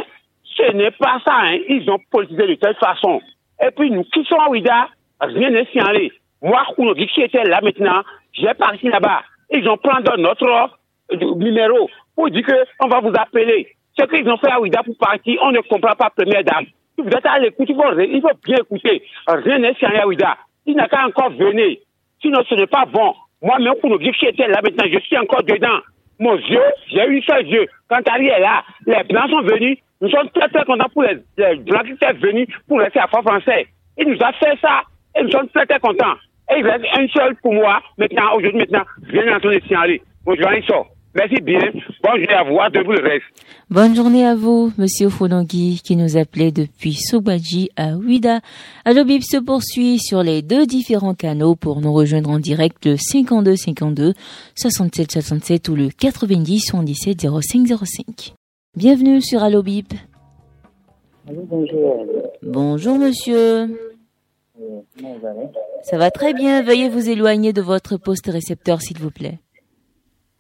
ce 0.44 0.72
n'est 0.72 0.90
pas 0.90 1.20
ça, 1.24 1.34
hein. 1.42 1.58
Ils 1.68 1.88
ont 1.90 1.98
politisé 2.10 2.46
de 2.46 2.54
telle 2.54 2.74
façon. 2.74 3.20
Et 3.64 3.70
puis 3.70 3.90
nous 3.90 4.04
qui 4.04 4.24
sommes 4.24 4.40
à 4.40 4.50
Ouida, 4.50 4.88
rien 5.20 5.50
n'est 5.50 5.66
signalé. 5.66 6.12
Moi, 6.42 6.62
Kounogi, 6.74 7.06
qui 7.08 7.22
était 7.22 7.44
là 7.44 7.60
maintenant, 7.62 8.02
j'ai 8.32 8.54
parti 8.54 8.88
là-bas. 8.88 9.22
Ils 9.50 9.68
ont 9.68 9.76
pris 9.76 9.90
notre 10.18 10.46
euh, 10.46 11.34
numéro 11.36 11.90
pour 12.14 12.30
dire 12.30 12.44
qu'on 12.78 12.88
va 12.88 13.00
vous 13.00 13.12
appeler. 13.16 13.68
Ce 13.98 14.04
qu'ils 14.06 14.28
ont 14.28 14.38
fait 14.38 14.50
à 14.50 14.60
Ouida 14.60 14.82
pour 14.82 14.96
partir, 14.96 15.40
on 15.42 15.50
ne 15.50 15.60
comprend 15.60 15.94
pas 15.94 16.10
première 16.10 16.44
dame. 16.44 16.66
Vous 17.02 17.08
êtes 17.08 17.26
à 17.26 17.38
l'écoute, 17.38 17.68
il 17.68 17.76
faut, 17.76 18.28
bien 18.44 18.56
écouter. 18.56 19.02
Rien 19.26 19.58
n'est 19.58 19.74
à 19.84 20.06
Ouida. 20.06 20.36
Il 20.66 20.76
n'a 20.76 20.88
qu'à 20.88 21.06
encore 21.06 21.30
venir. 21.30 21.78
Sinon, 22.20 22.40
ce 22.48 22.54
n'est 22.54 22.66
pas 22.66 22.84
bon. 22.84 23.14
Moi-même, 23.42 23.74
Kounogi, 23.80 24.12
qui 24.12 24.26
était 24.26 24.48
là 24.48 24.60
maintenant, 24.62 24.84
je 24.92 24.98
suis 25.00 25.16
encore 25.16 25.42
dedans. 25.42 25.80
Mon 26.18 26.36
yeux, 26.36 26.60
j'ai 26.88 27.08
eu 27.08 27.22
seul 27.22 27.46
yeux. 27.46 27.66
Quand 27.88 28.06
Ali 28.08 28.26
est 28.26 28.40
là, 28.40 28.62
les 28.86 29.02
Blancs 29.04 29.30
sont 29.30 29.42
venus. 29.42 29.78
Nous 30.02 30.10
sommes 30.10 30.28
très 30.30 30.48
très 30.48 30.64
contents 30.64 30.88
pour 30.92 31.02
les, 31.02 31.14
Blancs 31.56 31.84
qui 31.84 31.92
sont 31.92 32.14
venus 32.20 32.48
pour 32.68 32.78
rester 32.78 33.00
à 33.00 33.06
fort 33.06 33.22
français. 33.22 33.66
Il 33.96 34.08
nous 34.08 34.18
a 34.22 34.32
fait 34.32 34.58
ça 34.60 34.82
et 35.16 35.22
nous 35.22 35.30
sommes 35.30 35.48
très 35.48 35.64
très 35.64 35.80
contents. 35.80 36.16
Et 36.52 36.58
il 36.58 36.66
reste 36.66 36.84
un 36.92 37.06
seul 37.08 37.36
pour 37.36 37.54
moi, 37.54 37.80
maintenant, 37.96 38.34
aujourd'hui, 38.36 38.58
maintenant, 38.58 38.82
je 39.06 39.12
viens 39.12 39.26
d'entendre 39.26 39.54
le 39.54 39.60
signaler. 39.60 40.02
Bon, 40.24 40.34
je 40.34 40.42
vais 40.42 40.62
ça. 40.62 40.82
Merci 41.14 41.40
bien. 41.40 41.58
Bonne 42.02 42.20
journée 42.20 42.34
à 42.34 42.44
vous. 42.44 42.60
À 42.60 42.68
le 42.68 43.08
reste. 43.08 43.24
Bonne 43.68 43.96
journée 43.96 44.24
à 44.24 44.36
vous, 44.36 44.72
Monsieur 44.78 45.08
Fonongui, 45.08 45.80
qui 45.82 45.96
nous 45.96 46.16
appelait 46.16 46.52
depuis 46.52 46.94
Sobaji 46.94 47.68
à 47.76 47.96
Ouida. 47.96 48.40
Allo 48.84 49.04
Bip 49.04 49.22
se 49.24 49.38
poursuit 49.38 49.98
sur 49.98 50.22
les 50.22 50.42
deux 50.42 50.66
différents 50.66 51.14
canaux 51.14 51.56
pour 51.56 51.80
nous 51.80 51.92
rejoindre 51.92 52.30
en 52.30 52.38
direct 52.38 52.86
le 52.86 52.96
52 52.96 53.56
52 53.56 54.14
67 54.54 55.10
67 55.12 55.68
ou 55.68 55.74
le 55.74 55.88
90 55.88 56.60
77 56.60 57.26
05 57.42 57.66
05. 57.66 58.34
Bienvenue 58.76 59.20
sur 59.20 59.42
Allo 59.42 59.64
Bip. 59.64 59.92
Allô, 61.28 61.42
bonjour. 61.42 62.06
Bonjour 62.42 62.98
monsieur. 62.98 63.62
Euh, 63.62 63.66
comment 64.96 65.14
vous 65.18 65.26
allez? 65.26 65.48
Ça 65.82 65.98
va 65.98 66.12
très 66.12 66.34
bien. 66.34 66.62
Veuillez 66.62 66.88
vous 66.88 67.08
éloigner 67.08 67.52
de 67.52 67.62
votre 67.62 67.96
poste 67.96 68.26
récepteur 68.26 68.80
s'il 68.80 68.98
vous 68.98 69.10
plaît. 69.10 69.40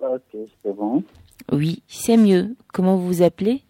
Ok, 0.02 0.20
c'est 0.62 0.74
bon. 0.74 1.02
Oui, 1.52 1.82
c'est 1.86 2.16
mieux. 2.16 2.56
Comment 2.72 2.96
vous 2.96 3.06
vous 3.06 3.22
appelez? 3.22 3.62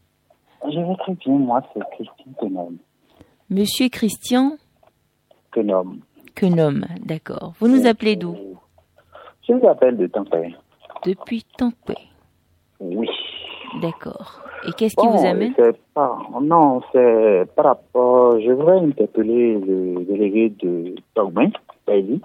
Je 0.64 0.78
vais 0.78 0.96
très 0.98 1.14
bien, 1.14 1.34
moi, 1.38 1.62
c'est 1.72 1.80
Christine 1.90 2.32
Kenom. 2.38 2.72
Monsieur 3.48 3.88
Christian 3.88 4.56
Kenom. 5.52 5.98
Kenom, 6.34 6.82
d'accord. 7.04 7.54
Vous 7.58 7.68
nous 7.68 7.86
appelez 7.86 8.16
d'où? 8.16 8.36
Je 9.48 9.54
vous 9.54 9.66
appelle 9.66 9.96
de 9.96 10.06
Tampere. 10.06 10.52
Depuis 11.04 11.44
Tampere. 11.56 11.96
Oui. 12.78 13.08
D'accord. 13.80 14.40
Et 14.68 14.72
qu'est-ce 14.72 14.94
qui 14.96 15.06
vous 15.06 15.26
amène? 15.26 15.54
pas, 15.94 16.18
Non, 16.40 16.80
c'est 16.92 17.44
par 17.56 17.64
rapport. 17.66 18.38
Je 18.40 18.50
voudrais 18.52 18.78
interpeller 18.80 19.58
le 19.58 20.04
délégué 20.04 20.50
de 20.50 20.94
Togben, 21.14 21.50
Bailey, 21.86 22.20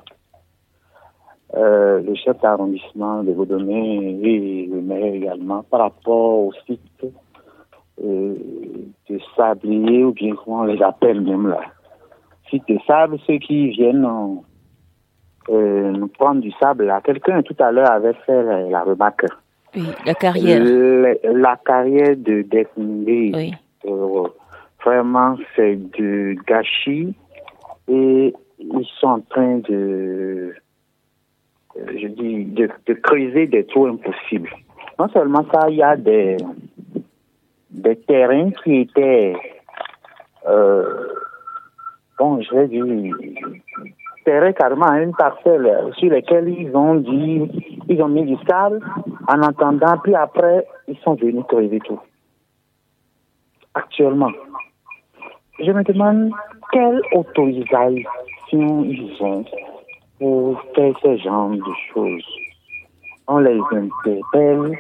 euh, 1.56 2.02
le 2.02 2.16
chef 2.16 2.40
d'arrondissement 2.42 3.24
de 3.24 3.32
Vaudomé 3.32 4.20
et 4.24 4.68
le 4.68 4.82
maire 4.82 5.14
également, 5.14 5.64
par 5.64 5.82
rapport 5.82 6.40
au 6.48 6.54
site 6.68 6.82
euh, 8.04 8.36
de 9.10 9.20
sablier, 9.38 10.04
ou 10.04 10.12
bien 10.12 10.36
comment 10.36 10.62
on 10.62 10.64
les 10.66 10.82
appelle 10.82 11.22
même 11.22 11.48
là. 11.48 11.62
Site 12.50 12.68
de 12.68 12.78
sable, 12.86 13.18
ceux 13.26 13.38
qui 13.38 13.70
viennent 13.70 14.06
en- 14.06 14.44
euh, 15.50 15.92
nous 15.92 16.08
prendre 16.08 16.42
du 16.42 16.52
sable 16.60 16.86
là. 16.86 17.02
Quelqu'un 17.04 17.42
tout 17.44 17.56
à 17.60 17.72
l'heure 17.72 17.90
avait 17.92 18.16
fait 18.26 18.44
la, 18.44 18.62
la 18.70 18.84
remarque. 18.84 19.26
Oui, 19.76 19.84
la 20.06 20.14
carrière. 20.14 20.62
Le- 20.64 21.20
la 21.24 21.56
carrière 21.66 22.16
de 22.18 22.42
Defnde. 22.44 23.08
Euh, 23.88 24.24
vraiment, 24.84 25.36
c'est 25.56 25.76
de 25.98 26.36
gâchis 26.48 27.14
et 27.88 28.34
ils 28.60 28.88
sont 29.00 29.08
en 29.08 29.20
train 29.22 29.58
de, 29.70 30.05
de, 32.56 32.94
creuser 32.94 33.48
des 33.48 33.66
trous 33.66 33.88
impossibles. 33.88 34.50
Non 35.00 35.10
seulement 35.10 35.46
ça, 35.54 35.70
il 35.70 35.78
y 35.78 35.84
a 35.84 35.96
des, 35.96 36.38
des 37.70 37.96
terrains 37.98 38.52
qui 38.64 38.82
étaient, 38.82 39.36
euh, 40.48 41.08
bon, 42.18 42.42
je 42.42 42.56
vais 42.56 42.68
dire, 42.68 42.86
terrain 44.26 44.52
carrément 44.54 44.88
à 44.88 45.00
une 45.02 45.14
parcelle 45.14 45.92
sur 45.98 46.10
lesquels 46.10 46.50
ils 46.50 46.76
ont 46.76 46.96
dit, 46.96 47.78
ils 47.88 48.02
ont 48.02 48.10
mis 48.10 48.26
du 48.26 48.36
sable 48.48 48.80
en 49.28 49.42
entendant, 49.42 49.98
puis 50.04 50.16
après, 50.16 50.66
ils 50.88 50.98
sont 51.00 51.14
venus 51.14 51.46
creuser 51.48 51.80
tout. 51.80 52.00
Actuellement, 53.74 54.32
je 55.60 55.72
me 55.72 55.84
demande 55.84 56.32
quelle 56.72 57.02
autorisation 57.14 58.84
ils 58.84 59.16
ont 59.22 59.46
pour 60.20 60.62
faire 60.74 60.94
ce 61.02 61.18
genre 61.18 61.50
de 61.50 61.62
choses. 61.94 62.45
On 63.28 63.40
les 63.40 63.60
interpelle 63.72 64.78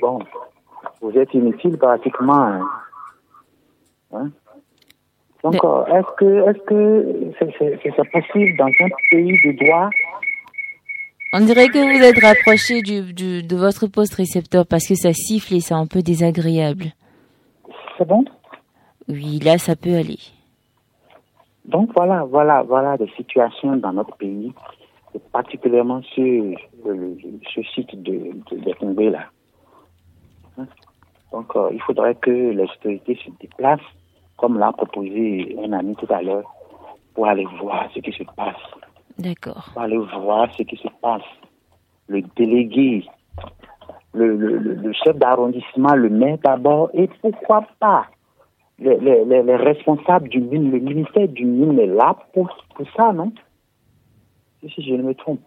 bon, 0.00 0.18
vous 1.00 1.12
êtes 1.18 1.32
inutile 1.34 1.78
pratiquement. 1.78 2.34
Hein. 2.34 2.68
hein? 4.12 4.30
Donc, 5.42 5.54
est-ce 5.54 6.16
que 6.16 6.48
est-ce 6.48 6.64
que 6.64 7.32
c'est 7.82 8.10
possible 8.10 8.56
dans 8.56 8.66
un 8.66 8.88
pays 9.10 9.38
de 9.44 9.64
droit? 9.64 9.90
On 11.34 11.40
dirait 11.40 11.66
que 11.66 11.78
vous 11.78 12.02
êtes 12.02 12.22
rapproché 12.22 12.80
du, 12.80 13.12
du, 13.12 13.42
de 13.42 13.56
votre 13.56 13.86
poste 13.88 14.14
récepteur 14.14 14.66
parce 14.66 14.86
que 14.86 14.94
ça 14.94 15.12
siffle 15.12 15.54
et 15.54 15.60
c'est 15.60 15.74
un 15.74 15.86
peu 15.86 16.00
désagréable. 16.00 16.92
C'est 17.98 18.06
bon? 18.06 18.24
Oui, 19.08 19.40
là, 19.40 19.58
ça 19.58 19.74
peut 19.76 19.94
aller. 19.94 20.20
Donc 21.66 21.90
voilà, 21.94 22.24
voilà, 22.24 22.62
voilà 22.62 22.96
des 22.96 23.10
situations 23.16 23.76
dans 23.76 23.92
notre 23.92 24.16
pays, 24.16 24.52
particulièrement 25.32 26.02
sur 26.02 26.56
ce 26.84 27.62
site 27.74 28.02
de, 28.02 28.32
de, 28.50 29.10
là. 29.10 29.26
Hein? 30.58 30.66
Donc 31.32 31.54
euh, 31.56 31.70
il 31.72 31.80
faudrait 31.82 32.14
que 32.14 32.30
les 32.30 32.64
autorités 32.64 33.18
se 33.24 33.30
déplacent, 33.40 33.80
comme 34.36 34.58
l'a 34.58 34.72
proposé 34.72 35.56
un 35.64 35.72
ami 35.72 35.96
tout 35.96 36.12
à 36.12 36.22
l'heure, 36.22 36.52
pour 37.14 37.26
aller 37.26 37.46
voir 37.60 37.88
ce 37.94 38.00
qui 38.00 38.12
se 38.12 38.24
passe. 38.36 38.56
D'accord. 39.18 39.70
Pour 39.72 39.82
aller 39.82 39.98
voir 39.98 40.48
ce 40.56 40.62
qui 40.62 40.76
se 40.76 40.88
passe. 41.00 41.22
Le 42.08 42.22
délégué, 42.36 43.06
le, 44.12 44.36
le, 44.36 44.58
le 44.58 44.92
chef 44.92 45.16
d'arrondissement, 45.16 45.94
le 45.94 46.10
maire 46.10 46.38
d'abord, 46.42 46.90
et 46.94 47.08
pourquoi 47.20 47.66
pas 47.80 48.06
les, 48.78 48.98
les, 48.98 49.42
les, 49.42 49.56
responsables 49.56 50.28
du 50.28 50.40
mine, 50.40 50.70
le 50.70 50.80
ministère 50.80 51.28
du 51.28 51.44
mine 51.44 51.78
est 51.78 51.86
là 51.86 52.16
pour, 52.32 52.48
pour 52.74 52.86
ça, 52.96 53.12
non? 53.12 53.32
Si 54.68 54.82
je 54.82 54.94
ne 54.94 55.02
me 55.02 55.14
trompe. 55.14 55.40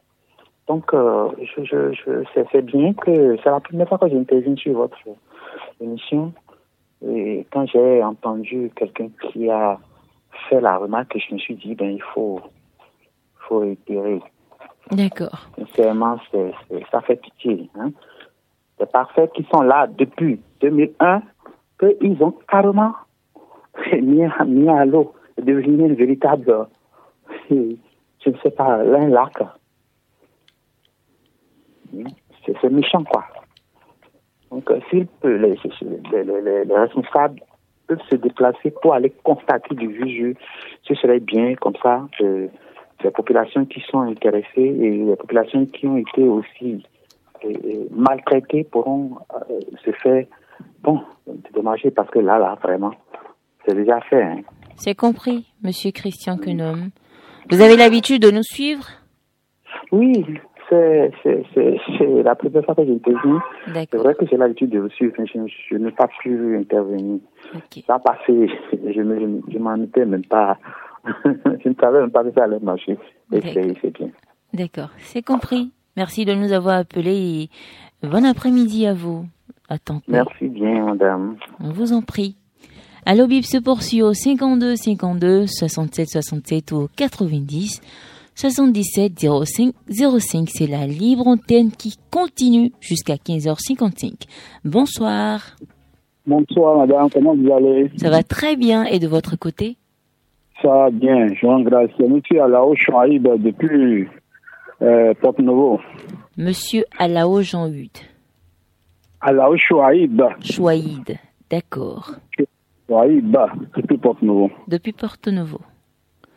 Donc, 0.67 0.93
euh, 0.93 1.29
je, 1.55 1.63
je, 1.63 1.93
je 1.93 2.23
c'est 2.33 2.61
bien 2.61 2.93
que 2.93 3.37
c'est 3.37 3.49
la 3.49 3.59
première 3.59 3.87
fois 3.87 3.97
que 3.97 4.09
j'interviens 4.09 4.55
sur 4.55 4.73
votre 4.73 4.97
émission. 5.79 6.33
Et 7.05 7.45
quand 7.51 7.65
j'ai 7.67 8.03
entendu 8.03 8.71
quelqu'un 8.75 9.09
qui 9.21 9.49
a 9.49 9.79
fait 10.49 10.59
la 10.59 10.77
remarque, 10.77 11.17
je 11.17 11.33
me 11.33 11.39
suis 11.39 11.55
dit, 11.55 11.73
ben, 11.75 11.89
il 11.91 12.01
faut, 12.01 12.39
faut 13.47 13.59
réitérer. 13.59 14.19
D'accord. 14.91 15.47
Sincèrement, 15.57 16.17
ça 16.91 17.01
fait 17.01 17.17
pitié. 17.17 17.69
Hein? 17.79 17.91
C'est 18.79 18.91
parfait 18.91 19.29
qu'ils 19.33 19.47
sont 19.47 19.61
là 19.61 19.87
depuis 19.87 20.39
2001, 20.61 21.21
qu'ils 21.79 22.23
ont 22.23 22.33
carrément 22.49 22.93
mis, 23.93 24.23
mis 24.45 24.69
à 24.69 24.85
l'eau, 24.85 25.13
devenu 25.37 25.87
une 25.87 25.95
véritable, 25.95 26.67
je 28.27 28.31
ne 28.31 28.41
sais 28.43 28.51
pas, 28.51 28.75
un 28.75 29.07
lac. 29.07 29.33
C'est 32.45 32.69
méchant, 32.69 33.03
quoi. 33.03 33.25
Donc, 34.51 34.69
euh, 34.71 34.79
s'ils 34.89 35.07
peuvent, 35.07 35.41
les, 35.41 35.57
les, 36.11 36.65
les, 36.65 36.77
responsables 36.77 37.41
peuvent 37.87 38.01
se 38.09 38.15
déplacer 38.15 38.71
pour 38.81 38.93
aller 38.93 39.13
constater 39.23 39.75
du 39.75 39.87
visu, 39.87 40.35
ce 40.83 40.93
serait 40.95 41.19
bien, 41.19 41.55
comme 41.55 41.75
ça, 41.81 42.07
que 42.17 42.49
les 43.03 43.11
populations 43.11 43.65
qui 43.65 43.81
sont 43.89 43.99
intéressées 43.99 44.47
et 44.57 45.05
les 45.05 45.15
populations 45.15 45.65
qui 45.65 45.87
ont 45.87 45.97
été 45.97 46.23
aussi 46.23 46.85
euh, 47.45 47.49
euh, 47.49 47.87
maltraitées 47.91 48.63
pourront 48.65 49.17
se 49.83 49.91
faire, 49.91 50.25
bon, 50.81 51.01
dédommager 51.27 51.91
parce 51.91 52.09
que 52.09 52.19
là, 52.19 52.39
là, 52.39 52.57
vraiment, 52.61 52.93
c'est 53.65 53.75
déjà 53.75 53.99
fait. 54.01 54.23
Hein. 54.23 54.41
C'est 54.77 54.95
compris, 54.95 55.47
Monsieur 55.63 55.91
Christian 55.91 56.37
Quenom. 56.37 56.91
Vous 57.49 57.61
avez 57.61 57.77
l'habitude 57.77 58.21
de 58.21 58.31
nous 58.31 58.43
suivre? 58.43 58.85
Oui, 59.91 60.25
c'est 60.69 61.11
la 62.23 62.35
première 62.35 62.65
fois 62.65 62.75
que 62.75 62.85
j'ai 62.85 62.93
intervenu. 62.93 63.39
C'est 63.73 63.95
vrai 63.95 64.15
que 64.15 64.25
j'ai 64.25 64.37
l'habitude 64.37 64.69
de 64.69 64.79
vous 64.79 64.89
suivre, 64.89 65.13
mais 65.17 65.25
je, 65.25 65.77
n'ai 65.77 65.91
pas 65.91 66.07
pu 66.21 66.57
intervenir. 66.57 67.19
Ça 67.85 67.95
a 67.95 67.99
passé, 67.99 68.49
je 68.71 69.01
ne 69.01 69.41
je, 69.49 69.57
m'en 69.57 69.75
étais 69.75 70.05
même 70.05 70.25
pas. 70.25 70.57
je 71.25 71.69
ne 71.69 71.73
savais 71.79 72.01
même 72.01 72.11
pas 72.11 72.23
que 72.23 72.31
ça 72.33 72.43
allait 72.43 72.59
marcher. 72.59 72.97
c'est 73.31 73.93
bien. 73.97 74.09
D'accord, 74.53 74.89
c'est 74.99 75.21
compris. 75.21 75.71
Merci 75.95 76.25
de 76.25 76.33
nous 76.33 76.51
avoir 76.51 76.77
appelés 76.79 77.49
et 78.03 78.07
bon 78.07 78.25
après-midi 78.25 78.85
à 78.85 78.93
vous. 78.93 79.25
À 79.69 79.75
Merci 80.07 80.47
bien, 80.47 80.85
madame. 80.85 81.35
On 81.59 81.71
vous 81.71 81.91
en 81.91 82.01
prie. 82.01 82.37
Allo 83.09 83.25
Bip 83.25 83.45
se 83.45 83.57
poursuit 83.57 84.01
au 84.01 84.11
52 84.11 84.75
52 84.75 85.47
67 85.47 86.09
67 86.09 86.71
ou 86.73 86.89
90 86.93 87.79
77 88.35 89.13
05 89.45 89.73
05. 89.87 90.49
C'est 90.49 90.67
la 90.67 90.85
libre 90.85 91.25
antenne 91.25 91.71
qui 91.71 91.95
continue 92.11 92.73
jusqu'à 92.81 93.13
15h55. 93.13 94.27
Bonsoir. 94.65 95.55
Bonsoir 96.25 96.79
madame, 96.79 97.09
comment 97.09 97.33
vous 97.33 97.49
allez? 97.49 97.89
Ça 97.95 98.09
va 98.09 98.23
très 98.23 98.57
bien 98.57 98.83
et 98.83 98.99
de 98.99 99.07
votre 99.07 99.37
côté? 99.37 99.77
Ça 100.61 100.67
va 100.67 100.89
bien, 100.89 101.29
je 101.33 101.47
vous 101.47 101.53
remercie. 101.53 102.03
Monsieur 102.03 102.41
Alao 102.43 102.75
Chouaïb 102.75 103.25
depuis 103.41 104.05
euh, 104.81 105.13
Porte-Nouveau. 105.21 105.79
Monsieur 106.35 106.83
Alao 106.99 107.41
Jean-Hude. 107.41 107.99
Alao 109.21 109.55
Chouaïb. 109.55 110.21
Chouaïd, 110.41 111.17
d'accord. 111.49 112.11
Oui, 112.89 113.21
bah, 113.21 113.51
depuis 113.75 113.97
Porto 113.97 114.25
Novo. 114.25 114.51
Depuis 114.67 114.93
Porto 114.93 115.31
Novo. 115.31 115.59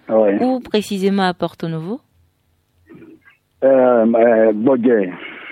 Oui. 0.09 0.33
Où 0.41 0.61
précisément 0.61 1.23
à 1.23 1.35
Porto 1.35 1.69
Novo 1.69 2.01
euh, 3.63 4.07
euh 4.07 4.53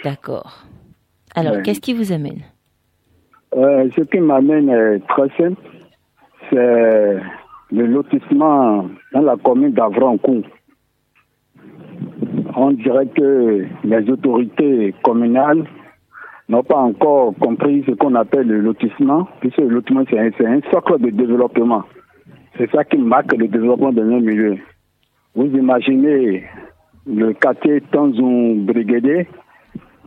D'accord. 0.03 0.65
Alors, 1.35 1.63
qu'est-ce 1.63 1.81
qui 1.81 1.95
vous 1.95 2.13
amène? 2.13 2.43
Euh, 3.55 3.89
Ce 3.97 4.03
qui 4.03 4.19
m'amène 4.19 4.69
est 4.71 5.07
très 5.07 5.29
simple. 5.37 5.63
C'est 6.51 7.21
le 7.71 7.87
lotissement 7.87 8.87
dans 9.13 9.23
la 9.23 9.37
commune 9.37 9.73
d'Avrancourt. 9.73 10.45
On 12.57 12.73
dirait 12.73 13.07
que 13.07 13.67
les 13.85 14.11
autorités 14.11 14.95
communales 15.03 15.65
n'ont 16.49 16.63
pas 16.63 16.79
encore 16.79 17.35
compris 17.39 17.85
ce 17.87 17.93
qu'on 17.93 18.15
appelle 18.15 18.47
le 18.47 18.61
lotissement, 18.61 19.29
puisque 19.41 19.59
le 19.59 19.69
lotissement, 19.69 20.05
c'est 20.09 20.47
un, 20.47 20.61
socle 20.71 20.99
de 21.01 21.11
développement. 21.11 21.85
C'est 22.57 22.71
ça 22.71 22.85
qui 22.85 22.97
marque 22.97 23.35
le 23.37 23.49
développement 23.49 23.93
de 23.93 24.03
nos 24.03 24.21
milieu. 24.21 24.57
Vous 25.35 25.47
imaginez 25.47 26.45
le 27.07 27.33
quartier 27.35 27.83
Tanzon 27.93 28.57
Brigadier 28.65 29.29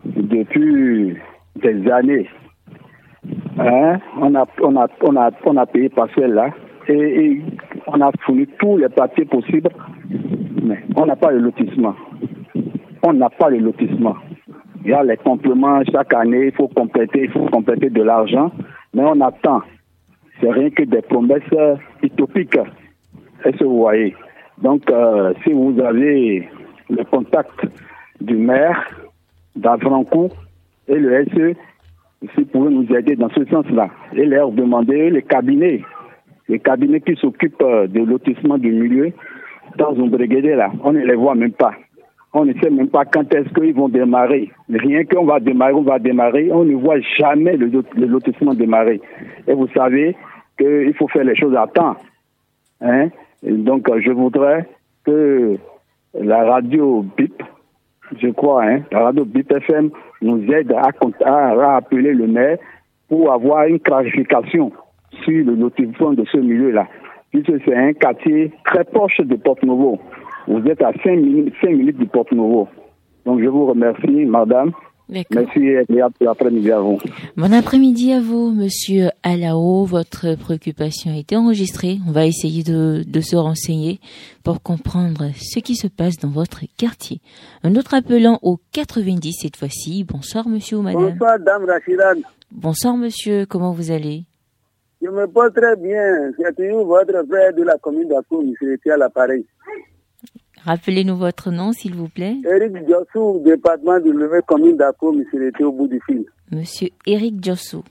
depuis 0.05 1.15
des 1.61 1.91
années. 1.91 2.27
Hein? 3.59 3.99
On, 4.19 4.33
a, 4.35 4.45
on, 4.61 4.75
a, 4.75 4.87
on, 5.01 5.15
a, 5.15 5.29
on 5.45 5.57
a 5.57 5.65
payé 5.67 5.89
par 5.89 6.07
là 6.17 6.49
et, 6.87 6.93
et, 6.93 7.41
on 7.85 8.01
a 8.01 8.11
fourni 8.25 8.47
tous 8.59 8.77
les 8.77 8.89
papiers 8.89 9.25
possibles, 9.25 9.69
mais 10.63 10.79
on 10.95 11.05
n'a 11.05 11.15
pas 11.15 11.31
le 11.31 11.39
lotissement. 11.39 11.95
On 13.03 13.13
n'a 13.13 13.29
pas 13.29 13.49
le 13.49 13.59
lotissement. 13.59 14.15
Il 14.83 14.89
y 14.89 14.93
a 14.93 15.03
les 15.03 15.17
compléments 15.17 15.83
chaque 15.91 16.13
année, 16.13 16.47
il 16.47 16.51
faut 16.53 16.67
compléter, 16.67 17.23
il 17.25 17.31
faut 17.31 17.45
compléter 17.45 17.89
de 17.89 18.01
l'argent, 18.01 18.51
mais 18.93 19.03
on 19.03 19.21
attend. 19.21 19.61
C'est 20.39 20.51
rien 20.51 20.69
que 20.71 20.83
des 20.83 21.01
promesses 21.03 21.43
utopiques. 22.01 22.57
Est-ce 23.45 23.57
que 23.57 23.63
vous 23.63 23.77
voyez? 23.77 24.15
Donc, 24.61 24.89
euh, 24.89 25.33
si 25.43 25.51
vous 25.53 25.79
avez 25.79 26.49
le 26.89 27.03
contact 27.05 27.67
du 28.19 28.35
maire 28.35 28.89
d'Avrancourt 29.55 30.35
et 30.87 30.95
le 30.95 31.25
SE, 31.25 31.53
si 32.21 32.41
vous 32.41 32.45
pouvez 32.45 32.73
nous 32.73 32.95
aider 32.95 33.15
dans 33.15 33.29
ce 33.29 33.45
sens-là 33.45 33.89
et 34.13 34.25
leur 34.25 34.51
demander 34.51 35.09
les 35.09 35.23
cabinets, 35.23 35.81
les 36.47 36.59
cabinets 36.59 37.01
qui 37.01 37.15
s'occupent 37.15 37.61
euh, 37.61 37.87
de 37.87 38.01
lotissement 38.01 38.57
du 38.57 38.71
milieu 38.71 39.11
dans 39.77 39.91
un 39.91 40.55
là, 40.55 40.71
on 40.83 40.91
ne 40.91 40.99
les 40.99 41.15
voit 41.15 41.35
même 41.35 41.53
pas. 41.53 41.73
On 42.33 42.45
ne 42.45 42.53
sait 42.53 42.69
même 42.69 42.87
pas 42.87 43.03
quand 43.03 43.33
est-ce 43.33 43.49
qu'ils 43.53 43.73
vont 43.73 43.89
démarrer. 43.89 44.51
Rien 44.69 45.03
qu'on 45.03 45.25
va 45.25 45.39
démarrer, 45.39 45.73
on 45.73 45.81
va 45.81 45.99
démarrer. 45.99 46.49
On 46.51 46.63
ne 46.63 46.75
voit 46.75 46.99
jamais 47.19 47.57
le, 47.57 47.83
lotissement 47.95 48.53
démarrer. 48.53 49.01
Et 49.47 49.53
vous 49.53 49.67
savez 49.75 50.15
qu'il 50.57 50.93
faut 50.93 51.09
faire 51.09 51.25
les 51.25 51.35
choses 51.35 51.55
à 51.55 51.67
temps. 51.67 51.97
Hein? 52.79 53.09
donc, 53.43 53.87
je 53.99 54.11
voudrais 54.11 54.65
que 55.05 55.57
la 56.13 56.43
radio 56.43 57.05
BIP, 57.17 57.43
je 58.17 58.29
crois, 58.29 58.63
hein, 58.63 58.81
la 58.91 58.99
radio 59.05 59.25
BIP 59.25 59.51
FM 59.51 59.89
nous 60.21 60.43
aide 60.51 60.71
à, 60.71 60.89
à, 61.25 61.75
appeler 61.75 62.13
le 62.13 62.27
maire 62.27 62.57
pour 63.09 63.31
avoir 63.31 63.65
une 63.65 63.79
clarification 63.79 64.71
sur 65.23 65.45
le 65.45 65.55
lotissement 65.55 66.13
de 66.13 66.23
ce 66.25 66.37
milieu-là. 66.37 66.87
Puisque 67.31 67.63
c'est 67.65 67.75
un 67.75 67.93
quartier 67.93 68.51
très 68.65 68.83
proche 68.83 69.19
de 69.19 69.35
Porte-Nouveau. 69.35 69.99
Vous 70.47 70.65
êtes 70.67 70.81
à 70.81 70.91
5 71.03 71.15
minutes, 71.17 71.53
5 71.61 71.69
minutes 71.69 71.97
du 71.97 72.05
Porte 72.07 72.31
Nouveau. 72.31 72.67
Donc 73.25 73.41
je 73.41 73.47
vous 73.47 73.67
remercie, 73.67 74.25
madame, 74.25 74.71
Merci 75.11 75.59
et 75.59 75.83
bon 75.89 76.27
après-midi 76.29 76.71
à 76.71 76.79
vous. 76.79 76.97
Bon 77.35 77.51
après-midi 77.53 78.13
à 78.13 78.21
vous, 78.21 78.51
monsieur 78.51 79.09
Alao. 79.23 79.83
Votre 79.83 80.37
préoccupation 80.37 81.11
a 81.11 81.17
été 81.17 81.35
enregistrée. 81.35 81.97
On 82.07 82.13
va 82.13 82.25
essayer 82.25 82.63
de, 82.63 83.03
de, 83.05 83.19
se 83.19 83.35
renseigner 83.35 83.99
pour 84.45 84.63
comprendre 84.63 85.31
ce 85.35 85.59
qui 85.59 85.75
se 85.75 85.87
passe 85.87 86.17
dans 86.17 86.29
votre 86.29 86.61
quartier. 86.77 87.19
Un 87.63 87.75
autre 87.75 87.93
appelant 87.93 88.39
au 88.41 88.57
90 88.71 89.33
cette 89.41 89.57
fois-ci. 89.57 90.05
Bonsoir, 90.05 90.47
monsieur 90.47 90.77
ou 90.77 90.81
madame. 90.81 91.09
Bonsoir, 91.09 91.39
dame 91.39 91.65
Rachidan. 91.65 92.21
Bonsoir, 92.49 92.95
monsieur. 92.95 93.45
Comment 93.45 93.73
vous 93.73 93.91
allez? 93.91 94.23
Je 95.01 95.09
me 95.09 95.27
porte 95.27 95.55
très 95.55 95.75
bien. 95.75 96.31
C'est 96.37 96.55
toujours 96.55 96.85
votre 96.85 97.25
frère 97.27 97.53
de 97.53 97.63
la 97.63 97.77
commune 97.79 98.07
d'Akou, 98.07 98.43
monsieur, 98.43 98.77
à 98.93 98.97
l'appareil. 98.97 99.45
Rappelez-nous 100.65 101.17
votre 101.17 101.51
nom, 101.51 101.71
s'il 101.71 101.95
vous 101.95 102.09
plaît. 102.09 102.37
Eric 102.45 102.87
Jossou, 102.87 103.41
département 103.43 103.99
de 103.99 104.11
Levé, 104.11 104.39
commune 104.45 104.77
d'Apo, 104.77 105.11
monsieur 105.11 105.47
était 105.47 105.63
au 105.63 105.71
bout 105.71 105.87
du 105.87 105.99
fil. 106.05 106.25
Monsieur 106.51 106.89
Eric 107.05 107.43
Jossou. 107.43 107.83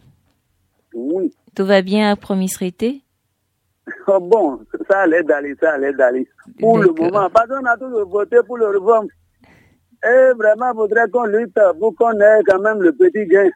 Oui. 0.95 1.35
Tout 1.55 1.65
va 1.65 1.83
bien 1.83 2.11
à 2.11 2.17
Promis 2.17 2.53
oh 4.07 4.21
Bon, 4.21 4.61
ça 4.89 5.01
allait 5.01 5.23
d'aller, 5.23 5.55
ça 5.61 5.73
allait 5.73 5.93
d'aller. 5.93 6.29
Pour 6.59 6.79
le 6.79 6.93
moment, 6.93 7.29
pardon, 7.31 7.57
on 7.61 7.67
a 7.67 7.77
tous 7.77 7.91
voté 8.09 8.37
pour 8.47 8.59
le 8.59 8.69
réforme. 8.69 9.09
Et 10.05 10.33
vraiment, 10.37 10.71
il 10.73 10.77
faudrait 10.77 11.09
qu'on 11.11 11.25
lutte 11.25 11.59
pour 11.79 11.95
qu'on 11.97 12.13
ait 12.21 12.41
quand 12.47 12.61
même 12.61 12.81
le 12.83 12.93
petit 12.93 13.27
gain. 13.27 13.51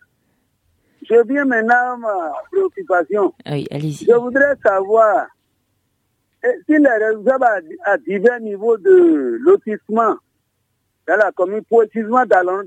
Je 1.09 1.23
viens 1.27 1.45
maintenant 1.45 1.95
à 1.95 1.97
ma 1.97 2.33
préoccupation. 2.51 3.33
Oui, 3.47 3.67
allez-y. 3.71 4.07
Je 4.07 4.15
voudrais 4.15 4.55
savoir 4.65 5.27
si 6.67 6.79
les 6.79 6.89
réserves 6.89 7.43
à, 7.85 7.99
divers 7.99 8.41
niveaux 8.41 8.77
de 8.77 9.39
lotissement 9.41 10.17
dans 11.07 11.17
la 11.17 11.33
commune, 11.33 11.63
précisément 11.65 12.25
dans, 12.27 12.65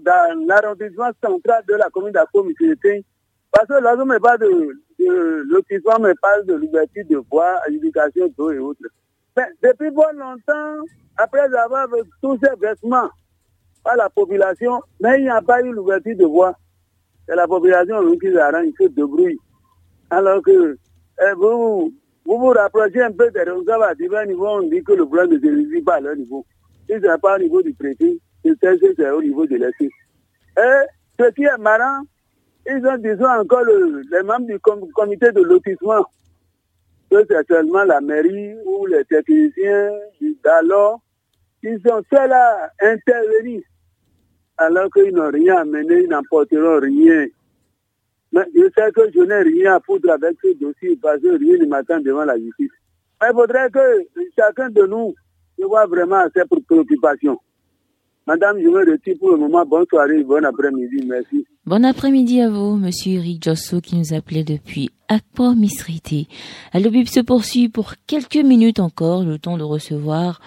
l'arrondissement 0.48 1.12
central 1.24 1.64
de 1.68 1.76
la 1.76 1.90
commune 1.90 2.14
d'Akomité, 2.14 3.04
parce 3.52 3.68
que 3.68 3.82
là, 3.82 3.96
on 3.98 4.06
ne 4.06 4.18
pas 4.20 4.38
de, 4.38 4.48
de 5.00 5.44
lotissement, 5.50 6.00
mais 6.00 6.14
parle 6.22 6.46
de 6.46 6.56
liberté 6.56 7.04
de 7.04 7.20
bois, 7.20 7.60
éducation 7.70 8.28
d'eau 8.38 8.52
et 8.52 8.60
autres. 8.60 8.82
Mais 9.36 9.46
depuis 9.64 9.92
bon 9.92 10.04
longtemps, 10.16 10.84
après 11.18 11.42
avoir 11.42 11.88
tous 12.22 12.38
ces 12.44 12.56
vêtements 12.60 13.10
par 13.84 13.96
la 13.96 14.10
population, 14.10 14.82
mais 15.00 15.20
il 15.20 15.24
n'y 15.24 15.30
a 15.30 15.42
pas 15.42 15.62
eu 15.62 15.72
l'ouverture 15.72 16.16
de 16.16 16.26
voie. 16.26 16.54
C'est 17.28 17.36
la 17.36 17.48
population 17.48 18.18
qui 18.18 18.38
arrange, 18.38 18.68
qui 18.78 18.86
se 18.86 18.90
débrouille. 18.90 19.38
Alors 20.10 20.42
que 20.42 20.78
eh, 21.20 21.34
vous, 21.36 21.94
vous 22.28 22.38
vous 22.38 22.48
rapprochez 22.48 23.02
un 23.02 23.12
peu 23.14 23.32
des 23.32 23.40
responsables 23.40 23.84
à 23.84 23.96
divers 23.96 24.26
niveaux, 24.26 24.60
on 24.60 24.64
dit 24.64 24.84
que 24.84 24.92
le 24.92 25.06
problème 25.06 25.32
ne 25.32 25.40
se 25.40 25.48
résout 25.48 25.84
pas 25.86 25.96
à 25.96 26.00
leur 26.02 26.16
niveau. 26.18 26.46
Si 26.90 26.94
ce 26.94 27.00
n'est 27.00 27.18
pas 27.20 27.38
au 27.38 27.40
niveau 27.40 27.62
du 27.62 27.74
préfet, 27.74 28.18
c'est 28.44 29.12
au 29.12 29.22
niveau 29.22 29.46
de 29.46 29.56
l'ESI. 29.56 29.90
Et 30.58 30.84
ce 31.18 31.32
qui 31.32 31.44
est 31.44 31.58
marrant, 31.58 32.02
ils 32.70 32.86
ont, 32.86 32.98
disons, 32.98 33.30
encore 33.30 33.64
les 33.64 34.24
membres 34.24 34.46
du 34.46 34.60
comité 34.60 35.32
de 35.32 35.42
lotissement, 35.42 36.04
que 37.10 37.26
c'est 37.30 37.48
seulement 37.48 37.86
la 37.86 38.02
mairie 38.02 38.56
ou 38.66 38.86
les 38.88 39.06
techniciens 39.06 39.92
d'alors, 40.44 41.00
ils 41.64 41.80
sont 41.88 42.04
seuls 42.14 42.34
à 42.34 42.70
intervenir, 42.82 43.62
alors 44.58 44.90
qu'ils 44.92 45.14
n'ont 45.14 45.32
rien 45.32 45.62
amené, 45.62 46.02
ils 46.04 46.10
n'emporteront 46.10 46.82
rien. 46.82 47.28
Mais 48.32 48.42
je 48.56 48.64
sais 48.76 48.92
que 48.92 49.02
je 49.14 49.22
n'ai 49.22 49.42
rien 49.42 49.76
à 49.76 49.80
foutre 49.80 50.10
avec 50.10 50.38
ce 50.44 50.54
dossier 50.60 50.98
parce 51.02 51.22
que 51.22 51.38
rien 51.38 51.58
ne 51.58 51.66
m'attend 51.66 52.00
devant 52.00 52.26
la 52.26 52.38
justice. 52.38 52.72
Mais 53.22 53.28
il 53.32 53.34
faudrait 53.34 53.70
que 53.70 53.80
chacun 54.38 54.70
de 54.70 54.86
nous 54.86 55.14
voit 55.66 55.86
vraiment 55.88 56.24
ses 56.36 56.44
préoccupations. 56.46 57.40
Madame, 58.28 58.60
je 58.60 58.68
me 58.68 58.80
retire 58.80 59.16
pour 59.20 59.32
le 59.32 59.38
moment. 59.38 59.66
Bonne 59.66 59.86
soirée, 59.90 60.22
bon 60.24 60.44
après-midi. 60.44 61.06
Merci. 61.08 61.46
Bon 61.66 61.84
après-midi 61.86 62.42
à 62.42 62.50
vous, 62.50 62.76
Monsieur 62.76 63.14
Eric 63.14 63.44
Josso, 63.44 63.80
qui 63.80 63.96
nous 63.96 64.14
appelait 64.14 64.44
depuis 64.44 64.90
Akpo 65.08 65.54
Misrité. 65.54 66.28
Le 66.74 66.90
bip 66.90 67.08
se 67.08 67.22
poursuit 67.22 67.70
pour 67.70 67.94
quelques 68.06 68.36
minutes 68.36 68.82
encore, 68.82 69.24
le 69.24 69.40
temps 69.40 69.58
de 69.58 69.64
recevoir 69.64 70.42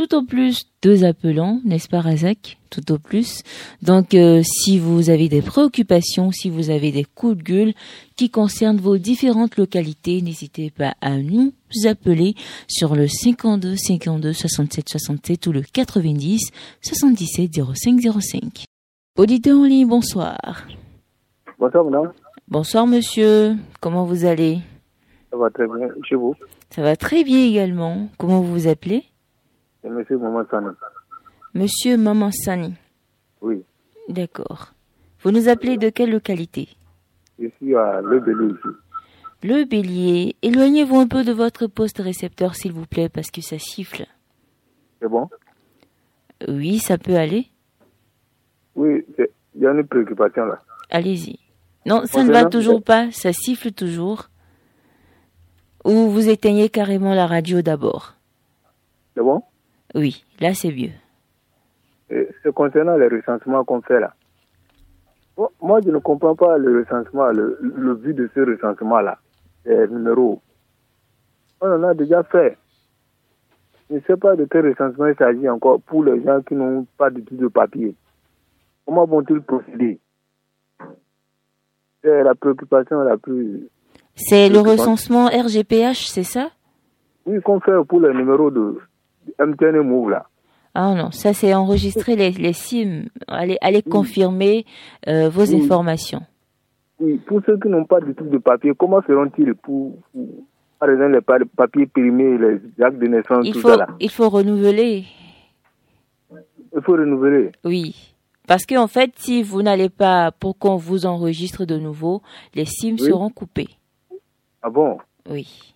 tout 0.00 0.14
au 0.16 0.22
plus 0.22 0.62
deux 0.80 1.04
appelants, 1.04 1.60
n'est-ce 1.62 1.86
pas 1.86 2.00
Razak? 2.00 2.56
Tout 2.70 2.90
au 2.90 2.98
plus. 2.98 3.42
Donc 3.82 4.14
euh, 4.14 4.40
si 4.42 4.78
vous 4.78 5.10
avez 5.10 5.28
des 5.28 5.42
préoccupations, 5.42 6.30
si 6.30 6.48
vous 6.48 6.70
avez 6.70 6.90
des 6.90 7.04
coups 7.04 7.36
de 7.36 7.42
gueule 7.42 7.72
qui 8.16 8.30
concernent 8.30 8.78
vos 8.78 8.96
différentes 8.96 9.58
localités, 9.58 10.22
n'hésitez 10.22 10.70
pas 10.70 10.94
à 11.02 11.18
nous 11.18 11.52
appeler 11.86 12.34
sur 12.66 12.94
le 12.94 13.08
52 13.08 13.76
52 13.76 14.32
67 14.32 14.88
67 14.88 15.46
ou 15.48 15.52
le 15.52 15.60
90 15.60 16.50
77 16.80 17.60
05 17.74 18.00
05. 18.00 18.64
Auditeur 19.18 19.58
en 19.58 19.64
ligne, 19.64 19.86
bonsoir. 19.86 20.66
Bonsoir 21.58 21.84
madame. 21.84 22.12
Bonsoir 22.48 22.86
monsieur, 22.86 23.54
comment 23.82 24.06
vous 24.06 24.24
allez? 24.24 24.60
Ça 25.30 25.36
va 25.36 25.50
très 25.50 25.66
bien, 25.66 25.88
chez 26.08 26.14
vous? 26.14 26.34
Ça 26.70 26.80
va 26.80 26.96
très 26.96 27.22
bien 27.22 27.44
également. 27.46 28.08
Comment 28.16 28.40
vous 28.40 28.52
vous 28.52 28.66
appelez? 28.66 29.04
Monsieur 29.84 30.18
Maman 30.18 30.44
Sani. 30.50 30.68
Monsieur 31.54 31.96
Maman 31.96 32.30
Sani. 32.30 32.74
Oui. 33.40 33.64
D'accord. 34.08 34.72
Vous 35.22 35.30
nous 35.30 35.48
appelez 35.48 35.78
de 35.78 35.88
quelle 35.88 36.10
localité? 36.10 36.68
Je 37.38 37.48
suis 37.56 37.74
à 37.74 38.00
Le 38.00 38.20
Bélier. 38.20 38.54
Le 39.42 39.64
Bélier. 39.64 40.36
Éloignez-vous 40.42 40.98
un 40.98 41.06
peu 41.06 41.24
de 41.24 41.32
votre 41.32 41.66
poste 41.66 41.98
récepteur, 41.98 42.54
s'il 42.54 42.72
vous 42.72 42.86
plaît, 42.86 43.08
parce 43.08 43.30
que 43.30 43.40
ça 43.40 43.58
siffle. 43.58 44.06
C'est 45.00 45.08
bon? 45.08 45.28
Oui, 46.46 46.78
ça 46.78 46.98
peut 46.98 47.16
aller. 47.16 47.48
Oui, 48.74 49.04
il 49.54 49.62
y 49.62 49.66
a 49.66 49.72
une 49.72 49.86
préoccupation 49.86 50.44
là. 50.44 50.58
Allez-y. 50.90 51.38
Non, 51.86 52.04
ça 52.04 52.22
ne 52.22 52.32
va 52.32 52.44
toujours 52.44 52.82
pas, 52.82 53.10
ça 53.10 53.32
siffle 53.32 53.72
toujours. 53.72 54.28
Ou 55.84 56.10
vous 56.10 56.28
éteignez 56.28 56.68
carrément 56.68 57.14
la 57.14 57.26
radio 57.26 57.62
d'abord. 57.62 58.14
C'est 59.14 59.22
bon? 59.22 59.42
Oui, 59.94 60.24
là 60.40 60.54
c'est 60.54 60.72
mieux. 60.72 60.92
C'est 62.42 62.52
concernant 62.52 62.96
les 62.96 63.08
recensements 63.08 63.64
qu'on 63.64 63.82
fait 63.82 64.00
là. 64.00 64.14
moi, 65.62 65.80
je 65.84 65.90
ne 65.90 65.98
comprends 65.98 66.34
pas 66.34 66.58
le 66.58 66.80
recensement, 66.80 67.28
le, 67.28 67.94
but 67.94 68.14
de 68.14 68.28
ce 68.34 68.40
recensement-là, 68.40 69.18
les 69.64 69.86
numéros. 69.88 70.42
On 71.60 71.70
en 71.70 71.82
a 71.84 71.94
déjà 71.94 72.22
fait. 72.24 72.56
Je 73.88 73.96
ne 73.96 74.00
sais 74.06 74.16
pas 74.16 74.34
de 74.34 74.46
quel 74.50 74.68
recensement 74.68 75.06
il 75.06 75.16
s'agit 75.16 75.48
encore 75.48 75.80
pour 75.82 76.04
les 76.04 76.22
gens 76.22 76.40
qui 76.42 76.54
n'ont 76.54 76.86
pas 76.96 77.10
du 77.10 77.22
tout 77.24 77.36
de 77.36 77.48
papier. 77.48 77.94
Comment 78.86 79.04
vont-ils 79.04 79.40
procéder? 79.40 80.00
C'est 82.02 82.22
la 82.22 82.34
préoccupation 82.34 83.00
la 83.02 83.18
plus. 83.18 83.68
C'est 84.16 84.48
le 84.48 84.60
recensement 84.60 85.26
RGPH, 85.26 86.08
c'est 86.08 86.24
ça? 86.24 86.50
Oui, 87.26 87.40
qu'on 87.42 87.60
fait 87.60 87.72
pour 87.86 88.00
les 88.00 88.14
numéros 88.14 88.50
de, 88.50 88.80
MTN 89.38 89.80
Move 89.82 90.10
là. 90.10 90.26
Ah 90.74 90.94
non, 90.94 91.10
ça 91.10 91.34
c'est 91.34 91.52
enregistrer 91.54 92.14
les, 92.16 92.30
les 92.30 92.52
SIM. 92.52 93.06
Allez, 93.26 93.58
allez 93.60 93.82
confirmer 93.82 94.64
euh, 95.08 95.28
vos 95.28 95.54
informations. 95.54 96.22
Oui, 97.00 97.16
pour 97.26 97.40
ceux 97.46 97.58
qui 97.58 97.68
n'ont 97.68 97.86
pas 97.86 98.00
du 98.00 98.14
tout 98.14 98.24
de 98.24 98.38
papier, 98.38 98.72
comment 98.78 99.00
feront-ils 99.00 99.54
pour, 99.54 99.96
par 100.78 100.90
exemple, 100.90 101.12
les 101.12 101.46
papiers 101.56 101.86
périmés, 101.86 102.36
les 102.38 102.84
actes 102.84 102.98
de 102.98 103.06
naissance, 103.06 103.46
il 103.46 103.54
tout 103.54 103.60
faut, 103.60 103.70
ça 103.70 103.76
là? 103.76 103.88
Il 103.98 104.10
faut 104.10 104.28
renouveler. 104.28 105.04
Il 106.30 106.82
faut 106.82 106.92
renouveler. 106.92 107.52
Oui. 107.64 108.14
Parce 108.46 108.66
qu'en 108.66 108.86
fait, 108.86 109.12
si 109.16 109.42
vous 109.42 109.62
n'allez 109.62 109.88
pas 109.88 110.30
pour 110.30 110.58
qu'on 110.58 110.76
vous 110.76 111.06
enregistre 111.06 111.64
de 111.64 111.78
nouveau, 111.78 112.20
les 112.54 112.64
SIM 112.66 112.98
seront 112.98 113.30
coupés. 113.30 113.68
Ah 114.62 114.70
bon? 114.70 114.98
Oui. 115.28 115.74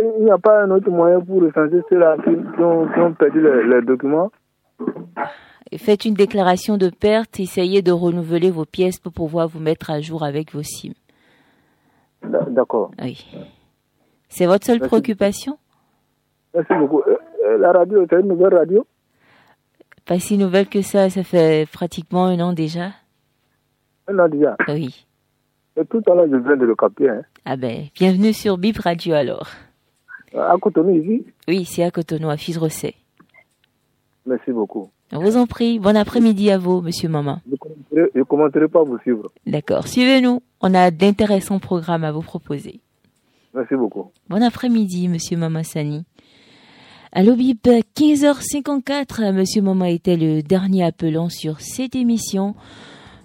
Il 0.00 0.24
n'y 0.24 0.30
a 0.30 0.38
pas 0.38 0.62
un 0.62 0.70
autre 0.70 0.90
moyen 0.90 1.20
pour 1.20 1.42
recenser 1.42 1.82
ceux-là 1.88 2.16
qui, 2.22 2.30
ont, 2.62 3.12
perdu 3.14 3.40
les, 3.40 3.82
documents 3.82 4.30
Faites 5.78 6.04
une 6.04 6.14
déclaration 6.14 6.76
de 6.76 6.90
perte, 6.90 7.40
essayez 7.40 7.82
de 7.82 7.92
renouveler 7.92 8.50
vos 8.50 8.64
pièces 8.64 8.98
pour 9.00 9.12
pouvoir 9.12 9.48
vous 9.48 9.58
mettre 9.58 9.90
à 9.90 10.00
jour 10.00 10.22
avec 10.22 10.52
vos 10.52 10.62
SIM. 10.62 10.92
D'accord. 12.22 12.90
Oui. 13.02 13.26
C'est 14.28 14.46
votre 14.46 14.66
seule 14.66 14.80
préoccupation? 14.80 15.58
Merci 16.54 16.74
beaucoup. 16.74 17.00
Euh, 17.00 17.16
euh, 17.46 17.58
la 17.58 17.72
radio, 17.72 18.04
c'est 18.08 18.20
une 18.20 18.28
nouvelle 18.28 18.54
radio? 18.54 18.86
Pas 20.06 20.18
si 20.18 20.38
nouvelle 20.38 20.68
que 20.68 20.82
ça, 20.82 21.10
ça 21.10 21.22
fait 21.22 21.68
pratiquement 21.70 22.26
un 22.26 22.38
an 22.40 22.52
déjà. 22.52 22.90
Un 24.08 24.18
an 24.18 24.28
déjà 24.28 24.56
Oui. 24.68 25.06
Et 25.76 25.84
tout 25.84 26.02
à 26.06 26.14
l'heure, 26.14 26.26
je 26.30 26.36
viens 26.36 26.56
de 26.56 26.64
le 26.64 26.74
capter. 26.74 27.10
Hein. 27.10 27.22
Ah 27.44 27.56
ben, 27.56 27.86
bienvenue 27.94 28.32
sur 28.32 28.56
Bip 28.56 28.78
Radio 28.78 29.14
alors. 29.14 29.48
À 30.34 30.54
Cotonou, 30.60 30.90
ici 30.96 31.24
Oui, 31.48 31.64
c'est 31.64 31.82
à 31.82 31.90
Cotonou, 31.90 32.28
à 32.28 32.36
Fils-Rosset. 32.36 32.94
Merci 34.26 34.50
beaucoup. 34.52 34.90
On 35.12 35.20
vous 35.20 35.36
en 35.36 35.46
prie. 35.46 35.78
Bon 35.78 35.96
après-midi 35.96 36.50
à 36.50 36.58
vous, 36.58 36.80
monsieur 36.80 37.08
Maman. 37.08 37.38
Je 37.92 38.00
ne 38.14 38.22
commenterai 38.24 38.66
pas 38.66 38.82
vous 38.82 38.98
suivre. 38.98 39.30
D'accord. 39.46 39.86
Suivez-nous. 39.86 40.42
On 40.60 40.74
a 40.74 40.90
d'intéressants 40.90 41.60
programmes 41.60 42.02
à 42.04 42.10
vous 42.10 42.22
proposer. 42.22 42.80
Merci 43.54 43.74
beaucoup. 43.76 44.10
Bon 44.28 44.42
après-midi, 44.42 45.08
monsieur 45.08 45.36
Maman 45.36 45.62
Sani. 45.62 46.04
Allo 47.12 47.36
Bip, 47.36 47.66
15h54. 47.66 49.32
Monsieur 49.32 49.62
Maman 49.62 49.84
était 49.84 50.16
le 50.16 50.42
dernier 50.42 50.84
appelant 50.84 51.28
sur 51.28 51.60
cette 51.60 51.94
émission. 51.94 52.54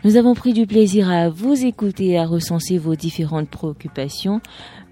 Nous 0.03 0.17
avons 0.17 0.33
pris 0.35 0.53
du 0.53 0.67
plaisir 0.67 1.09
à 1.09 1.29
vous 1.29 1.65
écouter 1.65 2.09
et 2.09 2.19
à 2.19 2.25
recenser 2.25 2.77
vos 2.77 2.95
différentes 2.95 3.49
préoccupations. 3.49 4.39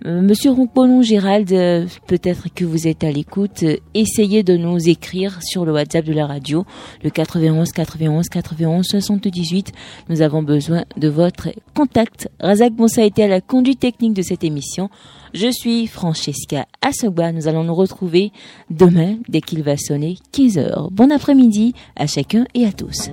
Euh, 0.05 0.21
Monsieur 0.21 0.51
Roncolon 0.51 1.01
Gérald, 1.01 1.51
euh, 1.51 1.85
peut-être 2.07 2.47
que 2.53 2.63
vous 2.63 2.87
êtes 2.87 3.03
à 3.03 3.11
l'écoute. 3.11 3.65
essayez 3.93 4.43
de 4.43 4.55
nous 4.55 4.87
écrire 4.87 5.39
sur 5.41 5.65
le 5.65 5.73
WhatsApp 5.73 6.05
de 6.05 6.13
la 6.13 6.25
radio, 6.25 6.65
le 7.03 7.09
91 7.09 7.71
91 7.71 8.29
91 8.29 8.85
78. 8.85 9.71
Nous 10.07 10.21
avons 10.21 10.41
besoin 10.41 10.85
de 10.97 11.09
votre 11.09 11.49
contact. 11.75 12.29
Razak 12.39 12.73
Moussa 12.77 13.03
été 13.03 13.23
à 13.23 13.27
la 13.27 13.41
conduite 13.41 13.79
technique 13.79 14.13
de 14.13 14.21
cette 14.21 14.43
émission. 14.43 14.89
Je 15.33 15.51
suis 15.51 15.87
Francesca 15.87 16.65
Assogba. 16.81 17.31
Nous 17.31 17.47
allons 17.47 17.63
nous 17.63 17.75
retrouver 17.75 18.31
demain 18.69 19.17
dès 19.27 19.41
qu'il 19.41 19.63
va 19.63 19.77
sonner 19.77 20.17
15 20.31 20.57
heures. 20.57 20.89
Bon 20.91 21.11
après-midi 21.11 21.73
à 21.95 22.07
chacun 22.07 22.45
et 22.53 22.65
à 22.65 22.71
tous. 22.71 23.11